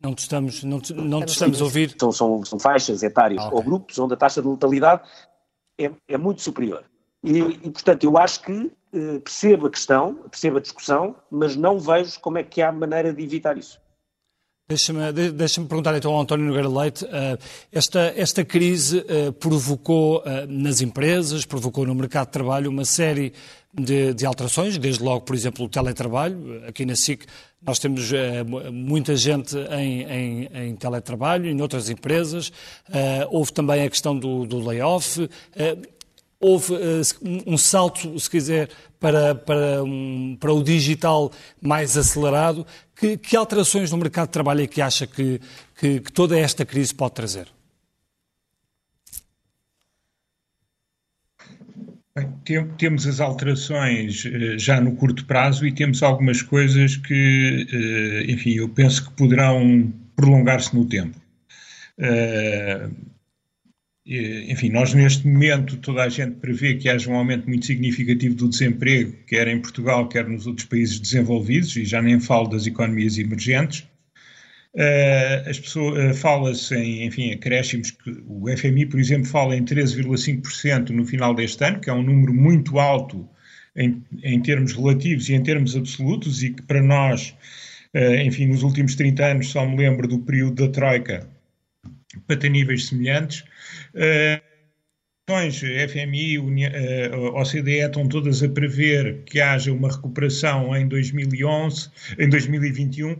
não 0.00 0.14
te 0.14 0.20
estamos, 0.20 0.62
não 0.62 0.80
te, 0.80 0.94
não 0.94 1.24
te 1.24 1.30
estamos 1.30 1.60
a 1.60 1.64
ouvir. 1.64 1.96
São, 1.98 2.12
são, 2.12 2.44
são 2.44 2.58
faixas 2.60 3.02
etárias 3.02 3.42
ah, 3.42 3.46
okay. 3.46 3.58
ou 3.58 3.64
grupos 3.64 3.98
onde 3.98 4.14
a 4.14 4.16
taxa 4.16 4.40
de 4.40 4.46
letalidade 4.46 5.02
é, 5.80 5.90
é 6.06 6.16
muito 6.16 6.42
superior. 6.42 6.84
E, 7.24 7.38
e, 7.38 7.70
portanto, 7.70 8.04
eu 8.04 8.18
acho 8.18 8.42
que 8.42 8.70
eh, 8.92 9.18
percebo 9.18 9.66
a 9.66 9.70
questão, 9.70 10.14
percebo 10.30 10.58
a 10.58 10.60
discussão, 10.60 11.16
mas 11.30 11.56
não 11.56 11.80
vejo 11.80 12.20
como 12.20 12.38
é 12.38 12.42
que 12.42 12.60
há 12.60 12.70
maneira 12.70 13.12
de 13.12 13.22
evitar 13.22 13.56
isso. 13.56 13.82
Deixa-me 14.66 15.12
deixa 15.12 15.60
perguntar 15.62 15.94
então 15.94 16.10
ao 16.14 16.22
António 16.22 16.46
Nogueira 16.46 16.68
Leite. 16.68 17.04
Uh, 17.04 17.38
esta, 17.70 18.14
esta 18.16 18.42
crise 18.42 19.00
uh, 19.00 19.30
provocou 19.34 20.20
uh, 20.20 20.46
nas 20.48 20.80
empresas, 20.80 21.44
provocou 21.44 21.84
no 21.84 21.94
mercado 21.94 22.28
de 22.28 22.32
trabalho 22.32 22.70
uma 22.70 22.86
série 22.86 23.34
de, 23.74 24.14
de, 24.14 24.24
alterações, 24.24 24.78
desde 24.78 25.02
logo, 25.02 25.20
por 25.20 25.34
exemplo, 25.34 25.66
o 25.66 25.68
teletrabalho. 25.68 26.62
Aqui 26.66 26.86
na 26.86 26.96
SIC 26.96 27.26
nós 27.60 27.78
temos 27.78 28.10
muita 28.70 29.16
gente 29.16 29.56
em, 29.56 30.02
em, 30.02 30.50
em, 30.52 30.76
teletrabalho, 30.76 31.46
em 31.46 31.60
outras 31.60 31.88
empresas. 31.90 32.52
Houve 33.30 33.52
também 33.52 33.82
a 33.82 33.90
questão 33.90 34.16
do, 34.16 34.46
do 34.46 34.58
layoff. 34.64 35.28
Houve 36.46 36.74
um 37.46 37.56
salto, 37.56 38.20
se 38.20 38.28
quiser, 38.28 38.68
para, 39.00 39.34
para, 39.34 39.82
um, 39.82 40.36
para 40.38 40.52
o 40.52 40.62
digital 40.62 41.32
mais 41.58 41.96
acelerado. 41.96 42.66
Que, 42.94 43.16
que, 43.16 43.34
alterações 43.34 43.90
no 43.90 43.96
mercado 43.96 44.26
de 44.26 44.32
trabalho 44.32 44.60
é 44.60 44.66
que 44.66 44.82
acha 44.82 45.06
que, 45.06 45.40
que, 45.74 46.00
que 46.00 46.12
toda 46.12 46.38
esta 46.38 46.66
crise 46.66 46.94
pode 46.94 47.14
trazer? 47.14 47.48
Bem, 52.14 52.30
temos 52.76 53.06
as 53.06 53.20
alterações 53.20 54.26
uh, 54.26 54.58
já 54.58 54.78
no 54.82 54.94
curto 54.96 55.24
prazo 55.24 55.66
e 55.66 55.72
temos 55.72 56.02
algumas 56.02 56.42
coisas 56.42 56.98
que, 56.98 57.66
uh, 57.72 58.30
enfim, 58.30 58.56
eu 58.56 58.68
penso 58.68 59.08
que 59.08 59.16
poderão 59.16 59.90
prolongar-se 60.14 60.76
no 60.76 60.84
tempo. 60.84 61.18
Uh, 61.98 63.13
enfim, 64.06 64.68
nós 64.68 64.92
neste 64.92 65.26
momento 65.26 65.78
toda 65.78 66.02
a 66.02 66.08
gente 66.08 66.36
prevê 66.36 66.74
que 66.74 66.88
haja 66.88 67.10
um 67.10 67.14
aumento 67.14 67.46
muito 67.48 67.64
significativo 67.64 68.34
do 68.34 68.48
desemprego, 68.48 69.16
quer 69.26 69.48
em 69.48 69.60
Portugal, 69.60 70.08
quer 70.08 70.28
nos 70.28 70.46
outros 70.46 70.66
países 70.66 71.00
desenvolvidos, 71.00 71.74
e 71.76 71.84
já 71.84 72.02
nem 72.02 72.20
falo 72.20 72.48
das 72.48 72.66
economias 72.66 73.16
emergentes. 73.16 73.86
Uh, 74.74 75.48
as 75.48 75.58
pessoas 75.58 76.16
uh, 76.16 76.18
fala-se 76.18 76.74
em, 76.74 77.06
enfim, 77.06 77.32
acréscimos 77.32 77.92
que 77.92 78.10
o 78.26 78.44
FMI, 78.56 78.86
por 78.86 78.98
exemplo, 78.98 79.24
fala 79.24 79.56
em 79.56 79.64
13,5% 79.64 80.90
no 80.90 81.06
final 81.06 81.32
deste 81.32 81.64
ano, 81.64 81.78
que 81.78 81.88
é 81.88 81.92
um 81.92 82.02
número 82.02 82.34
muito 82.34 82.80
alto 82.80 83.28
em, 83.76 84.02
em, 84.24 84.42
termos 84.42 84.72
relativos 84.72 85.28
e 85.28 85.34
em 85.34 85.42
termos 85.44 85.76
absolutos, 85.76 86.42
e 86.42 86.50
que 86.50 86.62
para 86.62 86.82
nós, 86.82 87.36
uh, 87.94 88.16
enfim, 88.16 88.46
nos 88.46 88.64
últimos 88.64 88.96
30 88.96 89.24
anos 89.24 89.48
só 89.48 89.64
me 89.64 89.76
lembro 89.76 90.08
do 90.08 90.18
período 90.18 90.66
da 90.66 90.72
Troika 90.72 91.26
para 92.26 92.36
ter 92.36 92.48
níveis 92.48 92.86
semelhantes. 92.86 93.44
FMI, 95.88 96.38
OCDE 97.32 97.78
estão 97.78 98.06
todas 98.06 98.42
a 98.42 98.48
prever 98.48 99.22
que 99.24 99.40
haja 99.40 99.72
uma 99.72 99.90
recuperação 99.90 100.76
em 100.76 100.86
2011, 100.86 101.88
em 102.18 102.28
2021. 102.28 103.12
Uh, 103.12 103.18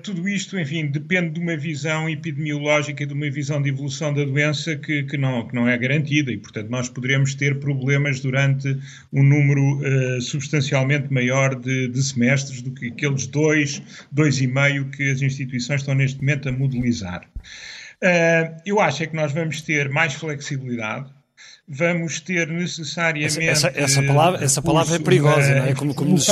tudo 0.00 0.28
isto, 0.28 0.56
enfim, 0.56 0.86
depende 0.86 1.30
de 1.30 1.40
uma 1.40 1.56
visão 1.56 2.08
epidemiológica 2.08 3.04
de 3.04 3.12
uma 3.12 3.28
visão 3.28 3.60
de 3.60 3.68
evolução 3.68 4.14
da 4.14 4.24
doença 4.24 4.76
que, 4.76 5.02
que, 5.02 5.16
não, 5.16 5.48
que 5.48 5.56
não 5.56 5.68
é 5.68 5.76
garantida 5.76 6.30
e, 6.30 6.38
portanto, 6.38 6.70
nós 6.70 6.88
poderemos 6.88 7.34
ter 7.34 7.58
problemas 7.58 8.20
durante 8.20 8.78
um 9.12 9.24
número 9.24 9.80
uh, 9.80 10.20
substancialmente 10.22 11.12
maior 11.12 11.56
de, 11.56 11.88
de, 11.88 12.00
semestres 12.00 12.62
do 12.62 12.70
que 12.70 12.88
aqueles 12.90 13.26
dois, 13.26 13.82
dois 14.12 14.40
e 14.40 14.46
meio 14.46 14.88
que 14.90 15.10
as 15.10 15.20
instituições 15.20 15.80
estão 15.80 15.96
neste 15.96 16.20
momento 16.20 16.48
a 16.48 16.52
modelizar. 16.52 17.28
Uh, 18.02 18.60
eu 18.64 18.80
acho 18.80 19.02
é 19.02 19.06
que 19.06 19.16
nós 19.16 19.32
vamos 19.32 19.60
ter 19.62 19.88
mais 19.88 20.14
flexibilidade, 20.14 21.10
vamos 21.68 22.20
ter 22.20 22.46
necessariamente. 22.48 23.40
Essa, 23.40 23.68
essa, 23.68 23.80
essa 23.80 24.02
palavra, 24.02 24.44
essa 24.44 24.62
palavra 24.62 24.96
é 24.96 24.98
perigosa, 24.98 25.54
não 25.54 25.66
é? 25.66 25.74
Como, 25.74 25.94
como, 25.94 26.10
nos, 26.10 26.26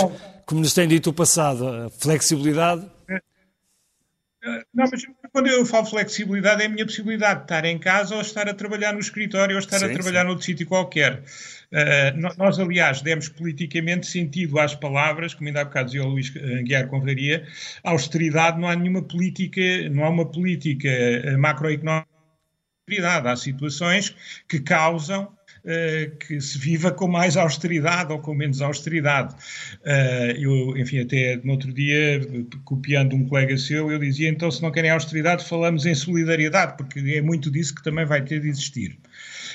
como 0.44 0.60
nos 0.60 0.72
tem 0.72 0.86
dito 0.86 1.10
o 1.10 1.12
passado, 1.12 1.90
flexibilidade 1.98 2.86
não, 4.72 4.84
mas 4.90 5.02
quando 5.32 5.48
eu 5.48 5.66
falo 5.66 5.86
flexibilidade, 5.86 6.62
é 6.62 6.66
a 6.66 6.68
minha 6.68 6.84
possibilidade 6.84 7.40
de 7.40 7.44
estar 7.44 7.64
em 7.64 7.78
casa 7.78 8.14
ou 8.14 8.20
estar 8.20 8.48
a 8.48 8.54
trabalhar 8.54 8.92
no 8.92 9.00
escritório 9.00 9.56
ou 9.56 9.60
estar 9.60 9.78
sim, 9.78 9.86
a 9.86 9.92
trabalhar 9.92 10.20
sim. 10.20 10.26
noutro 10.26 10.44
sítio 10.44 10.66
qualquer. 10.66 11.22
Uh, 11.72 12.36
nós, 12.38 12.58
aliás, 12.58 13.02
demos 13.02 13.28
politicamente 13.28 14.06
sentido 14.06 14.58
às 14.58 14.74
palavras, 14.74 15.34
como 15.34 15.48
ainda 15.48 15.62
há 15.62 15.64
bocado 15.64 15.86
dizia 15.86 16.04
o 16.04 16.08
Luís 16.08 16.30
Guiar 16.30 16.88
Conraria, 16.88 17.46
austeridade 17.82 18.60
não 18.60 18.68
há 18.68 18.76
nenhuma 18.76 19.02
política, 19.02 19.60
não 19.90 20.04
há 20.04 20.08
uma 20.08 20.30
política 20.30 20.88
eh, 20.88 21.36
macroeconómica 21.36 22.06
há 23.24 23.36
situações 23.36 24.14
que 24.48 24.60
causam 24.60 25.35
que 26.20 26.40
se 26.40 26.58
viva 26.58 26.92
com 26.92 27.08
mais 27.08 27.36
austeridade 27.36 28.12
ou 28.12 28.18
com 28.18 28.34
menos 28.34 28.62
austeridade. 28.62 29.34
Uh, 29.84 30.38
eu, 30.38 30.76
enfim, 30.76 31.00
até 31.00 31.36
no 31.42 31.52
outro 31.52 31.72
dia, 31.72 32.20
copiando 32.64 33.14
um 33.14 33.26
colega 33.26 33.56
seu, 33.58 33.90
eu 33.90 33.98
dizia, 33.98 34.28
então 34.28 34.50
se 34.50 34.62
não 34.62 34.70
querem 34.70 34.90
austeridade, 34.90 35.44
falamos 35.44 35.84
em 35.84 35.94
solidariedade, 35.94 36.76
porque 36.76 37.00
é 37.00 37.20
muito 37.20 37.50
disso 37.50 37.74
que 37.74 37.82
também 37.82 38.04
vai 38.04 38.22
ter 38.22 38.40
de 38.40 38.48
existir. 38.48 38.96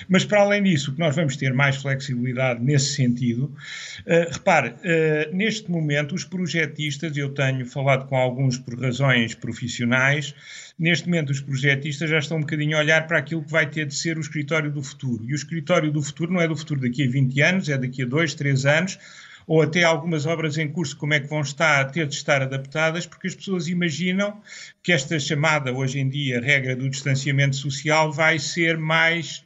Mas, 0.08 0.26
para 0.26 0.42
além 0.42 0.64
disso, 0.64 0.92
o 0.92 0.94
que 0.94 1.00
nós 1.00 1.16
vamos 1.16 1.36
ter 1.36 1.54
mais 1.54 1.78
flexibilidade 1.78 2.64
nesse 2.64 2.94
sentido. 2.96 3.46
Uh, 4.02 4.32
repare, 4.32 4.70
uh, 4.70 5.36
neste 5.36 5.70
momento, 5.70 6.16
os 6.16 6.24
projetistas, 6.24 7.16
eu 7.16 7.30
tenho 7.30 7.66
falado 7.66 8.08
com 8.08 8.16
alguns 8.16 8.58
por 8.58 8.80
razões 8.80 9.36
profissionais, 9.36 10.34
neste 10.78 11.08
momento 11.08 11.30
os 11.30 11.42
projetistas 11.42 12.10
já 12.10 12.20
estão 12.20 12.38
um 12.38 12.42
bocadinho 12.42 12.78
a 12.78 12.80
olhar 12.80 13.06
para 13.08 13.20
aquilo 13.20 13.44
que 13.44 13.52
vai 13.52 13.70
ter 13.70 13.86
de 13.86 13.96
ser 13.96 14.18
o 14.18 14.22
escritório 14.22 14.72
do 14.72 14.82
futuro. 14.82 15.24
E 15.26 15.34
o 15.34 15.36
escritório 15.36 15.92
do 15.92 16.02
futuro 16.02 16.34
não 16.34 16.42
é 16.42 16.48
do 16.48 16.56
futuro 16.56 16.82
daqui 16.82 17.04
a 17.04 17.10
20 17.10 17.42
anos, 17.42 17.70
é 17.70 17.78
daqui 17.78 18.04
a 18.04 18.06
2, 18.06 18.34
3 18.34 18.66
anos, 18.66 19.00
ou 19.48 19.62
até 19.62 19.84
algumas 19.84 20.26
obras 20.26 20.58
em 20.58 20.68
curso, 20.68 20.96
como 20.98 21.14
é 21.14 21.20
que 21.20 21.28
vão 21.28 21.42
estar, 21.42 21.86
ter 21.92 22.08
de 22.08 22.16
estar 22.16 22.42
adaptadas, 22.42 23.06
porque 23.06 23.28
as 23.28 23.36
pessoas 23.36 23.68
imaginam 23.68 24.42
que 24.82 24.92
esta 24.92 25.20
chamada, 25.20 25.72
hoje 25.72 26.00
em 26.00 26.10
dia, 26.10 26.40
regra 26.40 26.76
do 26.76 26.90
distanciamento 26.90 27.56
social 27.56 28.12
vai 28.12 28.40
ser 28.40 28.78
mais 28.78 29.46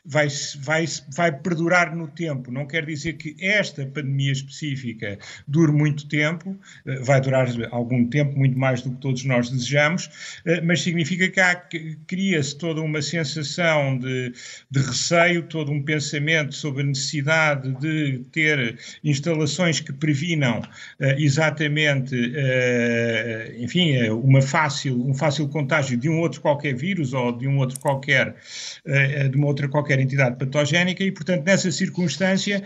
vai, 0.03 0.27
vai, 0.59 0.85
vai 1.15 1.31
perdurar 1.31 1.95
no 1.95 2.07
tempo. 2.07 2.51
Não 2.51 2.65
quer 2.65 2.85
dizer 2.85 3.13
que 3.13 3.35
esta 3.39 3.85
pandemia 3.85 4.31
específica 4.31 5.17
dure 5.47 5.71
muito 5.71 6.07
tempo, 6.07 6.57
eh, 6.85 6.99
vai 7.01 7.21
durar 7.21 7.47
algum 7.71 8.05
tempo, 8.07 8.37
muito 8.37 8.57
mais 8.57 8.81
do 8.81 8.91
que 8.91 8.97
todos 8.97 9.23
nós 9.25 9.49
desejamos, 9.49 10.09
eh, 10.45 10.61
mas 10.61 10.81
significa 10.81 11.29
que 11.69 11.97
cria-se 12.07 12.57
toda 12.57 12.81
uma 12.81 13.01
sensação 13.01 13.97
de, 13.97 14.33
de 14.69 14.79
receio, 14.79 15.43
todo 15.43 15.71
um 15.71 15.83
pensamento 15.83 16.55
sobre 16.55 16.81
a 16.81 16.85
necessidade 16.85 17.71
de 17.79 18.19
ter 18.31 18.79
instalações 19.03 19.79
que 19.79 19.93
previnam 19.93 20.61
eh, 20.99 21.15
exatamente, 21.19 22.15
enfim, 23.57 24.09
uma 24.09 24.41
fácil, 24.41 25.07
um 25.07 25.13
fácil 25.13 25.47
contágio 25.47 25.97
de 25.97 26.09
um 26.09 26.19
outro 26.19 26.41
qualquer 26.41 26.75
vírus 26.75 27.13
ou 27.13 27.31
de 27.31 27.47
um 27.47 27.57
outro 27.57 27.79
qualquer, 27.79 28.35
de 29.29 29.37
uma 29.37 29.47
outra 29.47 29.67
qualquer 29.67 29.90
qualquer 29.91 29.99
entidade 29.99 30.37
patogénica 30.37 31.03
e, 31.03 31.11
portanto, 31.11 31.43
nessa 31.45 31.71
circunstância, 31.71 32.63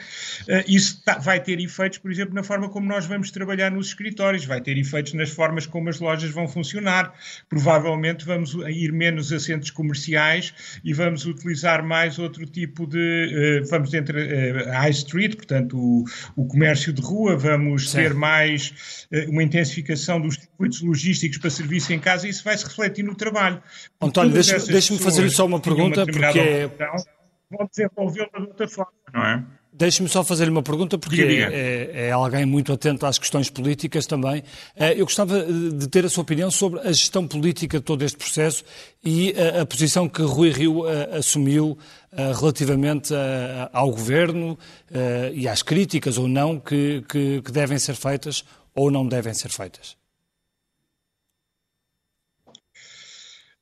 uh, 0.47 0.63
isso 0.67 1.01
tá, 1.03 1.17
vai 1.17 1.39
ter 1.39 1.59
efeitos, 1.59 1.97
por 1.97 2.11
exemplo, 2.11 2.35
na 2.35 2.43
forma 2.43 2.69
como 2.69 2.87
nós 2.87 3.05
vamos 3.05 3.31
trabalhar 3.31 3.71
nos 3.71 3.87
escritórios, 3.87 4.45
vai 4.45 4.61
ter 4.61 4.77
efeitos 4.77 5.13
nas 5.13 5.29
formas 5.29 5.65
como 5.65 5.89
as 5.89 5.99
lojas 5.99 6.29
vão 6.29 6.47
funcionar. 6.47 7.13
Provavelmente 7.49 8.25
vamos 8.25 8.53
ir 8.67 8.91
menos 8.91 9.31
a 9.33 9.39
centros 9.39 9.71
comerciais 9.71 10.53
e 10.83 10.93
vamos 10.93 11.25
utilizar 11.25 11.83
mais 11.83 12.19
outro 12.19 12.45
tipo 12.45 12.85
de. 12.85 13.61
Uh, 13.63 13.69
vamos 13.69 13.93
entre 13.93 14.21
uh, 14.21 14.71
high 14.71 14.91
street, 14.91 15.35
portanto, 15.35 15.77
o, 15.77 16.05
o, 16.35 16.45
comércio 16.45 16.93
de 16.93 17.01
rua, 17.01 17.35
vamos 17.35 17.89
Sim. 17.89 17.97
ter 17.97 18.13
mais 18.13 19.07
uma 19.27 19.43
intensificação 19.43 20.21
dos 20.21 20.35
circuitos 20.35 20.81
logísticos 20.81 21.37
para 21.37 21.49
serviço 21.49 21.91
em 21.93 21.99
casa 21.99 22.27
e 22.27 22.29
isso 22.29 22.43
vai 22.43 22.57
se 22.57 22.65
refletir 22.65 23.03
no 23.03 23.15
trabalho. 23.15 23.61
António, 24.01 24.33
deixa-me 24.33 24.67
deixa 24.67 24.97
fazer 24.97 25.29
só 25.29 25.45
uma 25.45 25.59
pergunta, 25.59 26.05
porque 26.05 26.39
é 26.39 26.69
vão 27.49 27.67
desenvolvê-la 27.67 28.39
de 28.39 28.47
outra 28.47 28.67
forma, 28.67 28.93
não 29.13 29.25
é? 29.25 29.43
Deixe-me 29.77 30.07
só 30.07 30.23
fazer-lhe 30.23 30.51
uma 30.51 30.63
pergunta, 30.63 30.97
porque. 30.97 31.21
É, 31.21 32.07
é, 32.07 32.11
alguém 32.11 32.45
muito 32.45 32.71
atento 32.71 33.05
às 33.05 33.19
questões 33.19 33.49
políticas 33.49 34.05
também. 34.05 34.41
Eh, 34.73 34.93
eu 34.93 35.03
gostava 35.03 35.43
de 35.43 35.89
ter 35.89 36.05
a 36.05 36.09
sua 36.09 36.21
opinião 36.21 36.49
sobre 36.49 36.79
a 36.79 36.93
gestão 36.93 37.27
política 37.27 37.79
de 37.79 37.83
todo 37.83 38.01
este 38.01 38.17
processo 38.17 38.63
e 39.03 39.35
a, 39.37 39.63
a 39.63 39.65
posição 39.65 40.07
que 40.07 40.21
Rui 40.21 40.49
Rio 40.49 40.85
a, 40.85 40.93
eh, 40.93 41.17
assumiu 41.17 41.77
a, 42.13 42.21
eh, 42.21 42.33
relativamente 42.33 43.13
ao 43.73 43.91
governo 43.91 44.57
e 45.33 45.45
às 45.45 45.61
críticas 45.61 46.17
ou 46.17 46.29
não 46.29 46.57
que, 46.57 47.03
que, 47.09 47.41
que 47.41 47.51
devem 47.51 47.77
ser 47.77 47.95
feitas 47.95 48.45
ou 48.73 48.89
não 48.89 49.05
devem 49.05 49.33
ser 49.33 49.49
feitas. 49.49 49.97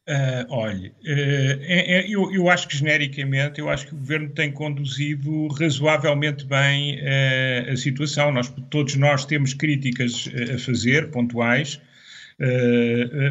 Uh, 0.06 0.44
olha, 0.50 0.90
uh, 0.90 2.10
eu, 2.10 2.30
eu, 2.34 2.50
acho 2.50 2.68
que 2.68 2.76
genericamente, 2.76 3.62
eu 3.62 3.70
acho 3.70 3.88
que 3.88 3.94
o 3.94 3.98
governo 3.98 4.30
tem 4.32 4.52
conduzido 4.52 5.48
razoavelmente 5.48 6.46
bem 6.46 7.00
uh, 7.00 7.72
a 7.72 7.78
situação. 7.78 8.30
Nós, 8.30 8.54
todos 8.70 8.96
nós 8.96 9.24
temos 9.24 9.54
críticas 9.54 10.30
a 10.54 10.58
fazer, 10.58 11.10
pontuais, 11.10 11.80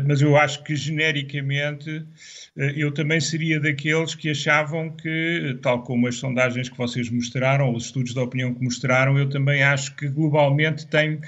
mas 0.06 0.22
eu 0.22 0.36
acho 0.36 0.62
que 0.62 0.74
genericamente 0.74 2.06
eu 2.56 2.92
também 2.92 3.20
seria 3.20 3.58
daqueles 3.58 4.14
que 4.14 4.30
achavam 4.30 4.90
que, 4.90 5.58
tal 5.62 5.82
como 5.82 6.06
as 6.06 6.16
sondagens 6.16 6.68
que 6.68 6.76
vocês 6.76 7.08
mostraram, 7.10 7.68
ou 7.68 7.76
os 7.76 7.86
estudos 7.86 8.12
de 8.12 8.20
opinião 8.20 8.54
que 8.54 8.62
mostraram, 8.62 9.18
eu 9.18 9.28
também 9.28 9.62
acho 9.62 9.96
que 9.96 10.08
globalmente 10.08 10.86
tem 10.86 11.20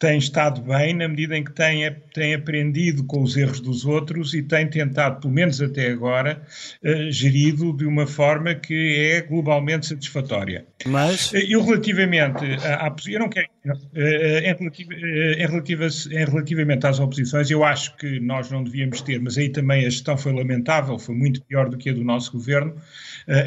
tem 0.00 0.16
estado 0.16 0.62
bem 0.62 0.94
na 0.94 1.06
medida 1.06 1.36
em 1.36 1.44
que 1.44 1.52
tem, 1.52 1.94
tem 2.14 2.34
aprendido 2.34 3.04
com 3.04 3.22
os 3.22 3.36
erros 3.36 3.60
dos 3.60 3.84
outros 3.84 4.32
e 4.32 4.42
tem 4.42 4.66
tentado, 4.66 5.20
pelo 5.20 5.32
menos 5.32 5.60
até 5.60 5.90
agora, 5.90 6.40
uh, 6.82 7.12
gerido 7.12 7.76
de 7.76 7.84
uma 7.84 8.06
forma 8.06 8.54
que 8.54 8.96
é 9.12 9.20
globalmente 9.20 9.86
satisfatória. 9.86 10.64
Mas. 10.86 11.34
Eh, 11.34 11.44
eu, 11.50 11.62
relativamente 11.62 12.42
à. 12.64 12.90
Eu 13.06 13.20
não 13.20 13.28
quero. 13.28 13.46
Uh, 13.66 14.38
em, 14.42 14.54
relativa, 14.54 14.94
em, 14.94 15.46
relativa, 15.46 15.86
em 15.86 16.24
relativamente 16.24 16.86
às, 16.86 16.98
oposições. 16.98 17.50
Eu 17.50 17.62
acho 17.62 17.94
que 17.98 18.18
nós 18.20 18.50
não 18.50 18.64
devíamos 18.64 19.02
ter, 19.02 19.20
mas 19.20 19.36
aí 19.36 19.50
também 19.50 19.84
a 19.84 19.90
gestão 19.90 20.16
foi 20.16 20.32
lamentável, 20.32 20.59
foi 20.98 21.14
muito 21.14 21.42
pior 21.42 21.68
do 21.68 21.76
que 21.76 21.90
a 21.90 21.92
do 21.92 22.04
nosso 22.04 22.32
governo. 22.32 22.74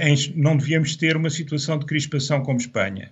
Em, 0.01 0.15
não 0.35 0.55
devíamos 0.55 0.95
ter 0.95 1.17
uma 1.17 1.29
situação 1.29 1.77
de 1.77 1.85
crispação 1.85 2.41
como 2.41 2.57
Espanha. 2.57 3.09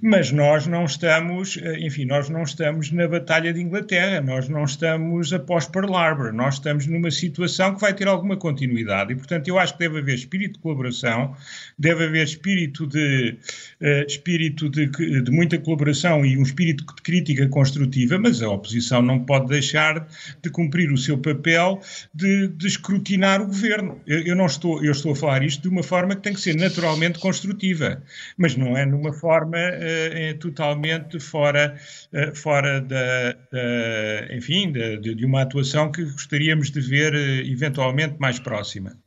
Mas 0.00 0.30
nós 0.30 0.66
não 0.66 0.84
estamos, 0.84 1.58
enfim, 1.80 2.04
nós 2.04 2.28
não 2.28 2.42
estamos 2.42 2.90
na 2.90 3.06
Batalha 3.06 3.52
de 3.52 3.60
Inglaterra, 3.60 4.20
nós 4.20 4.48
não 4.48 4.64
estamos 4.64 5.32
após 5.32 5.66
Pearl 5.66 5.94
Harbor, 5.94 6.32
nós 6.32 6.54
estamos 6.54 6.86
numa 6.86 7.10
situação 7.10 7.74
que 7.74 7.80
vai 7.80 7.92
ter 7.92 8.08
alguma 8.08 8.36
continuidade 8.36 9.12
e, 9.12 9.16
portanto, 9.16 9.48
eu 9.48 9.58
acho 9.58 9.74
que 9.74 9.80
deve 9.80 9.98
haver 9.98 10.14
espírito 10.14 10.54
de 10.54 10.58
colaboração, 10.60 11.34
deve 11.78 12.04
haver 12.04 12.24
espírito 12.24 12.86
de, 12.86 13.36
uh, 13.80 14.06
espírito 14.06 14.68
de, 14.68 14.86
de 15.22 15.30
muita 15.30 15.58
colaboração 15.58 16.24
e 16.24 16.36
um 16.36 16.42
espírito 16.42 16.84
de 16.84 17.02
crítica 17.02 17.48
construtiva, 17.48 18.18
mas 18.18 18.42
a 18.42 18.48
oposição 18.48 19.02
não 19.02 19.20
pode 19.24 19.48
deixar 19.48 20.06
de 20.42 20.50
cumprir 20.50 20.92
o 20.92 20.96
seu 20.96 21.18
papel 21.18 21.80
de, 22.14 22.48
de 22.48 22.66
escrutinar 22.66 23.27
o 23.36 23.46
governo. 23.46 24.00
Eu, 24.06 24.20
eu, 24.20 24.36
não 24.36 24.46
estou, 24.46 24.82
eu 24.84 24.92
estou 24.92 25.12
a 25.12 25.16
falar 25.16 25.42
isto 25.42 25.62
de 25.62 25.68
uma 25.68 25.82
forma 25.82 26.16
que 26.16 26.22
tem 26.22 26.32
que 26.32 26.40
ser 26.40 26.56
naturalmente 26.56 27.18
construtiva, 27.18 28.02
mas 28.36 28.56
não 28.56 28.76
é 28.76 28.84
numa 28.84 29.12
forma 29.12 29.58
uh, 29.58 30.38
totalmente 30.38 31.20
fora, 31.20 31.78
uh, 32.12 32.34
fora 32.34 32.80
da, 32.80 33.32
da, 33.52 34.34
enfim, 34.34 34.72
de, 34.72 35.14
de, 35.14 35.24
uma 35.24 35.42
atuação 35.42 35.92
que 35.92 36.04
gostaríamos 36.04 36.70
de 36.70 36.80
ver 36.80 37.14
eventualmente 37.46 38.16
mais 38.18 38.38
próxima. 38.38 38.98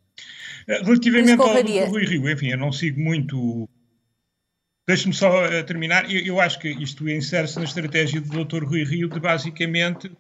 Relativamente 0.68 1.42
ao 1.42 1.54
Dr. 1.54 1.90
Rui 1.90 2.06
Rio, 2.06 2.30
enfim, 2.30 2.50
eu 2.52 2.58
não 2.58 2.72
sigo 2.72 3.00
muito 3.02 3.68
Deixe-me 4.88 5.14
só 5.14 5.64
terminar. 5.64 6.12
Eu, 6.12 6.26
eu, 6.26 6.42
acho 6.42 6.60
que 6.60 6.68
isto 6.68 7.08
insere-se 7.08 7.58
na 7.58 7.66
estratégia 7.66 8.20
do 8.20 8.44
Dr. 8.44 8.64
Rui 8.64 8.84
Rio 8.84 9.08
de 9.10 9.20
basicamente 9.20 10.12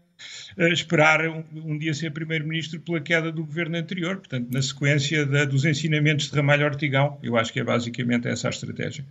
esperar 0.57 1.27
um, 1.27 1.43
um, 1.53 1.77
dia 1.77 1.93
ser 1.93 2.11
Primeiro-Ministro 2.11 2.79
pela 2.79 2.99
queda 2.99 3.31
do 3.31 3.45
governo 3.45 3.77
anterior, 3.77 4.17
portanto, 4.17 4.49
na 4.51 4.61
sequência 4.61 5.25
da, 5.25 5.45
dos 5.45 5.65
ensinamentos 5.65 6.29
de 6.29 6.35
Ramalho 6.35 6.65
Ortigão. 6.65 7.17
Eu 7.23 7.37
acho 7.37 7.51
que 7.51 7.59
é 7.59 7.63
basicamente 7.63 8.27
essa 8.27 8.47
a 8.47 8.51
estratégia. 8.51 9.05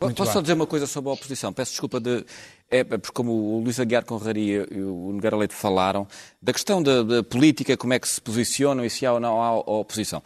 Muito 0.00 0.16
Posso 0.16 0.30
bem. 0.30 0.34
só 0.34 0.40
dizer 0.40 0.54
uma 0.54 0.66
coisa 0.66 0.86
sobre 0.86 1.10
a 1.10 1.12
oposição? 1.12 1.52
Peço 1.52 1.72
desculpa 1.72 2.00
de. 2.00 2.24
É, 2.70 2.82
porque 2.82 3.12
como 3.12 3.32
o 3.32 3.60
Luís 3.62 3.78
Aguiar 3.78 4.04
Conraria 4.04 4.66
e 4.70 4.80
o 4.80 5.12
Nogueira 5.12 5.36
Leite 5.36 5.54
falaram, 5.54 6.08
da 6.40 6.52
questão 6.52 6.82
da, 6.82 7.02
da, 7.02 7.22
política, 7.22 7.76
como 7.76 7.92
é 7.92 7.98
que 7.98 8.08
se 8.08 8.20
posicionam 8.20 8.84
e 8.84 8.90
se 8.90 9.04
há 9.04 9.12
ou 9.12 9.20
não 9.20 9.40
há 9.40 9.54
oposição. 9.58 10.22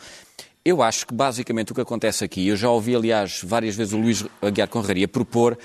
Eu 0.65 0.83
acho 0.83 1.07
que 1.07 1.15
basicamente 1.15 1.73
o 1.73 1.75
que 1.75 1.81
acontece 1.81 2.25
aqui, 2.25 2.49
eu 2.49 2.57
já 2.57 2.71
ouvi, 2.71 2.95
aliás, 2.95 3.41
várias 3.45 3.77
vezes 3.77 3.93
o 3.93 3.99
Luís 3.99 4.25
Aguiar 4.41 4.69
Conraria 4.69 5.07
propor 5.07 5.59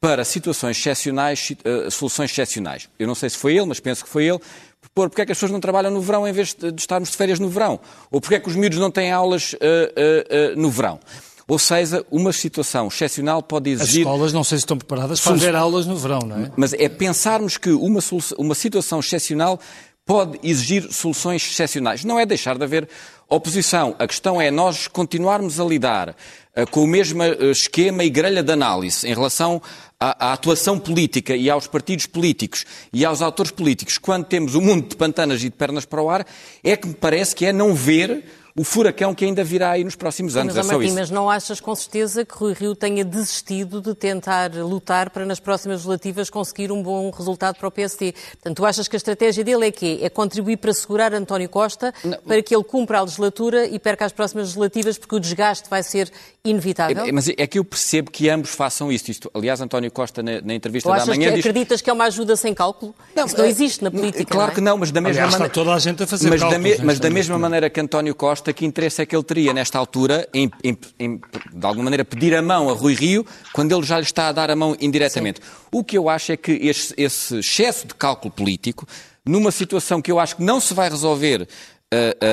para 0.00 0.24
situações 0.24 0.76
excepcionais, 0.78 1.52
uh, 1.64 1.90
soluções 1.90 2.30
excepcionais. 2.30 2.88
Eu 2.98 3.06
não 3.06 3.14
sei 3.14 3.30
se 3.30 3.36
foi 3.36 3.56
ele, 3.56 3.66
mas 3.66 3.80
penso 3.80 4.04
que 4.04 4.10
foi 4.10 4.24
ele, 4.24 4.40
propor 4.80 5.08
porque 5.10 5.22
é 5.22 5.26
que 5.26 5.32
as 5.32 5.38
pessoas 5.38 5.52
não 5.52 5.60
trabalham 5.60 5.90
no 5.90 6.00
verão 6.00 6.26
em 6.26 6.32
vez 6.32 6.54
de, 6.54 6.72
estarmos 6.76 7.10
de 7.10 7.16
férias 7.16 7.38
no 7.38 7.48
verão, 7.48 7.80
ou 8.10 8.20
porque 8.20 8.36
é 8.36 8.40
que 8.40 8.48
os 8.48 8.56
miúdos 8.56 8.78
não 8.78 8.90
têm 8.90 9.10
aulas 9.10 9.54
uh, 9.54 9.56
uh, 9.56 10.60
no 10.60 10.70
verão. 10.70 11.00
Ou 11.48 11.60
seja, 11.60 12.04
uma 12.10 12.32
situação 12.32 12.88
excepcional 12.88 13.40
pode 13.40 13.70
exigir. 13.70 14.00
As 14.00 14.08
escolas 14.08 14.32
não 14.32 14.42
sei 14.42 14.58
se 14.58 14.62
estão 14.62 14.76
preparadas 14.76 15.20
para 15.20 15.32
haver 15.32 15.54
aulas 15.54 15.86
no 15.86 15.96
verão, 15.96 16.18
não 16.18 16.36
é? 16.36 16.50
Mas 16.56 16.72
é 16.72 16.88
pensarmos 16.88 17.56
que 17.56 17.70
uma, 17.70 18.00
uma 18.36 18.54
situação 18.54 18.98
excepcional 18.98 19.60
pode 20.04 20.40
exigir 20.42 20.92
soluções 20.92 21.48
excepcionais. 21.48 22.04
Não 22.04 22.18
é 22.18 22.26
deixar 22.26 22.58
de 22.58 22.64
haver 22.64 22.88
oposição. 23.28 23.94
A 23.98 24.06
questão 24.06 24.40
é 24.40 24.50
nós 24.50 24.86
continuarmos 24.86 25.58
a 25.58 25.64
lidar 25.64 26.10
uh, 26.10 26.70
com 26.70 26.82
o 26.82 26.86
mesmo 26.86 27.22
uh, 27.22 27.50
esquema 27.50 28.04
e 28.04 28.10
grelha 28.10 28.42
de 28.42 28.52
análise 28.52 29.06
em 29.06 29.12
relação 29.14 29.60
à, 29.98 30.28
à, 30.28 30.32
atuação 30.32 30.78
política 30.78 31.34
e 31.34 31.48
aos 31.48 31.66
partidos 31.66 32.06
políticos 32.06 32.64
e 32.92 33.04
aos 33.04 33.22
autores 33.22 33.50
políticos, 33.50 33.98
quando 33.98 34.26
temos 34.26 34.54
um 34.54 34.60
mundo 34.60 34.88
de 34.88 34.96
pantanas 34.96 35.40
e 35.40 35.44
de 35.44 35.56
pernas 35.56 35.84
para 35.84 36.02
o 36.02 36.10
ar, 36.10 36.26
é 36.62 36.76
que 36.76 36.88
me 36.88 36.94
parece 36.94 37.34
que 37.34 37.46
é 37.46 37.52
não 37.52 37.74
ver 37.74 38.24
o 38.56 38.64
furacão 38.64 39.14
que 39.14 39.24
ainda 39.24 39.44
virá 39.44 39.72
aí 39.72 39.84
nos 39.84 39.94
próximos 39.94 40.36
anos. 40.36 40.54
Mas, 40.54 40.64
é 40.64 40.68
só 40.68 40.74
Martim, 40.74 40.86
isso. 40.86 40.94
mas 40.94 41.10
não 41.10 41.28
achas 41.28 41.60
com 41.60 41.74
certeza 41.74 42.24
que 42.24 42.34
Rui 42.34 42.54
Rio 42.54 42.74
tenha 42.74 43.04
desistido 43.04 43.82
de 43.82 43.94
tentar 43.94 44.50
lutar 44.54 45.10
para 45.10 45.26
nas 45.26 45.38
próximas 45.38 45.76
legislativas 45.84 46.30
conseguir 46.30 46.72
um 46.72 46.82
bom 46.82 47.10
resultado 47.10 47.56
para 47.56 47.68
o 47.68 47.70
PSD? 47.70 48.12
Portanto, 48.12 48.56
tu 48.56 48.64
achas 48.64 48.88
que 48.88 48.96
a 48.96 48.98
estratégia 48.98 49.44
dele 49.44 49.66
é 49.66 49.70
quê? 49.70 49.98
É 50.00 50.08
contribuir 50.08 50.56
para 50.56 50.72
segurar 50.72 51.12
António 51.12 51.48
Costa 51.48 51.92
não. 52.02 52.18
para 52.18 52.42
que 52.42 52.54
ele 52.54 52.64
cumpra 52.64 52.98
a 52.98 53.02
legislatura 53.02 53.66
e 53.66 53.78
perca 53.78 54.06
as 54.06 54.12
próximas 54.12 54.46
legislativas 54.46 54.96
porque 54.96 55.14
o 55.14 55.20
desgaste 55.20 55.68
vai 55.68 55.82
ser 55.82 56.10
inevitável? 56.42 57.04
É, 57.04 57.12
mas 57.12 57.28
é 57.28 57.46
que 57.46 57.58
eu 57.58 57.64
percebo 57.64 58.10
que 58.10 58.28
ambos 58.30 58.50
façam 58.50 58.90
isto. 58.90 59.10
isto 59.10 59.30
aliás, 59.34 59.60
António 59.60 59.90
Costa, 59.90 60.22
na, 60.22 60.40
na 60.40 60.54
entrevista 60.54 60.88
tu 60.90 60.96
da 60.96 61.06
manhã... 61.06 61.28
Que 61.28 61.36
diz... 61.36 61.46
acreditas 61.46 61.80
que 61.82 61.90
é 61.90 61.92
uma 61.92 62.04
ajuda 62.04 62.36
sem 62.36 62.54
cálculo? 62.54 62.94
Não, 63.14 63.26
Isso 63.26 63.36
não 63.36 63.44
é- 63.44 63.48
existe 63.48 63.84
na 63.84 63.90
política, 63.90 64.24
Claro 64.24 64.46
não 64.46 64.52
é? 64.52 64.54
que 64.54 64.60
não, 64.60 64.78
mas 64.78 64.90
da 64.90 65.00
mesma 65.00 65.26
maneira... 65.26 65.48
toda 65.48 65.74
a 65.74 65.78
gente 65.78 66.02
a 66.02 66.06
fazer 66.06 66.30
mas 66.30 66.40
cálculos, 66.40 66.70
da, 66.70 66.78
me... 66.78 66.84
mas 66.84 66.98
da 66.98 67.10
mesma 67.10 67.38
maneira 67.38 67.68
que 67.68 67.80
António 67.80 68.14
Costa, 68.14 68.45
que 68.52 68.64
interesse 68.64 69.02
é 69.02 69.06
que 69.06 69.14
ele 69.14 69.24
teria, 69.24 69.52
nesta 69.52 69.78
altura, 69.78 70.28
em, 70.32 70.50
em, 70.62 70.78
em, 70.98 71.20
de 71.52 71.66
alguma 71.66 71.84
maneira, 71.84 72.04
pedir 72.04 72.34
a 72.34 72.42
mão 72.42 72.68
a 72.68 72.72
Rui 72.72 72.94
Rio, 72.94 73.26
quando 73.52 73.72
ele 73.72 73.84
já 73.84 73.98
lhe 73.98 74.04
está 74.04 74.28
a 74.28 74.32
dar 74.32 74.50
a 74.50 74.56
mão 74.56 74.76
indiretamente. 74.80 75.40
Sim. 75.42 75.50
O 75.72 75.84
que 75.84 75.96
eu 75.96 76.08
acho 76.08 76.32
é 76.32 76.36
que 76.36 76.52
esse, 76.52 76.94
esse, 76.96 77.38
excesso 77.38 77.86
de 77.86 77.94
cálculo 77.94 78.32
político, 78.32 78.86
numa 79.24 79.50
situação 79.50 80.00
que 80.00 80.10
eu 80.10 80.18
acho 80.18 80.36
que 80.36 80.42
não 80.42 80.60
se 80.60 80.74
vai 80.74 80.88
resolver 80.88 81.42
uh, 81.42 81.46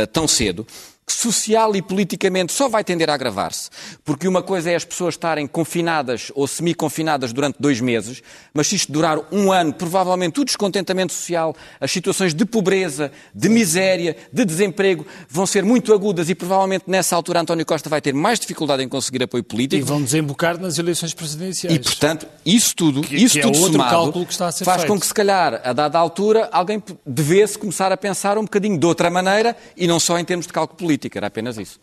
uh, 0.04 0.08
tão 0.08 0.28
cedo, 0.28 0.66
social 1.08 1.76
e 1.76 1.82
politicamente 1.82 2.54
só 2.54 2.70
vai 2.70 2.84
tender 2.84 3.10
a 3.10 3.14
agravar-se. 3.14 3.70
Porque 4.04 4.28
uma 4.28 4.42
coisa 4.42 4.72
é 4.72 4.76
as 4.76 4.86
pessoas 4.86 5.16
estarem 5.16 5.46
confinadas 5.46 6.32
ou 6.34 6.48
semi-confinadas 6.48 7.34
durante 7.34 7.58
dois 7.60 7.82
meses, 7.82 8.22
mas 8.54 8.68
se 8.68 8.76
isto 8.76 8.92
durar 8.92 9.20
um 9.32 9.52
ano, 9.52 9.74
provavelmente 9.74 10.40
o 10.40 10.46
descontentamento 10.46 11.14
social, 11.14 11.56
as 11.80 11.92
situações 11.92 12.34
de 12.34 12.46
pobreza, 12.46 13.12
de 13.34 13.50
miséria, 13.50 14.16
de 14.32 14.46
desemprego 14.46 15.06
vão 15.30 15.46
ser 15.46 15.64
muito 15.64 15.94
agudas 15.94 16.30
e 16.30 16.36
provavelmente 16.36 16.86
nessa 16.88 17.16
altura 17.16 17.42
António 17.42 17.66
Costa 17.66 17.90
vai 17.90 18.02
ter 18.02 18.14
mais 18.14 18.40
dificuldade 18.40 18.84
em 18.84 18.88
conseguir 18.88 19.24
apoio 19.24 19.44
político. 19.44 19.82
E 19.82 19.86
vão 19.86 20.02
desembocar 20.02 20.60
nas 20.60 20.78
eleições 20.78 21.14
presidenciais. 21.14 21.76
E, 21.76 21.80
portanto, 21.80 22.28
isso 22.46 22.76
tudo, 22.76 23.02
que, 23.02 23.16
isso 23.16 23.34
que 23.34 23.40
é 23.40 23.44
tudo 23.44 23.58
somado 23.58 24.14
faz 24.34 24.58
feito. 24.58 24.88
com 24.88 25.00
que, 25.00 25.06
se 25.06 25.14
calhar, 25.14 25.62
a 25.64 25.74
dada 25.74 26.00
altura, 26.00 26.50
alguém 26.52 26.82
devesse 27.06 27.58
começar 27.58 27.92
a 27.92 27.98
pensar 27.98 28.38
um 28.38 28.44
bocadinho 28.44 28.78
de 28.78 28.86
outra 28.86 29.10
maneira 29.10 29.56
e 29.76 29.88
não 29.88 30.00
só 30.00 30.18
em 30.18 30.26
termos 30.26 30.48
de 30.48 30.54
cálculo 30.54 30.78
político 30.78 30.93
política, 30.94 31.20
era 31.20 31.28
apenas 31.28 31.58
isso. 31.58 31.80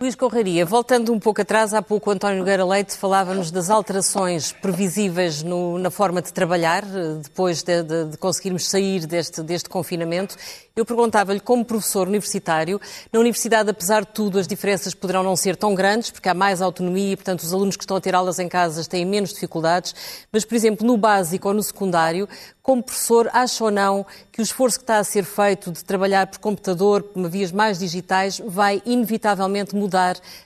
Luís 0.00 0.16
Correria, 0.16 0.66
voltando 0.66 1.12
um 1.12 1.20
pouco 1.20 1.40
atrás, 1.40 1.72
há 1.72 1.80
pouco 1.80 2.10
António 2.10 2.38
Nogueira 2.38 2.66
Leite 2.66 2.96
falava-nos 2.96 3.52
das 3.52 3.70
alterações 3.70 4.50
previsíveis 4.50 5.40
no, 5.44 5.78
na 5.78 5.88
forma 5.88 6.20
de 6.20 6.32
trabalhar, 6.32 6.82
eh, 6.82 7.20
depois 7.22 7.62
de, 7.62 7.80
de, 7.84 8.04
de 8.06 8.18
conseguirmos 8.18 8.68
sair 8.68 9.06
deste, 9.06 9.40
deste 9.40 9.68
confinamento. 9.68 10.36
Eu 10.74 10.84
perguntava-lhe, 10.84 11.38
como 11.38 11.64
professor 11.64 12.08
universitário, 12.08 12.80
na 13.12 13.20
universidade, 13.20 13.70
apesar 13.70 14.00
de 14.00 14.08
tudo, 14.08 14.40
as 14.40 14.48
diferenças 14.48 14.92
poderão 14.94 15.22
não 15.22 15.36
ser 15.36 15.54
tão 15.54 15.76
grandes, 15.76 16.10
porque 16.10 16.28
há 16.28 16.34
mais 16.34 16.60
autonomia 16.60 17.12
e, 17.12 17.16
portanto, 17.16 17.42
os 17.42 17.54
alunos 17.54 17.76
que 17.76 17.84
estão 17.84 17.96
a 17.96 18.00
ter 18.00 18.16
aulas 18.16 18.40
em 18.40 18.48
casa 18.48 18.84
têm 18.84 19.04
menos 19.04 19.32
dificuldades, 19.32 19.94
mas, 20.32 20.44
por 20.44 20.56
exemplo, 20.56 20.84
no 20.84 20.96
básico 20.96 21.46
ou 21.46 21.54
no 21.54 21.62
secundário, 21.62 22.28
como 22.60 22.82
professor, 22.82 23.30
acha 23.32 23.62
ou 23.62 23.70
não 23.70 24.04
que 24.32 24.40
o 24.40 24.42
esforço 24.42 24.78
que 24.78 24.82
está 24.82 24.98
a 24.98 25.04
ser 25.04 25.22
feito 25.22 25.70
de 25.70 25.84
trabalhar 25.84 26.26
por 26.26 26.40
computador, 26.40 27.02
por 27.02 27.28
vias 27.28 27.52
mais 27.52 27.78
digitais, 27.78 28.40
vai 28.44 28.82
inevitavelmente 28.84 29.76
mudar 29.76 29.83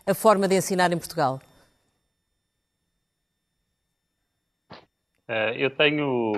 a 0.06 0.14
forma 0.14 0.48
de 0.48 0.56
ensinar 0.56 0.92
em 0.92 0.98
Portugal? 0.98 1.40
Uh, 5.28 5.52
eu 5.56 5.70
tenho 5.70 6.32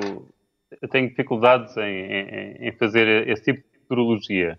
eu 0.82 0.88
tenho 0.88 1.08
dificuldades 1.08 1.76
em, 1.76 1.82
em, 1.82 2.68
em, 2.68 2.72
fazer 2.72 3.28
esse 3.28 3.42
tipo 3.44 3.62
futurologia. 3.80 4.58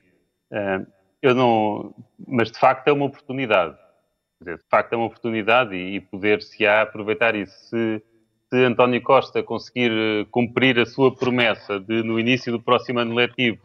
Uh, 0.51 0.85
eu 1.21 1.35
não, 1.35 1.93
mas 2.27 2.51
de 2.51 2.59
facto 2.59 2.87
é 2.87 2.91
uma 2.91 3.05
oportunidade. 3.05 3.77
Dizer, 4.39 4.57
de 4.57 4.63
facto 4.69 4.93
é 4.93 4.95
uma 4.95 5.05
oportunidade 5.05 5.75
e, 5.75 5.95
e 5.95 6.01
poder-se-á 6.01 6.81
aproveitar 6.81 7.35
isso. 7.35 7.53
Se, 7.69 8.03
se 8.49 8.63
António 8.63 9.01
Costa 9.01 9.43
conseguir 9.43 9.91
eh, 9.91 10.25
cumprir 10.31 10.79
a 10.79 10.85
sua 10.85 11.15
promessa 11.15 11.79
de, 11.79 12.01
no 12.03 12.19
início 12.19 12.51
do 12.51 12.61
próximo 12.61 12.99
ano 12.99 13.13
letivo, 13.13 13.61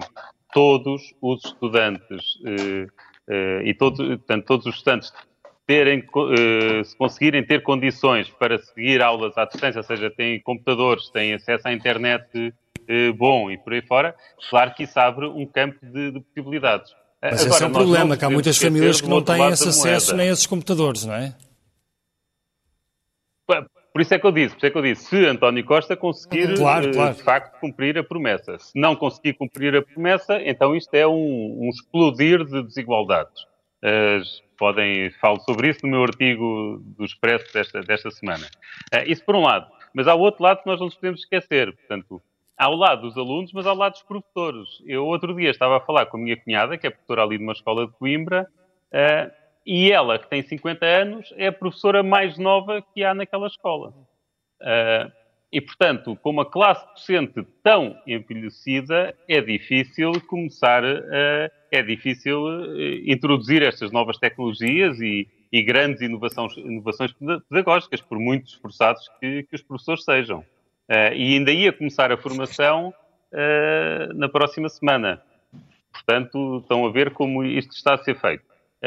todos 0.53 1.15
os 1.21 1.45
estudantes 1.45 2.39
e 3.65 3.75
todo, 3.75 3.97
portanto, 3.97 4.45
todos 4.45 4.67
os 4.67 4.75
estudantes 4.77 5.13
terem, 5.67 5.99
uh, 5.99 6.85
se 6.85 6.97
conseguirem 6.97 7.45
ter 7.45 7.63
condições 7.63 8.31
para 8.31 8.59
seguir 8.59 9.03
aulas 9.03 9.37
à 9.37 9.45
distância, 9.45 9.81
ou 9.81 9.85
seja, 9.85 10.11
têm 10.11 10.41
computadores, 10.41 11.11
têm 11.11 11.35
acesso 11.35 11.67
à 11.67 11.73
internet 11.73 12.25
uh, 12.37 13.15
bom 13.15 13.51
e 13.51 13.59
por 13.59 13.73
aí 13.73 13.83
fora, 13.83 14.15
claro 14.49 14.73
que 14.75 14.85
isso 14.85 14.99
abre 14.99 15.27
um 15.27 15.45
campo 15.45 15.85
de, 15.85 16.13
de 16.13 16.21
possibilidades. 16.21 16.93
Mas 17.21 17.41
Agora, 17.41 17.57
esse 17.57 17.65
é 17.65 17.67
o 17.67 17.71
problema, 17.73 18.17
que 18.17 18.25
há 18.25 18.31
muitas 18.31 18.57
famílias 18.57 19.01
que 19.01 19.09
não 19.09 19.21
têm 19.23 19.49
esse 19.49 19.69
acesso 19.69 20.15
nem 20.15 20.29
a 20.29 20.33
esses 20.33 20.47
computadores, 20.47 21.05
não 21.05 21.15
é? 21.15 21.35
Por 23.97 24.03
isso 24.03 24.13
é 24.13 24.19
que 24.19 24.27
eu 24.27 24.33
disse, 24.33 24.51
por 24.51 24.59
isso 24.59 24.67
é 24.67 24.71
que 24.71 24.77
eu 24.77 24.83
disse, 24.83 25.05
se 25.05 25.27
António 25.27 25.65
Costa 25.65 25.97
conseguir 25.97 26.55
claro, 26.55 26.93
claro. 26.93 27.15
de 27.15 27.23
facto 27.23 27.59
cumprir 27.59 27.97
a 27.97 28.05
promessa. 28.05 28.59
Se 28.59 28.79
não 28.79 28.95
conseguir 28.95 29.33
cumprir 29.33 29.75
a 29.75 29.81
promessa, 29.81 30.39
então 30.43 30.77
isto 30.77 30.93
é 30.93 31.07
um, 31.07 31.63
um 31.63 31.71
explodir 31.71 32.45
de 32.45 32.63
desigualdades. 32.63 33.45
Uh, 33.83 34.21
podem, 34.59 35.11
falo 35.13 35.41
sobre 35.41 35.71
isso 35.71 35.81
no 35.85 35.93
meu 35.93 36.03
artigo 36.03 36.79
do 36.95 37.07
Expresso 37.07 37.51
desta, 37.55 37.81
desta 37.81 38.11
semana. 38.11 38.47
Uh, 38.93 39.11
isso 39.11 39.25
por 39.25 39.35
um 39.35 39.41
lado. 39.41 39.67
Mas 39.95 40.07
há 40.07 40.15
o 40.15 40.21
outro 40.21 40.43
lado 40.43 40.61
que 40.61 40.67
nós 40.67 40.79
não 40.79 40.89
nos 40.89 40.95
podemos 40.95 41.21
esquecer. 41.21 41.75
Portanto, 41.75 42.21
ao 42.59 42.75
lado 42.77 43.01
dos 43.01 43.17
alunos, 43.17 43.51
mas 43.55 43.67
ao 43.67 43.75
lado 43.75 43.93
dos 43.93 44.03
professores. 44.03 44.69
Eu 44.85 45.07
outro 45.07 45.35
dia 45.35 45.49
estava 45.49 45.79
a 45.79 45.81
falar 45.81 46.05
com 46.05 46.19
a 46.19 46.21
minha 46.21 46.37
cunhada, 46.37 46.77
que 46.77 46.87
é 46.87 46.91
professora 46.91 47.23
ali 47.23 47.39
de 47.39 47.45
uma 47.45 47.55
escola 47.55 47.87
de 47.87 47.93
Coimbra, 47.95 48.47
uh, 48.93 49.46
e 49.67 49.91
ela, 49.91 50.19
que 50.19 50.31
tem 50.31 50.43
50 50.43 50.87
anos, 50.87 51.35
é 51.37 51.49
a 51.49 51.53
professora 51.53 52.03
mais 52.03 52.39
nova 52.39 52.81
que 52.95 53.03
há 53.03 53.13
naquela 53.13 53.49
escola. 53.49 53.93
Uh, 54.63 55.11
e, 55.53 55.61
portanto, 55.61 56.17
com 56.17 56.31
uma 56.31 56.45
classe 56.45 56.87
docente 56.95 57.43
tão 57.63 57.97
envelhecida, 58.07 59.15
é 59.29 59.41
difícil 59.41 60.13
começar 60.27 60.85
a. 60.85 61.51
É 61.73 61.83
difícil 61.83 62.39
introduzir 63.05 63.63
estas 63.63 63.91
novas 63.91 64.19
tecnologias 64.19 65.01
e, 65.01 65.29
e 65.53 65.63
grandes 65.63 66.01
inovações, 66.01 66.57
inovações 66.57 67.13
pedagógicas, 67.49 68.01
por 68.01 68.19
muito 68.19 68.47
esforçados 68.47 69.09
que, 69.21 69.43
que 69.43 69.57
os 69.57 69.63
professores 69.63 70.05
sejam. 70.05 70.41
Uh, 70.89 71.13
e 71.15 71.35
ainda 71.35 71.51
ia 71.51 71.73
começar 71.73 72.13
a 72.13 72.17
formação 72.17 72.95
uh, 73.33 74.15
na 74.15 74.29
próxima 74.29 74.69
semana. 74.69 75.21
Portanto, 75.93 76.59
estão 76.59 76.87
a 76.87 76.93
ver 76.93 77.13
como 77.13 77.45
isto 77.45 77.73
está 77.73 77.95
a 77.95 77.99
ser 77.99 78.19
feito. 78.21 78.45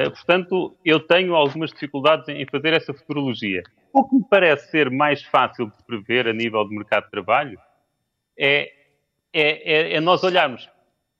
Uh, 0.08 0.12
portanto, 0.12 0.78
eu 0.86 1.00
tenho 1.00 1.36
algumas 1.36 1.72
dificuldades 1.72 2.28
em 2.30 2.45
fazer 2.45 2.74
essa 2.74 2.93
futurologia. 2.93 3.64
O 3.91 4.08
que 4.08 4.16
me 4.16 4.26
parece 4.30 4.70
ser 4.70 4.89
mais 4.89 5.24
fácil 5.24 5.68
de 5.68 5.84
prever 5.86 6.28
a 6.28 6.34
nível 6.34 6.68
de 6.68 6.76
mercado 6.76 7.06
de 7.06 7.12
trabalho 7.12 7.60
é, 8.38 8.72
é, 9.34 9.74
é, 9.74 9.93
é 9.93 10.00
nós 10.00 10.24
olharmos 10.24 10.70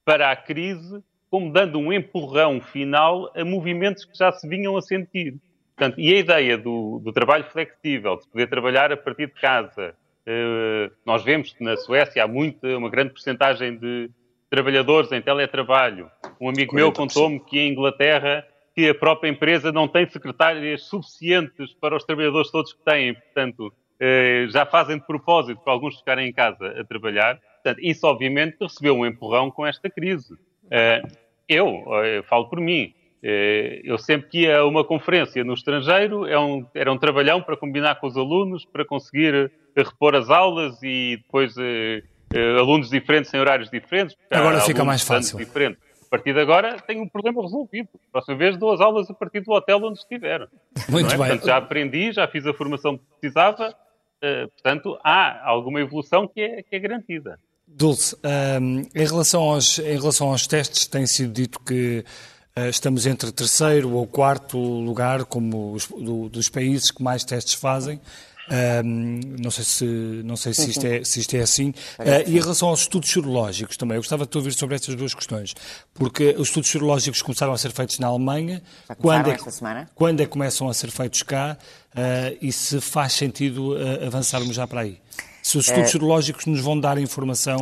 para 0.04 0.30
a 0.30 0.36
crise 0.36 1.02
como 1.30 1.52
dando 1.52 1.78
um 1.78 1.92
empurrão 1.92 2.60
final 2.60 3.30
a 3.36 3.44
movimentos 3.44 4.04
que 4.04 4.18
já 4.18 4.32
se 4.32 4.48
vinham 4.48 4.76
a 4.76 4.82
sentir. 4.82 5.36
Portanto, 5.76 5.98
e 5.98 6.12
a 6.12 6.18
ideia 6.18 6.58
do, 6.58 7.00
do 7.02 7.12
trabalho 7.12 7.44
flexível, 7.44 8.16
de 8.16 8.28
poder 8.28 8.48
trabalhar 8.48 8.92
a 8.92 8.96
partir 8.96 9.28
de 9.28 9.40
casa, 9.40 9.94
uh, 10.26 10.92
nós 11.06 11.22
vemos 11.22 11.52
que 11.52 11.62
na 11.62 11.76
Suécia 11.76 12.24
há 12.24 12.28
muito, 12.28 12.66
uma 12.66 12.90
grande 12.90 13.10
porcentagem 13.10 13.78
de 13.78 14.10
trabalhadores 14.50 15.12
em 15.12 15.22
teletrabalho. 15.22 16.10
Um 16.40 16.48
amigo 16.48 16.72
40%. 16.72 16.74
meu 16.74 16.92
contou-me 16.92 17.40
que 17.40 17.60
em 17.60 17.72
Inglaterra 17.72 18.44
que 18.74 18.88
a 18.88 18.94
própria 18.94 19.28
empresa 19.28 19.72
não 19.72 19.88
tem 19.88 20.08
secretárias 20.08 20.84
suficientes 20.84 21.72
para 21.74 21.96
os 21.96 22.04
trabalhadores 22.04 22.50
todos 22.50 22.72
que 22.72 22.84
têm, 22.84 23.14
portanto, 23.14 23.66
uh, 23.66 24.50
já 24.50 24.64
fazem 24.64 24.98
de 24.98 25.06
propósito 25.06 25.60
para 25.62 25.72
alguns 25.72 25.98
ficarem 25.98 26.28
em 26.28 26.32
casa 26.32 26.80
a 26.80 26.84
trabalhar. 26.84 27.38
Portanto, 27.62 27.80
isso 27.82 28.06
obviamente 28.06 28.56
recebeu 28.60 28.96
um 28.96 29.04
empurrão 29.04 29.50
com 29.50 29.66
esta 29.66 29.90
crise. 29.90 30.34
Eh, 30.70 31.02
eu, 31.48 31.84
eu 31.86 32.04
eh, 32.04 32.22
falo 32.22 32.48
por 32.48 32.60
mim, 32.60 32.94
eh, 33.22 33.80
eu 33.84 33.98
sempre 33.98 34.28
que 34.30 34.40
ia 34.42 34.58
a 34.58 34.66
uma 34.66 34.84
conferência 34.84 35.42
no 35.44 35.52
estrangeiro, 35.54 36.24
era 36.24 36.34
é 36.34 36.38
um, 36.38 36.66
era 36.74 36.92
um 36.92 36.96
trabalhão 36.96 37.42
para 37.42 37.56
combinar 37.56 37.96
com 37.96 38.06
os 38.06 38.16
alunos, 38.16 38.64
para 38.64 38.84
conseguir 38.84 39.50
repor 39.76 40.14
as 40.14 40.30
aulas 40.30 40.82
e 40.82 41.18
depois 41.18 41.54
alunos 42.58 42.90
diferentes 42.90 43.32
em 43.34 43.40
horários 43.40 43.70
diferentes. 43.70 44.16
Agora 44.30 44.60
fica 44.60 44.84
mais 44.84 45.02
fácil. 45.02 45.38
Diferentes. 45.38 45.89
A 46.10 46.16
partir 46.16 46.34
de 46.34 46.40
agora 46.40 46.76
tenho 46.80 47.02
um 47.02 47.08
problema 47.08 47.40
resolvido. 47.40 47.88
Próxima 48.10 48.36
vez 48.36 48.56
dou 48.56 48.72
as 48.72 48.80
aulas 48.80 49.08
a 49.08 49.14
partir 49.14 49.40
do 49.42 49.52
hotel 49.52 49.78
onde 49.84 50.00
estiver. 50.00 50.48
Muito 50.88 51.06
é? 51.06 51.16
bem. 51.16 51.18
Portanto, 51.18 51.46
já 51.46 51.56
aprendi, 51.56 52.10
já 52.10 52.26
fiz 52.26 52.44
a 52.46 52.52
formação 52.52 52.98
que 52.98 53.04
precisava. 53.20 53.72
portanto, 54.20 54.98
há 55.04 55.48
alguma 55.48 55.80
evolução 55.80 56.26
que 56.26 56.40
é, 56.40 56.62
que 56.64 56.74
é 56.74 56.78
garantida. 56.80 57.38
Dulce, 57.64 58.16
um, 58.60 58.80
em, 58.92 59.06
relação 59.06 59.42
aos, 59.42 59.78
em 59.78 59.96
relação 59.96 60.30
aos 60.30 60.48
testes, 60.48 60.88
tem 60.88 61.06
sido 61.06 61.32
dito 61.32 61.60
que 61.60 62.04
uh, 62.58 62.68
estamos 62.68 63.06
entre 63.06 63.30
terceiro 63.30 63.92
ou 63.92 64.04
quarto 64.04 64.58
lugar 64.58 65.24
como 65.24 65.72
os, 65.72 65.86
do, 65.86 66.28
dos 66.28 66.48
países 66.48 66.90
que 66.90 67.04
mais 67.04 67.22
testes 67.22 67.54
fazem. 67.54 68.00
Um, 68.50 69.20
não 69.40 69.50
sei 69.50 69.64
se, 69.64 69.84
não 70.24 70.36
sei 70.36 70.52
se, 70.52 70.70
isto, 70.70 70.84
é, 70.84 71.04
se 71.04 71.20
isto 71.20 71.34
é 71.36 71.40
assim. 71.40 71.70
Uh, 71.70 72.26
e 72.26 72.36
em 72.36 72.40
relação 72.40 72.68
aos 72.68 72.80
estudos 72.80 73.08
serológicos 73.10 73.76
também, 73.76 73.94
eu 73.96 74.00
gostava 74.00 74.26
de 74.26 74.36
ouvir 74.36 74.52
sobre 74.52 74.74
estas 74.74 74.94
duas 74.96 75.14
questões. 75.14 75.54
Porque 75.94 76.34
os 76.36 76.48
estudos 76.48 76.70
serológicos 76.70 77.22
começaram 77.22 77.52
a 77.52 77.58
ser 77.58 77.70
feitos 77.70 77.98
na 78.00 78.08
Alemanha. 78.08 78.62
Quando 78.98 79.30
é, 79.30 79.34
esta 79.34 79.50
semana? 79.50 79.88
quando 79.94 80.20
é 80.20 80.24
que 80.24 80.32
começam 80.32 80.68
a 80.68 80.74
ser 80.74 80.90
feitos 80.90 81.22
cá? 81.22 81.56
Uh, 81.90 82.36
e 82.40 82.52
se 82.52 82.80
faz 82.80 83.12
sentido 83.12 83.74
uh, 83.74 84.06
avançarmos 84.06 84.54
já 84.54 84.66
para 84.66 84.80
aí? 84.80 85.00
Se 85.42 85.56
os 85.56 85.66
estudos 85.66 85.88
é... 85.88 85.92
serológicos 85.92 86.46
nos 86.46 86.60
vão 86.60 86.78
dar 86.78 86.98
informação, 86.98 87.58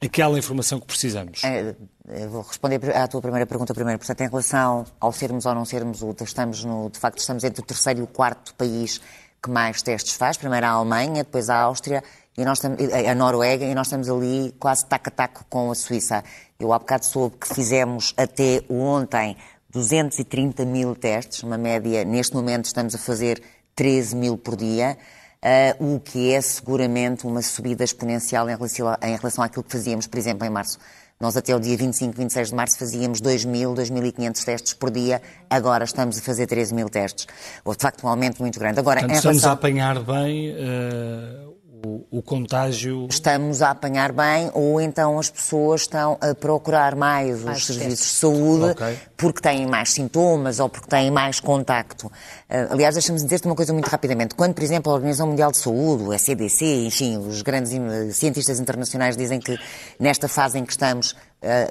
aquela 0.00 0.38
informação 0.38 0.78
que 0.78 0.86
precisamos. 0.86 1.42
É, 1.44 2.26
vou 2.26 2.42
responder 2.42 2.94
à 2.94 3.06
tua 3.08 3.20
primeira 3.22 3.46
pergunta 3.46 3.72
primeiro. 3.72 3.98
Portanto, 3.98 4.20
em 4.20 4.28
relação 4.28 4.84
ao 5.00 5.12
sermos 5.12 5.46
ou 5.46 5.54
não 5.54 5.64
sermos, 5.64 6.02
estamos 6.20 6.64
no, 6.64 6.90
de 6.90 6.98
facto 6.98 7.18
estamos 7.18 7.42
entre 7.44 7.60
o 7.60 7.64
terceiro 7.64 8.00
e 8.00 8.02
o 8.02 8.06
quarto 8.06 8.54
país 8.54 9.00
que 9.42 9.50
mais 9.50 9.82
testes 9.82 10.14
faz. 10.14 10.36
Primeiro 10.36 10.66
a 10.66 10.70
Alemanha, 10.70 11.24
depois 11.24 11.50
a 11.50 11.56
Áustria 11.56 12.02
e 12.36 12.44
nós 12.44 12.60
a 12.64 13.14
Noruega 13.14 13.64
e 13.64 13.74
nós 13.74 13.88
estamos 13.88 14.08
ali 14.08 14.54
quase 14.58 14.86
tac 14.86 15.08
a 15.08 15.10
tac 15.10 15.44
com 15.50 15.70
a 15.70 15.74
Suíça. 15.74 16.22
Eu 16.58 16.72
há 16.72 16.78
bocado 16.78 17.04
soube 17.04 17.36
que 17.36 17.52
fizemos 17.52 18.14
até 18.16 18.62
ontem 18.70 19.36
230 19.70 20.64
mil 20.64 20.94
testes, 20.94 21.42
uma 21.42 21.58
média, 21.58 22.04
neste 22.04 22.34
momento 22.34 22.66
estamos 22.66 22.94
a 22.94 22.98
fazer 22.98 23.42
13 23.74 24.14
mil 24.16 24.38
por 24.38 24.54
dia 24.54 24.96
uh, 25.42 25.94
o 25.94 26.00
que 26.00 26.32
é 26.32 26.40
seguramente 26.40 27.26
uma 27.26 27.42
subida 27.42 27.84
exponencial 27.84 28.48
em 28.48 28.56
relação, 28.56 28.96
em 29.02 29.16
relação 29.16 29.44
àquilo 29.44 29.64
que 29.64 29.72
fazíamos, 29.72 30.06
por 30.06 30.18
exemplo, 30.18 30.46
em 30.46 30.50
março. 30.50 30.78
Nós 31.22 31.36
até 31.36 31.54
o 31.54 31.60
dia 31.60 31.76
25, 31.76 32.16
26 32.16 32.48
de 32.48 32.54
março 32.56 32.76
fazíamos 32.76 33.20
2.000, 33.22 33.76
2.500 33.76 34.44
testes 34.44 34.74
por 34.74 34.90
dia, 34.90 35.22
agora 35.48 35.84
estamos 35.84 36.18
a 36.18 36.20
fazer 36.20 36.48
13.000 36.48 36.88
testes. 36.90 37.28
Houve 37.64 37.78
de 37.78 37.82
facto 37.82 38.04
um 38.04 38.08
aumento 38.08 38.40
muito 38.40 38.58
grande. 38.58 38.80
Agora, 38.80 38.98
Portanto, 38.98 39.18
estamos 39.18 39.40
relação... 39.40 39.50
a 39.50 39.54
apanhar 39.54 40.02
bem 40.02 40.50
uh, 40.50 41.54
o, 41.84 42.04
o, 42.10 42.22
contágio. 42.22 43.06
Estamos 43.10 43.62
a 43.62 43.70
apanhar 43.70 44.12
bem, 44.12 44.50
ou 44.54 44.80
então 44.80 45.18
as 45.18 45.30
pessoas 45.30 45.82
estão 45.82 46.18
a 46.20 46.34
procurar 46.34 46.94
mais 46.94 47.38
os 47.38 47.44
mais 47.44 47.64
serviços 47.64 47.98
testes. 47.98 48.08
de 48.08 48.14
saúde 48.14 48.64
okay. 48.72 48.98
porque 49.16 49.40
têm 49.40 49.66
mais 49.66 49.90
sintomas 49.90 50.60
ou 50.60 50.68
porque 50.68 50.88
têm 50.88 51.10
mais 51.10 51.40
contacto. 51.40 52.06
Uh, 52.06 52.72
aliás, 52.72 52.94
deixa-me 52.94 53.18
dizer-te 53.20 53.46
uma 53.46 53.54
coisa 53.54 53.72
muito 53.72 53.88
rapidamente. 53.88 54.34
Quando, 54.34 54.54
por 54.54 54.62
exemplo, 54.62 54.92
a 54.92 54.94
Organização 54.94 55.26
Mundial 55.26 55.50
de 55.50 55.58
Saúde, 55.58 56.04
o 56.04 56.12
ECDC, 56.12 56.86
enfim, 56.86 57.18
os 57.18 57.42
grandes 57.42 57.72
cientistas 58.16 58.60
internacionais 58.60 59.16
dizem 59.16 59.40
que 59.40 59.58
nesta 59.98 60.28
fase 60.28 60.58
em 60.58 60.64
que 60.64 60.72
estamos 60.72 61.14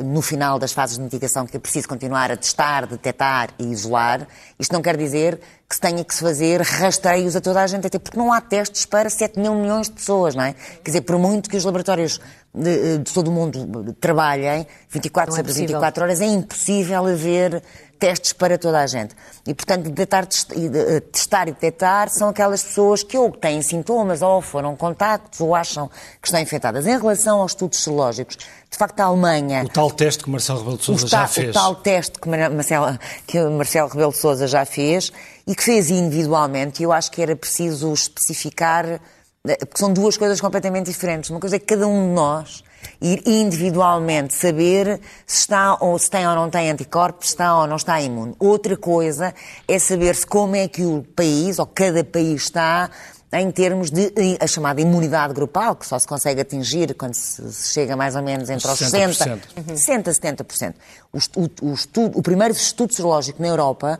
no 0.03 0.21
final 0.21 0.59
das 0.59 0.73
fases 0.73 0.97
de 0.97 1.03
mitigação 1.03 1.45
que 1.45 1.55
é 1.55 1.59
preciso 1.59 1.87
continuar 1.87 2.31
a 2.31 2.37
testar, 2.37 2.85
detectar 2.85 3.49
e 3.57 3.63
isolar. 3.65 4.27
Isto 4.59 4.73
não 4.73 4.81
quer 4.81 4.97
dizer 4.97 5.39
que 5.67 5.75
se 5.75 5.79
tenha 5.79 6.03
que 6.03 6.13
se 6.13 6.21
fazer 6.21 6.61
rastreios 6.61 7.35
a 7.35 7.41
toda 7.41 7.61
a 7.61 7.67
gente, 7.67 7.87
até 7.87 7.97
porque 7.97 8.17
não 8.17 8.33
há 8.33 8.41
testes 8.41 8.85
para 8.85 9.09
7 9.09 9.39
mil 9.39 9.55
milhões 9.55 9.87
de 9.87 9.93
pessoas, 9.93 10.35
não 10.35 10.43
é? 10.43 10.53
Quer 10.53 10.91
dizer, 10.91 11.01
por 11.01 11.17
muito 11.17 11.49
que 11.49 11.55
os 11.55 11.63
laboratórios 11.63 12.19
de, 12.53 12.97
de 12.99 13.13
todo 13.13 13.29
o 13.29 13.31
mundo 13.31 13.93
trabalhem 13.99 14.67
24 14.89 15.33
é 15.33 15.37
sobre 15.37 15.53
24 15.53 16.03
horas, 16.03 16.21
é 16.21 16.25
impossível 16.25 17.05
haver 17.05 17.63
testes 18.01 18.33
para 18.33 18.57
toda 18.57 18.79
a 18.79 18.87
gente. 18.87 19.15
E, 19.45 19.53
portanto, 19.53 19.83
detectar, 19.83 20.23
eh, 20.25 20.99
testar 21.01 21.47
e 21.47 21.51
detectar 21.51 22.09
são 22.09 22.29
aquelas 22.29 22.63
pessoas 22.63 23.03
que 23.03 23.15
ou 23.15 23.31
têm 23.31 23.61
sintomas, 23.61 24.23
ou 24.23 24.41
foram 24.41 24.75
contactos, 24.75 25.39
ou 25.39 25.53
acham 25.53 25.87
que 26.19 26.27
estão 26.27 26.41
infectadas. 26.41 26.87
Em 26.87 26.97
relação 26.97 27.39
aos 27.41 27.51
estudos 27.51 27.83
serológicos, 27.83 28.37
de 28.37 28.77
facto, 28.77 28.99
a 29.01 29.05
Alemanha... 29.05 29.63
O 29.63 29.69
tal 29.69 29.91
teste 29.91 30.23
que 30.23 30.31
Marcelo 30.31 30.59
Rebelo 30.59 30.77
de 30.77 30.83
Sousa 30.83 31.07
já 31.07 31.27
fez. 31.27 31.49
O 31.49 31.53
tal 31.53 31.75
teste 31.75 32.19
que 32.19 32.27
Marcelo, 32.27 32.99
que 33.27 33.39
Marcelo 33.39 33.89
Rebelo 33.89 34.11
de 34.11 34.17
Sousa 34.17 34.47
já 34.47 34.65
fez 34.65 35.11
e 35.45 35.53
que 35.53 35.63
fez 35.63 35.91
individualmente, 35.91 36.81
e 36.81 36.85
eu 36.85 36.91
acho 36.91 37.11
que 37.11 37.21
era 37.21 37.35
preciso 37.35 37.93
especificar, 37.93 38.85
eh, 38.85 38.99
porque 39.43 39.77
são 39.77 39.91
duas 39.91 40.17
coisas 40.17 40.39
completamente 40.39 40.85
diferentes. 40.85 41.29
Uma 41.29 41.39
coisa 41.39 41.55
é 41.55 41.59
que 41.59 41.65
cada 41.65 41.87
um 41.87 42.09
de 42.09 42.13
nós 42.13 42.63
ir 43.01 43.23
individualmente 43.25 44.33
saber 44.33 44.99
se 45.25 45.39
está 45.41 45.77
ou 45.79 45.97
se 45.97 46.09
tem 46.09 46.27
ou 46.27 46.35
não 46.35 46.49
tem 46.49 46.69
anticorpos, 46.69 47.27
se 47.27 47.33
está 47.33 47.59
ou 47.59 47.67
não 47.67 47.75
está 47.75 47.99
imune. 48.01 48.35
Outra 48.39 48.77
coisa 48.77 49.33
é 49.67 49.79
saber-se 49.79 50.25
como 50.25 50.55
é 50.55 50.67
que 50.67 50.85
o 50.85 51.03
país, 51.15 51.57
ou 51.57 51.65
cada 51.65 52.03
país 52.03 52.43
está 52.43 52.89
em 53.33 53.49
termos 53.49 53.89
de 53.89 54.11
a 54.39 54.45
chamada 54.45 54.81
imunidade 54.81 55.33
grupal, 55.33 55.75
que 55.75 55.87
só 55.87 55.97
se 55.97 56.05
consegue 56.05 56.41
atingir 56.41 56.93
quando 56.93 57.13
se 57.13 57.73
chega 57.73 57.95
mais 57.95 58.15
ou 58.15 58.21
menos 58.21 58.49
entre 58.49 58.67
os 58.67 58.79
60%, 58.79 59.39
60 59.73 60.11
70%. 60.11 60.73
O, 61.13 61.17
o, 61.17 61.71
o, 61.71 61.73
estudo, 61.73 62.19
o 62.19 62.21
primeiro 62.21 62.53
estudo 62.53 62.93
serológico 62.93 63.41
na 63.41 63.47
Europa 63.47 63.99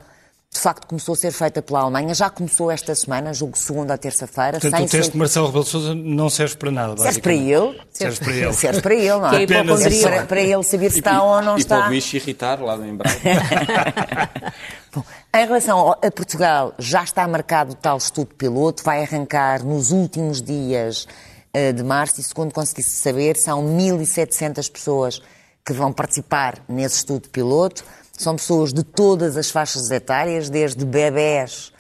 de 0.54 0.60
facto 0.60 0.86
começou 0.86 1.14
a 1.14 1.16
ser 1.16 1.32
feita 1.32 1.62
pela 1.62 1.80
Alemanha, 1.80 2.14
já 2.14 2.30
começou 2.30 2.70
esta 2.70 2.94
semana, 2.94 3.34
julgo 3.34 3.58
segunda 3.58 3.94
ou 3.94 3.98
terça-feira. 3.98 4.60
Portanto, 4.60 4.74
o 4.74 4.82
teste 4.82 5.06
ser... 5.06 5.12
de 5.12 5.18
Marcelo 5.18 5.46
Rebelo 5.46 5.64
de 5.64 5.70
Sousa 5.70 5.96
não 5.96 6.30
serve 6.30 6.58
para 6.58 6.72
nada, 6.72 6.98
Serve 6.98 7.22
para 7.22 7.34
ele. 7.34 7.82
Serve 7.90 8.20
para 8.20 8.34
ele. 8.34 8.54
Serve 8.54 8.82
para 8.82 8.94
ele, 8.94 9.10
não 9.10 9.32
é? 9.32 9.44
é 9.44 9.78
serve 9.78 10.02
para, 10.02 10.26
para, 10.26 10.42
ele 10.42 10.64
saber 10.64 10.92
se 10.92 11.00
está 11.00 11.24
ou 11.24 11.42
não 11.42 11.58
e 11.58 11.62
está. 11.62 11.76
E 11.76 11.80
para 11.80 11.88
o 11.88 11.92
bicho 11.92 12.16
irritar 12.18 12.62
lá 12.62 12.76
em 12.76 12.96
Braga. 12.96 13.18
Bom, 14.94 15.04
em 15.34 15.46
relação 15.46 15.92
a 15.92 16.12
Portugal, 16.12 16.74
já 16.78 17.02
está 17.02 17.26
marcado 17.30 17.72
o 17.72 17.76
tal 17.76 17.98
estudo 17.98 18.36
piloto, 18.36 18.84
vai 18.84 19.04
arrancar 19.04 19.64
nos 19.64 19.92
últimos 19.92 20.42
dias 20.42 21.08
uh, 21.56 21.72
de 21.72 21.82
março 21.82 22.20
e, 22.20 22.24
segundo 22.24 22.54
consegui 22.54 22.84
saber, 22.84 23.38
são 23.38 23.64
1.700 23.78 24.70
pessoas 24.70 25.22
que 25.66 25.72
vão 25.72 25.94
participar 25.94 26.62
nesse 26.68 26.98
estudo 26.98 27.30
piloto. 27.30 27.86
São 28.22 28.36
pessoas 28.36 28.72
de 28.72 28.84
todas 28.84 29.36
as 29.36 29.50
faixas 29.50 29.90
etárias, 29.90 30.48
desde 30.48 30.86
bebés 30.86 31.72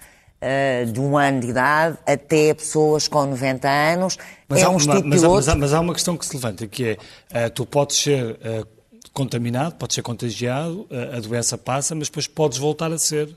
uh, 0.41 0.91
de 0.91 0.99
um 0.99 1.15
ano 1.15 1.39
de 1.39 1.49
idade 1.49 1.99
até 2.03 2.51
pessoas 2.55 3.07
com 3.07 3.23
90 3.27 3.69
anos. 3.69 4.17
Mas 4.49 4.61
é 4.61 4.63
há, 4.63 4.69
um 4.71 4.77
estudo 4.77 5.07
mas, 5.07 5.21
piloto. 5.21 5.35
mas, 5.35 5.47
há, 5.47 5.55
mas 5.55 5.73
há 5.73 5.79
uma 5.79 5.93
questão 5.93 6.17
que 6.17 6.25
se 6.25 6.35
levanta, 6.35 6.65
que 6.65 6.97
é, 7.31 7.45
uh, 7.45 7.49
tu 7.51 7.63
podes 7.63 7.97
ser 7.97 8.31
uh, 8.31 8.67
contaminado, 9.13 9.75
podes 9.75 9.93
ser 9.93 10.01
contagiado, 10.01 10.87
a 11.15 11.19
doença 11.19 11.59
passa, 11.59 11.93
mas 11.93 12.07
depois 12.07 12.27
podes 12.27 12.57
voltar 12.57 12.91
a 12.91 12.97
ser 12.97 13.29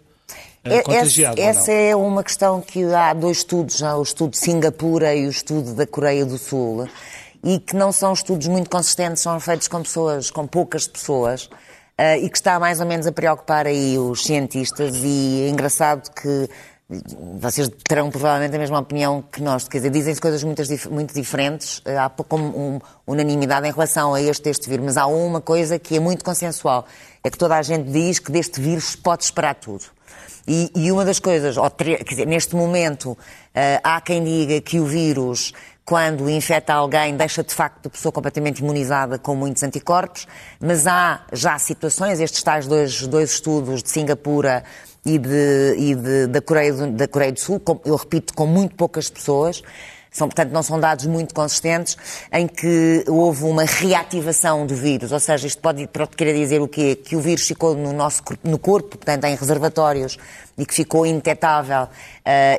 é, 0.62 0.80
contagiado. 0.82 1.38
Essa, 1.38 1.60
essa 1.60 1.72
é 1.72 1.94
uma 1.94 2.24
questão 2.24 2.62
que 2.62 2.84
há 2.84 3.12
dois 3.12 3.38
estudos, 3.38 3.76
já 3.76 3.96
o 3.96 4.02
estudo 4.02 4.30
de 4.30 4.38
Singapura 4.38 5.14
e 5.14 5.26
o 5.26 5.30
estudo 5.30 5.74
da 5.74 5.86
Coreia 5.86 6.24
do 6.24 6.38
Sul, 6.38 6.88
e 7.42 7.58
que 7.58 7.76
não 7.76 7.92
são 7.92 8.14
estudos 8.14 8.46
muito 8.46 8.70
consistentes, 8.70 9.22
são 9.22 9.38
feitos 9.40 9.68
com 9.68 9.82
pessoas, 9.82 10.30
com 10.30 10.46
poucas 10.46 10.86
pessoas, 10.86 11.50
e 11.98 12.28
que 12.28 12.36
está 12.36 12.58
mais 12.58 12.80
ou 12.80 12.86
menos 12.86 13.06
a 13.06 13.12
preocupar 13.12 13.66
aí 13.66 13.98
os 13.98 14.24
cientistas, 14.24 14.94
e 14.96 15.44
é 15.46 15.48
engraçado 15.48 16.10
que 16.10 16.48
vocês 17.40 17.70
terão 17.88 18.10
provavelmente 18.10 18.54
a 18.54 18.58
mesma 18.58 18.78
opinião 18.78 19.22
que 19.22 19.42
nós, 19.42 19.66
quer 19.66 19.78
dizer, 19.78 19.90
dizem-se 19.90 20.20
coisas 20.20 20.44
muito, 20.44 20.62
muito 20.90 21.14
diferentes, 21.14 21.80
há 21.98 22.10
pouco 22.10 22.36
um, 22.36 22.78
unanimidade 23.06 23.66
em 23.66 23.72
relação 23.72 24.12
a 24.12 24.20
este, 24.20 24.50
este 24.50 24.68
vírus, 24.68 24.84
mas 24.84 24.96
há 24.96 25.06
uma 25.06 25.40
coisa 25.40 25.78
que 25.78 25.96
é 25.96 26.00
muito 26.00 26.24
consensual, 26.24 26.86
é 27.22 27.30
que 27.30 27.38
toda 27.38 27.56
a 27.56 27.62
gente 27.62 27.90
diz 27.90 28.18
que 28.18 28.30
deste 28.30 28.60
vírus 28.60 28.94
pode 28.94 29.24
esperar 29.24 29.54
tudo. 29.54 29.84
E, 30.46 30.70
e 30.74 30.92
uma 30.92 31.06
das 31.06 31.18
coisas, 31.18 31.56
quer 31.78 32.04
dizer, 32.04 32.26
neste 32.26 32.54
momento, 32.54 33.12
uh, 33.12 33.16
há 33.82 33.98
quem 34.02 34.22
diga 34.22 34.60
que 34.60 34.78
o 34.78 34.84
vírus, 34.84 35.54
quando 35.84 36.30
infecta 36.30 36.72
alguém, 36.72 37.14
deixa 37.16 37.42
de 37.42 37.52
facto 37.52 37.86
a 37.86 37.90
pessoa 37.90 38.10
completamente 38.10 38.60
imunizada 38.60 39.18
com 39.18 39.34
muitos 39.34 39.62
anticorpos, 39.62 40.26
mas 40.58 40.86
há 40.86 41.20
já 41.32 41.58
situações, 41.58 42.20
estes 42.20 42.42
tais 42.42 42.66
dois, 42.66 43.06
dois 43.06 43.32
estudos 43.32 43.82
de 43.82 43.90
Singapura 43.90 44.64
e, 45.04 45.18
de, 45.18 45.74
e 45.76 45.94
de, 45.94 46.26
da, 46.28 46.40
Coreia 46.40 46.72
do, 46.72 46.90
da 46.90 47.06
Coreia 47.06 47.32
do 47.32 47.40
Sul, 47.40 47.60
com, 47.60 47.80
eu 47.84 47.96
repito, 47.96 48.32
com 48.32 48.46
muito 48.46 48.74
poucas 48.74 49.10
pessoas, 49.10 49.62
são, 50.14 50.28
portanto, 50.28 50.52
não 50.52 50.62
são 50.62 50.78
dados 50.78 51.06
muito 51.06 51.34
consistentes, 51.34 51.96
em 52.32 52.46
que 52.46 53.04
houve 53.08 53.42
uma 53.42 53.64
reativação 53.64 54.64
do 54.64 54.74
vírus. 54.76 55.10
Ou 55.10 55.18
seja, 55.18 55.44
isto 55.44 55.60
pode, 55.60 55.88
querer 56.16 56.34
dizer 56.34 56.62
o 56.62 56.68
quê? 56.68 56.94
Que 56.94 57.16
o 57.16 57.20
vírus 57.20 57.48
ficou 57.48 57.74
no 57.74 57.92
nosso 57.92 58.22
no 58.44 58.56
corpo, 58.56 58.90
portanto, 58.90 59.24
em 59.24 59.34
reservatórios, 59.34 60.16
e 60.56 60.64
que 60.64 60.72
ficou 60.72 61.04
indetetável, 61.04 61.82
uh, 61.82 61.88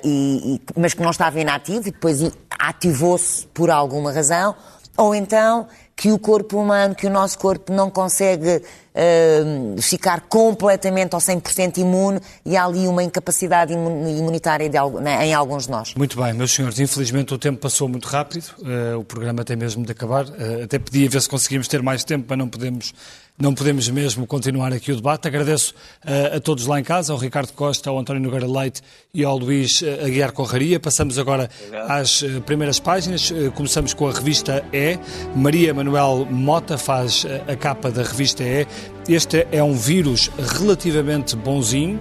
e, 0.03 0.55
e, 0.55 0.61
mas 0.77 0.93
que 0.93 1.01
não 1.01 1.11
estava 1.11 1.39
inativo, 1.39 1.87
e 1.87 1.91
depois 1.91 2.21
ativou-se 2.59 3.47
por 3.47 3.69
alguma 3.69 4.11
razão, 4.11 4.55
ou 4.97 5.13
então 5.13 5.67
que 5.95 6.11
o 6.11 6.19
corpo 6.19 6.59
humano, 6.59 6.93
que 6.93 7.07
o 7.07 7.09
nosso 7.09 7.39
corpo 7.39 7.71
não 7.71 7.89
consegue 7.89 8.57
uh, 8.57 9.81
ficar 9.81 10.21
completamente 10.21 11.13
ao 11.13 11.21
100% 11.21 11.77
imune 11.77 12.19
e 12.45 12.57
há 12.57 12.65
ali 12.65 12.85
uma 12.85 13.01
incapacidade 13.01 13.71
imunitária 13.73 14.69
de, 14.69 14.77
né, 15.01 15.25
em 15.25 15.33
alguns 15.33 15.65
de 15.65 15.71
nós. 15.71 15.93
Muito 15.95 16.21
bem, 16.21 16.33
meus 16.33 16.53
senhores, 16.53 16.79
infelizmente 16.79 17.33
o 17.33 17.37
tempo 17.37 17.59
passou 17.59 17.87
muito 17.87 18.07
rápido, 18.09 18.45
uh, 18.59 18.99
o 18.99 19.05
programa 19.05 19.45
tem 19.45 19.55
mesmo 19.55 19.85
de 19.85 19.91
acabar, 19.93 20.25
uh, 20.25 20.63
até 20.65 20.77
podia 20.77 21.09
ver 21.09 21.21
se 21.21 21.29
conseguimos 21.29 21.67
ter 21.67 21.81
mais 21.81 22.03
tempo, 22.03 22.25
mas 22.27 22.37
não 22.37 22.49
podemos 22.49 22.93
não 23.37 23.53
podemos 23.53 23.89
mesmo 23.89 24.25
continuar 24.25 24.71
aqui 24.71 24.91
o 24.91 24.95
debate. 24.95 25.27
Agradeço 25.27 25.73
uh, 26.05 26.37
a 26.37 26.39
todos 26.39 26.65
lá 26.65 26.79
em 26.79 26.83
casa, 26.83 27.11
ao 27.11 27.19
Ricardo 27.19 27.51
Costa, 27.51 27.89
ao 27.89 27.99
António 27.99 28.21
Nogueira 28.21 28.47
Leite 28.47 28.81
e 29.13 29.25
ao 29.25 29.37
Luís 29.37 29.81
uh, 29.81 30.05
Aguiar 30.05 30.31
Corraria. 30.31 30.79
Passamos 30.79 31.19
agora 31.19 31.49
Obrigado. 31.65 31.91
às 31.91 32.21
uh, 32.21 32.41
primeiras 32.41 32.79
páginas. 32.79 33.33
começamos 33.53 33.93
com 33.93 34.07
a 34.07 34.13
revista 34.13 34.63
E. 34.71 34.97
Maria 35.35 35.73
Manuel 35.73 36.25
Mota 36.29 36.77
faz 36.77 37.25
a 37.47 37.55
capa 37.55 37.91
da 37.91 38.03
revista 38.03 38.41
E. 38.43 38.65
Este 39.07 39.45
é 39.51 39.61
um 39.61 39.73
vírus 39.73 40.31
relativamente 40.57 41.35
bonzinho. 41.35 41.99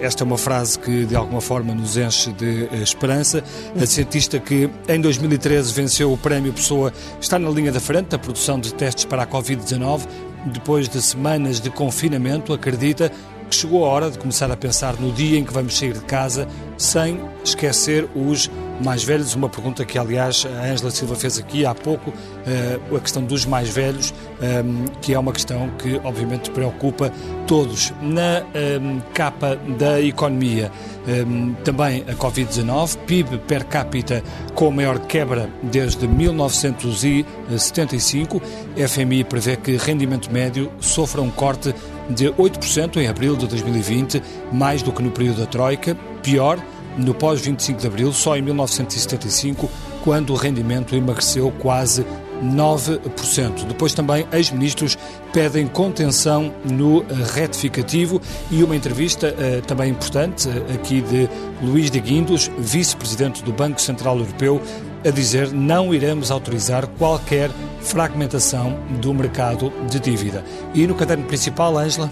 Esta 0.00 0.22
é 0.22 0.24
uma 0.24 0.38
frase 0.38 0.78
que 0.78 1.04
de 1.04 1.16
alguma 1.16 1.40
forma 1.40 1.74
nos 1.74 1.96
enche 1.96 2.32
de 2.32 2.68
esperança. 2.82 3.42
A 3.80 3.86
cientista 3.86 4.38
que 4.38 4.70
em 4.88 5.00
2013 5.00 5.72
venceu 5.72 6.12
o 6.12 6.16
Prémio 6.16 6.52
Pessoa 6.52 6.92
está 7.20 7.38
na 7.38 7.50
linha 7.50 7.72
da 7.72 7.80
frente 7.80 8.08
da 8.08 8.18
produção 8.18 8.60
de 8.60 8.72
testes 8.72 9.04
para 9.04 9.24
a 9.24 9.26
Covid-19 9.26 10.06
depois 10.46 10.88
de 10.88 11.02
semanas 11.02 11.60
de 11.60 11.70
confinamento, 11.70 12.52
acredita 12.52 13.10
que 13.48 13.54
chegou 13.54 13.84
a 13.84 13.88
hora 13.88 14.10
de 14.10 14.18
começar 14.18 14.50
a 14.50 14.56
pensar 14.56 14.94
no 14.94 15.12
dia 15.12 15.38
em 15.38 15.44
que 15.44 15.52
vamos 15.52 15.76
sair 15.76 15.92
de 15.92 16.00
casa 16.00 16.48
sem 16.76 17.20
esquecer 17.44 18.08
os 18.14 18.50
mais 18.82 19.04
velhos. 19.04 19.34
Uma 19.34 19.48
pergunta 19.48 19.84
que, 19.84 19.98
aliás, 19.98 20.46
a 20.46 20.64
Ângela 20.64 20.90
Silva 20.90 21.16
fez 21.16 21.38
aqui 21.38 21.64
há 21.64 21.74
pouco, 21.74 22.10
uh, 22.10 22.96
a 22.96 23.00
questão 23.00 23.22
dos 23.22 23.46
mais 23.46 23.68
velhos, 23.68 24.12
ehm, 24.40 24.86
que 25.00 25.14
é 25.14 25.18
uma 25.18 25.32
questão 25.32 25.68
que, 25.78 26.00
obviamente, 26.04 26.50
preocupa 26.50 27.10
todos. 27.46 27.94
Na 28.00 28.42
ehm, 28.54 29.00
capa 29.14 29.56
da 29.78 30.00
economia, 30.00 30.70
ehm, 31.06 31.52
também 31.64 32.04
a 32.08 32.14
Covid-19, 32.14 32.96
PIB 33.06 33.38
per 33.38 33.64
capita 33.64 34.22
com 34.54 34.68
a 34.68 34.70
maior 34.70 34.98
quebra 35.00 35.50
desde 35.62 36.06
1975. 36.06 38.40
A 38.76 38.88
FMI 38.88 39.24
prevê 39.24 39.56
que 39.56 39.76
rendimento 39.76 40.30
médio 40.30 40.70
sofra 40.80 41.22
um 41.22 41.30
corte 41.30 41.74
de 42.08 42.30
8% 42.32 42.98
em 42.98 43.08
abril 43.08 43.36
de 43.36 43.46
2020, 43.46 44.22
mais 44.52 44.82
do 44.82 44.92
que 44.92 45.02
no 45.02 45.10
período 45.10 45.40
da 45.40 45.46
Troika. 45.46 45.96
Pior, 46.22 46.58
no 46.96 47.14
pós-25 47.14 47.76
de 47.76 47.86
abril, 47.86 48.12
só 48.12 48.36
em 48.36 48.42
1975, 48.42 49.68
quando 50.02 50.30
o 50.30 50.36
rendimento 50.36 50.94
emagreceu 50.94 51.52
quase 51.58 52.06
9%. 52.42 53.66
Depois 53.66 53.94
também 53.94 54.26
ex-ministros 54.32 54.96
pedem 55.32 55.66
contenção 55.66 56.52
no 56.64 57.04
retificativo 57.34 58.20
e 58.50 58.62
uma 58.62 58.76
entrevista 58.76 59.28
uh, 59.28 59.62
também 59.62 59.90
importante 59.90 60.48
uh, 60.48 60.74
aqui 60.74 61.00
de 61.00 61.28
Luís 61.62 61.90
de 61.90 62.00
Guindos, 62.00 62.50
vice-presidente 62.58 63.42
do 63.42 63.52
Banco 63.52 63.80
Central 63.80 64.18
Europeu, 64.18 64.60
a 65.04 65.10
dizer 65.10 65.52
não 65.52 65.94
iremos 65.94 66.30
autorizar 66.30 66.86
qualquer 66.98 67.50
fragmentação 67.80 68.78
do 69.00 69.14
mercado 69.14 69.72
de 69.88 70.00
dívida. 70.00 70.44
E 70.74 70.86
no 70.86 70.94
caderno 70.94 71.24
principal, 71.24 71.78
Ângela? 71.78 72.10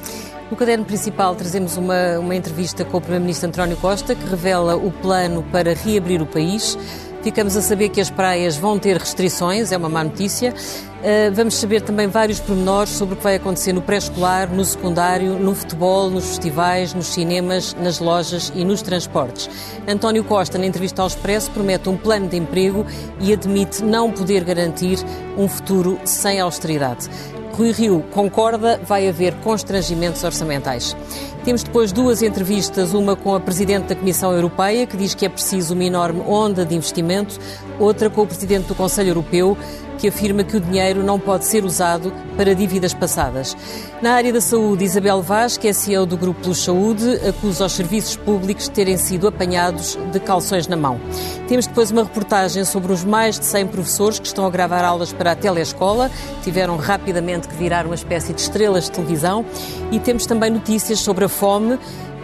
No 0.50 0.56
caderno 0.56 0.84
principal 0.84 1.34
trazemos 1.34 1.76
uma, 1.76 2.18
uma 2.18 2.34
entrevista 2.34 2.84
com 2.84 2.98
o 2.98 3.00
Primeiro-Ministro 3.00 3.48
António 3.48 3.76
Costa, 3.78 4.14
que 4.14 4.26
revela 4.26 4.76
o 4.76 4.90
plano 4.90 5.42
para 5.50 5.74
reabrir 5.74 6.20
o 6.20 6.26
país. 6.26 6.76
Ficamos 7.22 7.56
a 7.56 7.62
saber 7.62 7.88
que 7.88 8.02
as 8.02 8.10
praias 8.10 8.54
vão 8.54 8.78
ter 8.78 8.98
restrições, 8.98 9.72
é 9.72 9.78
uma 9.78 9.88
má 9.88 10.04
notícia. 10.04 10.52
Uh, 10.52 11.32
vamos 11.34 11.54
saber 11.54 11.80
também 11.80 12.06
vários 12.06 12.38
pormenores 12.38 12.92
sobre 12.92 13.14
o 13.14 13.16
que 13.16 13.24
vai 13.24 13.36
acontecer 13.36 13.72
no 13.72 13.80
pré-escolar, 13.80 14.52
no 14.52 14.62
secundário, 14.62 15.38
no 15.38 15.54
futebol, 15.54 16.10
nos 16.10 16.26
festivais, 16.26 16.92
nos 16.92 17.06
cinemas, 17.06 17.74
nas 17.80 17.98
lojas 17.98 18.52
e 18.54 18.62
nos 18.62 18.82
transportes. 18.82 19.48
António 19.88 20.22
Costa, 20.22 20.58
na 20.58 20.66
entrevista 20.66 21.00
ao 21.00 21.08
Expresso, 21.08 21.50
promete 21.50 21.88
um 21.88 21.96
plano 21.96 22.28
de 22.28 22.36
emprego 22.36 22.84
e 23.18 23.32
admite 23.32 23.82
não 23.82 24.12
poder 24.12 24.44
garantir 24.44 24.98
um 25.38 25.48
futuro 25.48 25.98
sem 26.04 26.40
austeridade. 26.40 27.08
Rui 27.54 27.70
Rio 27.70 28.04
concorda, 28.12 28.80
vai 28.84 29.08
haver 29.08 29.32
constrangimentos 29.36 30.24
orçamentais. 30.24 30.96
Temos 31.44 31.62
depois 31.62 31.92
duas 31.92 32.22
entrevistas, 32.22 32.94
uma 32.94 33.14
com 33.14 33.34
a 33.34 33.38
Presidente 33.38 33.88
da 33.88 33.94
Comissão 33.94 34.32
Europeia, 34.32 34.86
que 34.86 34.96
diz 34.96 35.14
que 35.14 35.26
é 35.26 35.28
preciso 35.28 35.74
uma 35.74 35.84
enorme 35.84 36.22
onda 36.26 36.64
de 36.64 36.74
investimento, 36.74 37.38
outra 37.78 38.08
com 38.08 38.22
o 38.22 38.26
Presidente 38.26 38.66
do 38.68 38.74
Conselho 38.74 39.10
Europeu, 39.10 39.54
que 39.98 40.08
afirma 40.08 40.42
que 40.42 40.56
o 40.56 40.60
dinheiro 40.60 41.02
não 41.02 41.18
pode 41.18 41.44
ser 41.44 41.64
usado 41.64 42.12
para 42.36 42.54
dívidas 42.54 42.92
passadas. 42.92 43.56
Na 44.02 44.12
área 44.12 44.32
da 44.32 44.40
saúde, 44.40 44.84
Isabel 44.84 45.22
Vaz, 45.22 45.56
que 45.56 45.68
é 45.68 45.72
CEO 45.72 46.04
do 46.04 46.16
Grupo 46.16 46.40
Plus 46.40 46.64
Saúde, 46.64 47.20
acusa 47.26 47.66
os 47.66 47.72
serviços 47.72 48.16
públicos 48.16 48.64
de 48.64 48.72
terem 48.72 48.96
sido 48.96 49.28
apanhados 49.28 49.96
de 50.12 50.20
calções 50.20 50.66
na 50.66 50.76
mão. 50.76 51.00
Temos 51.48 51.66
depois 51.66 51.90
uma 51.90 52.02
reportagem 52.02 52.64
sobre 52.64 52.92
os 52.92 53.04
mais 53.04 53.38
de 53.38 53.44
100 53.44 53.68
professores 53.68 54.18
que 54.18 54.26
estão 54.26 54.46
a 54.46 54.50
gravar 54.50 54.84
aulas 54.84 55.12
para 55.12 55.32
a 55.32 55.36
telescola, 55.36 56.10
tiveram 56.42 56.76
rapidamente 56.76 57.48
que 57.48 57.54
virar 57.54 57.86
uma 57.86 57.94
espécie 57.94 58.32
de 58.32 58.40
estrelas 58.40 58.84
de 58.84 58.92
televisão, 58.92 59.44
e 59.90 59.98
temos 59.98 60.26
também 60.26 60.50
notícias 60.50 60.98
sobre 60.98 61.24
a 61.24 61.28
fome 61.34 61.78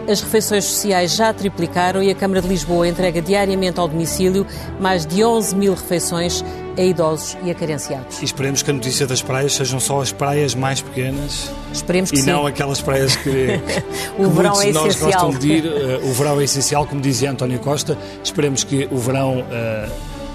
as 0.08 0.20
refeições 0.20 0.64
sociais 0.64 1.14
já 1.14 1.32
triplicaram 1.32 2.02
e 2.02 2.10
a 2.10 2.14
Câmara 2.14 2.40
de 2.40 2.48
Lisboa 2.48 2.88
entrega 2.88 3.20
diariamente 3.20 3.78
ao 3.78 3.86
domicílio 3.86 4.46
mais 4.78 5.06
de 5.06 5.24
11 5.24 5.54
mil 5.54 5.74
refeições 5.74 6.44
a 6.76 6.82
idosos 6.82 7.36
e 7.44 7.50
a 7.50 7.54
carenciados. 7.54 8.20
E 8.20 8.24
esperemos 8.24 8.62
que 8.62 8.70
a 8.70 8.74
notícia 8.74 9.06
das 9.06 9.22
praias 9.22 9.54
sejam 9.54 9.78
só 9.78 10.00
as 10.00 10.12
praias 10.12 10.54
mais 10.54 10.80
pequenas. 10.80 11.50
Esperemos 11.72 12.10
que 12.10 12.16
e 12.16 12.22
sim. 12.22 12.30
Não 12.30 12.46
aquelas 12.46 12.80
praias 12.80 13.14
que, 13.16 13.28
o 14.18 14.28
que 14.28 14.34
verão 14.34 14.54
muitos 14.54 14.62
é 14.62 14.66
de 14.66 14.72
nós 14.72 14.96
essencial. 14.96 15.22
gostam 15.26 15.40
de 15.40 15.52
ir. 15.52 15.64
Uh, 15.64 16.08
o 16.08 16.12
verão 16.12 16.40
é 16.40 16.44
essencial, 16.44 16.86
como 16.86 17.00
dizia 17.00 17.30
António 17.30 17.58
Costa. 17.58 17.98
Esperemos 18.24 18.64
que 18.64 18.88
o 18.90 18.98
verão 18.98 19.40
uh, 19.40 19.90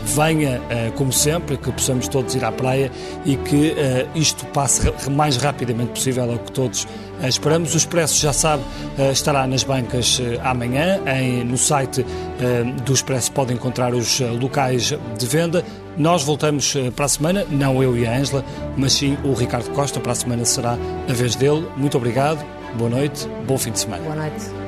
venha, 0.05 0.59
uh, 0.61 0.91
como 0.93 1.11
sempre, 1.11 1.57
que 1.57 1.71
possamos 1.71 2.07
todos 2.07 2.35
ir 2.35 2.45
à 2.45 2.51
praia 2.51 2.91
e 3.25 3.35
que 3.35 3.71
uh, 3.71 4.07
isto 4.17 4.45
passe 4.47 4.81
mais 5.09 5.37
rapidamente 5.37 5.91
possível, 5.91 6.31
é 6.31 6.35
o 6.35 6.39
que 6.39 6.51
todos 6.51 6.83
uh, 6.83 7.27
esperamos. 7.27 7.73
O 7.73 7.77
Expresso, 7.77 8.21
já 8.21 8.31
sabe, 8.31 8.63
estará 9.11 9.47
nas 9.47 9.63
bancas 9.63 10.21
amanhã. 10.43 10.99
No 11.45 11.57
site 11.57 12.05
do 12.85 12.93
Expresso 12.93 13.31
pode 13.31 13.53
encontrar 13.53 13.93
os 13.93 14.19
locais 14.19 14.93
de 15.17 15.25
venda. 15.25 15.63
Nós 15.97 16.23
voltamos 16.23 16.75
para 16.95 17.05
a 17.05 17.09
semana, 17.09 17.45
não 17.49 17.81
eu 17.81 17.97
e 17.97 18.05
a 18.05 18.17
Ângela, 18.17 18.43
mas 18.77 18.93
sim 18.93 19.17
o 19.23 19.33
Ricardo 19.33 19.69
Costa. 19.71 19.99
Para 19.99 20.11
a 20.11 20.15
semana 20.15 20.45
será 20.45 20.77
a 21.09 21.13
vez 21.13 21.35
dele. 21.35 21.67
Muito 21.75 21.97
obrigado, 21.97 22.45
boa 22.77 22.89
noite, 22.89 23.27
bom 23.47 23.57
fim 23.57 23.71
de 23.71 23.79
semana. 23.79 24.03
Boa 24.03 24.15
noite. 24.15 24.64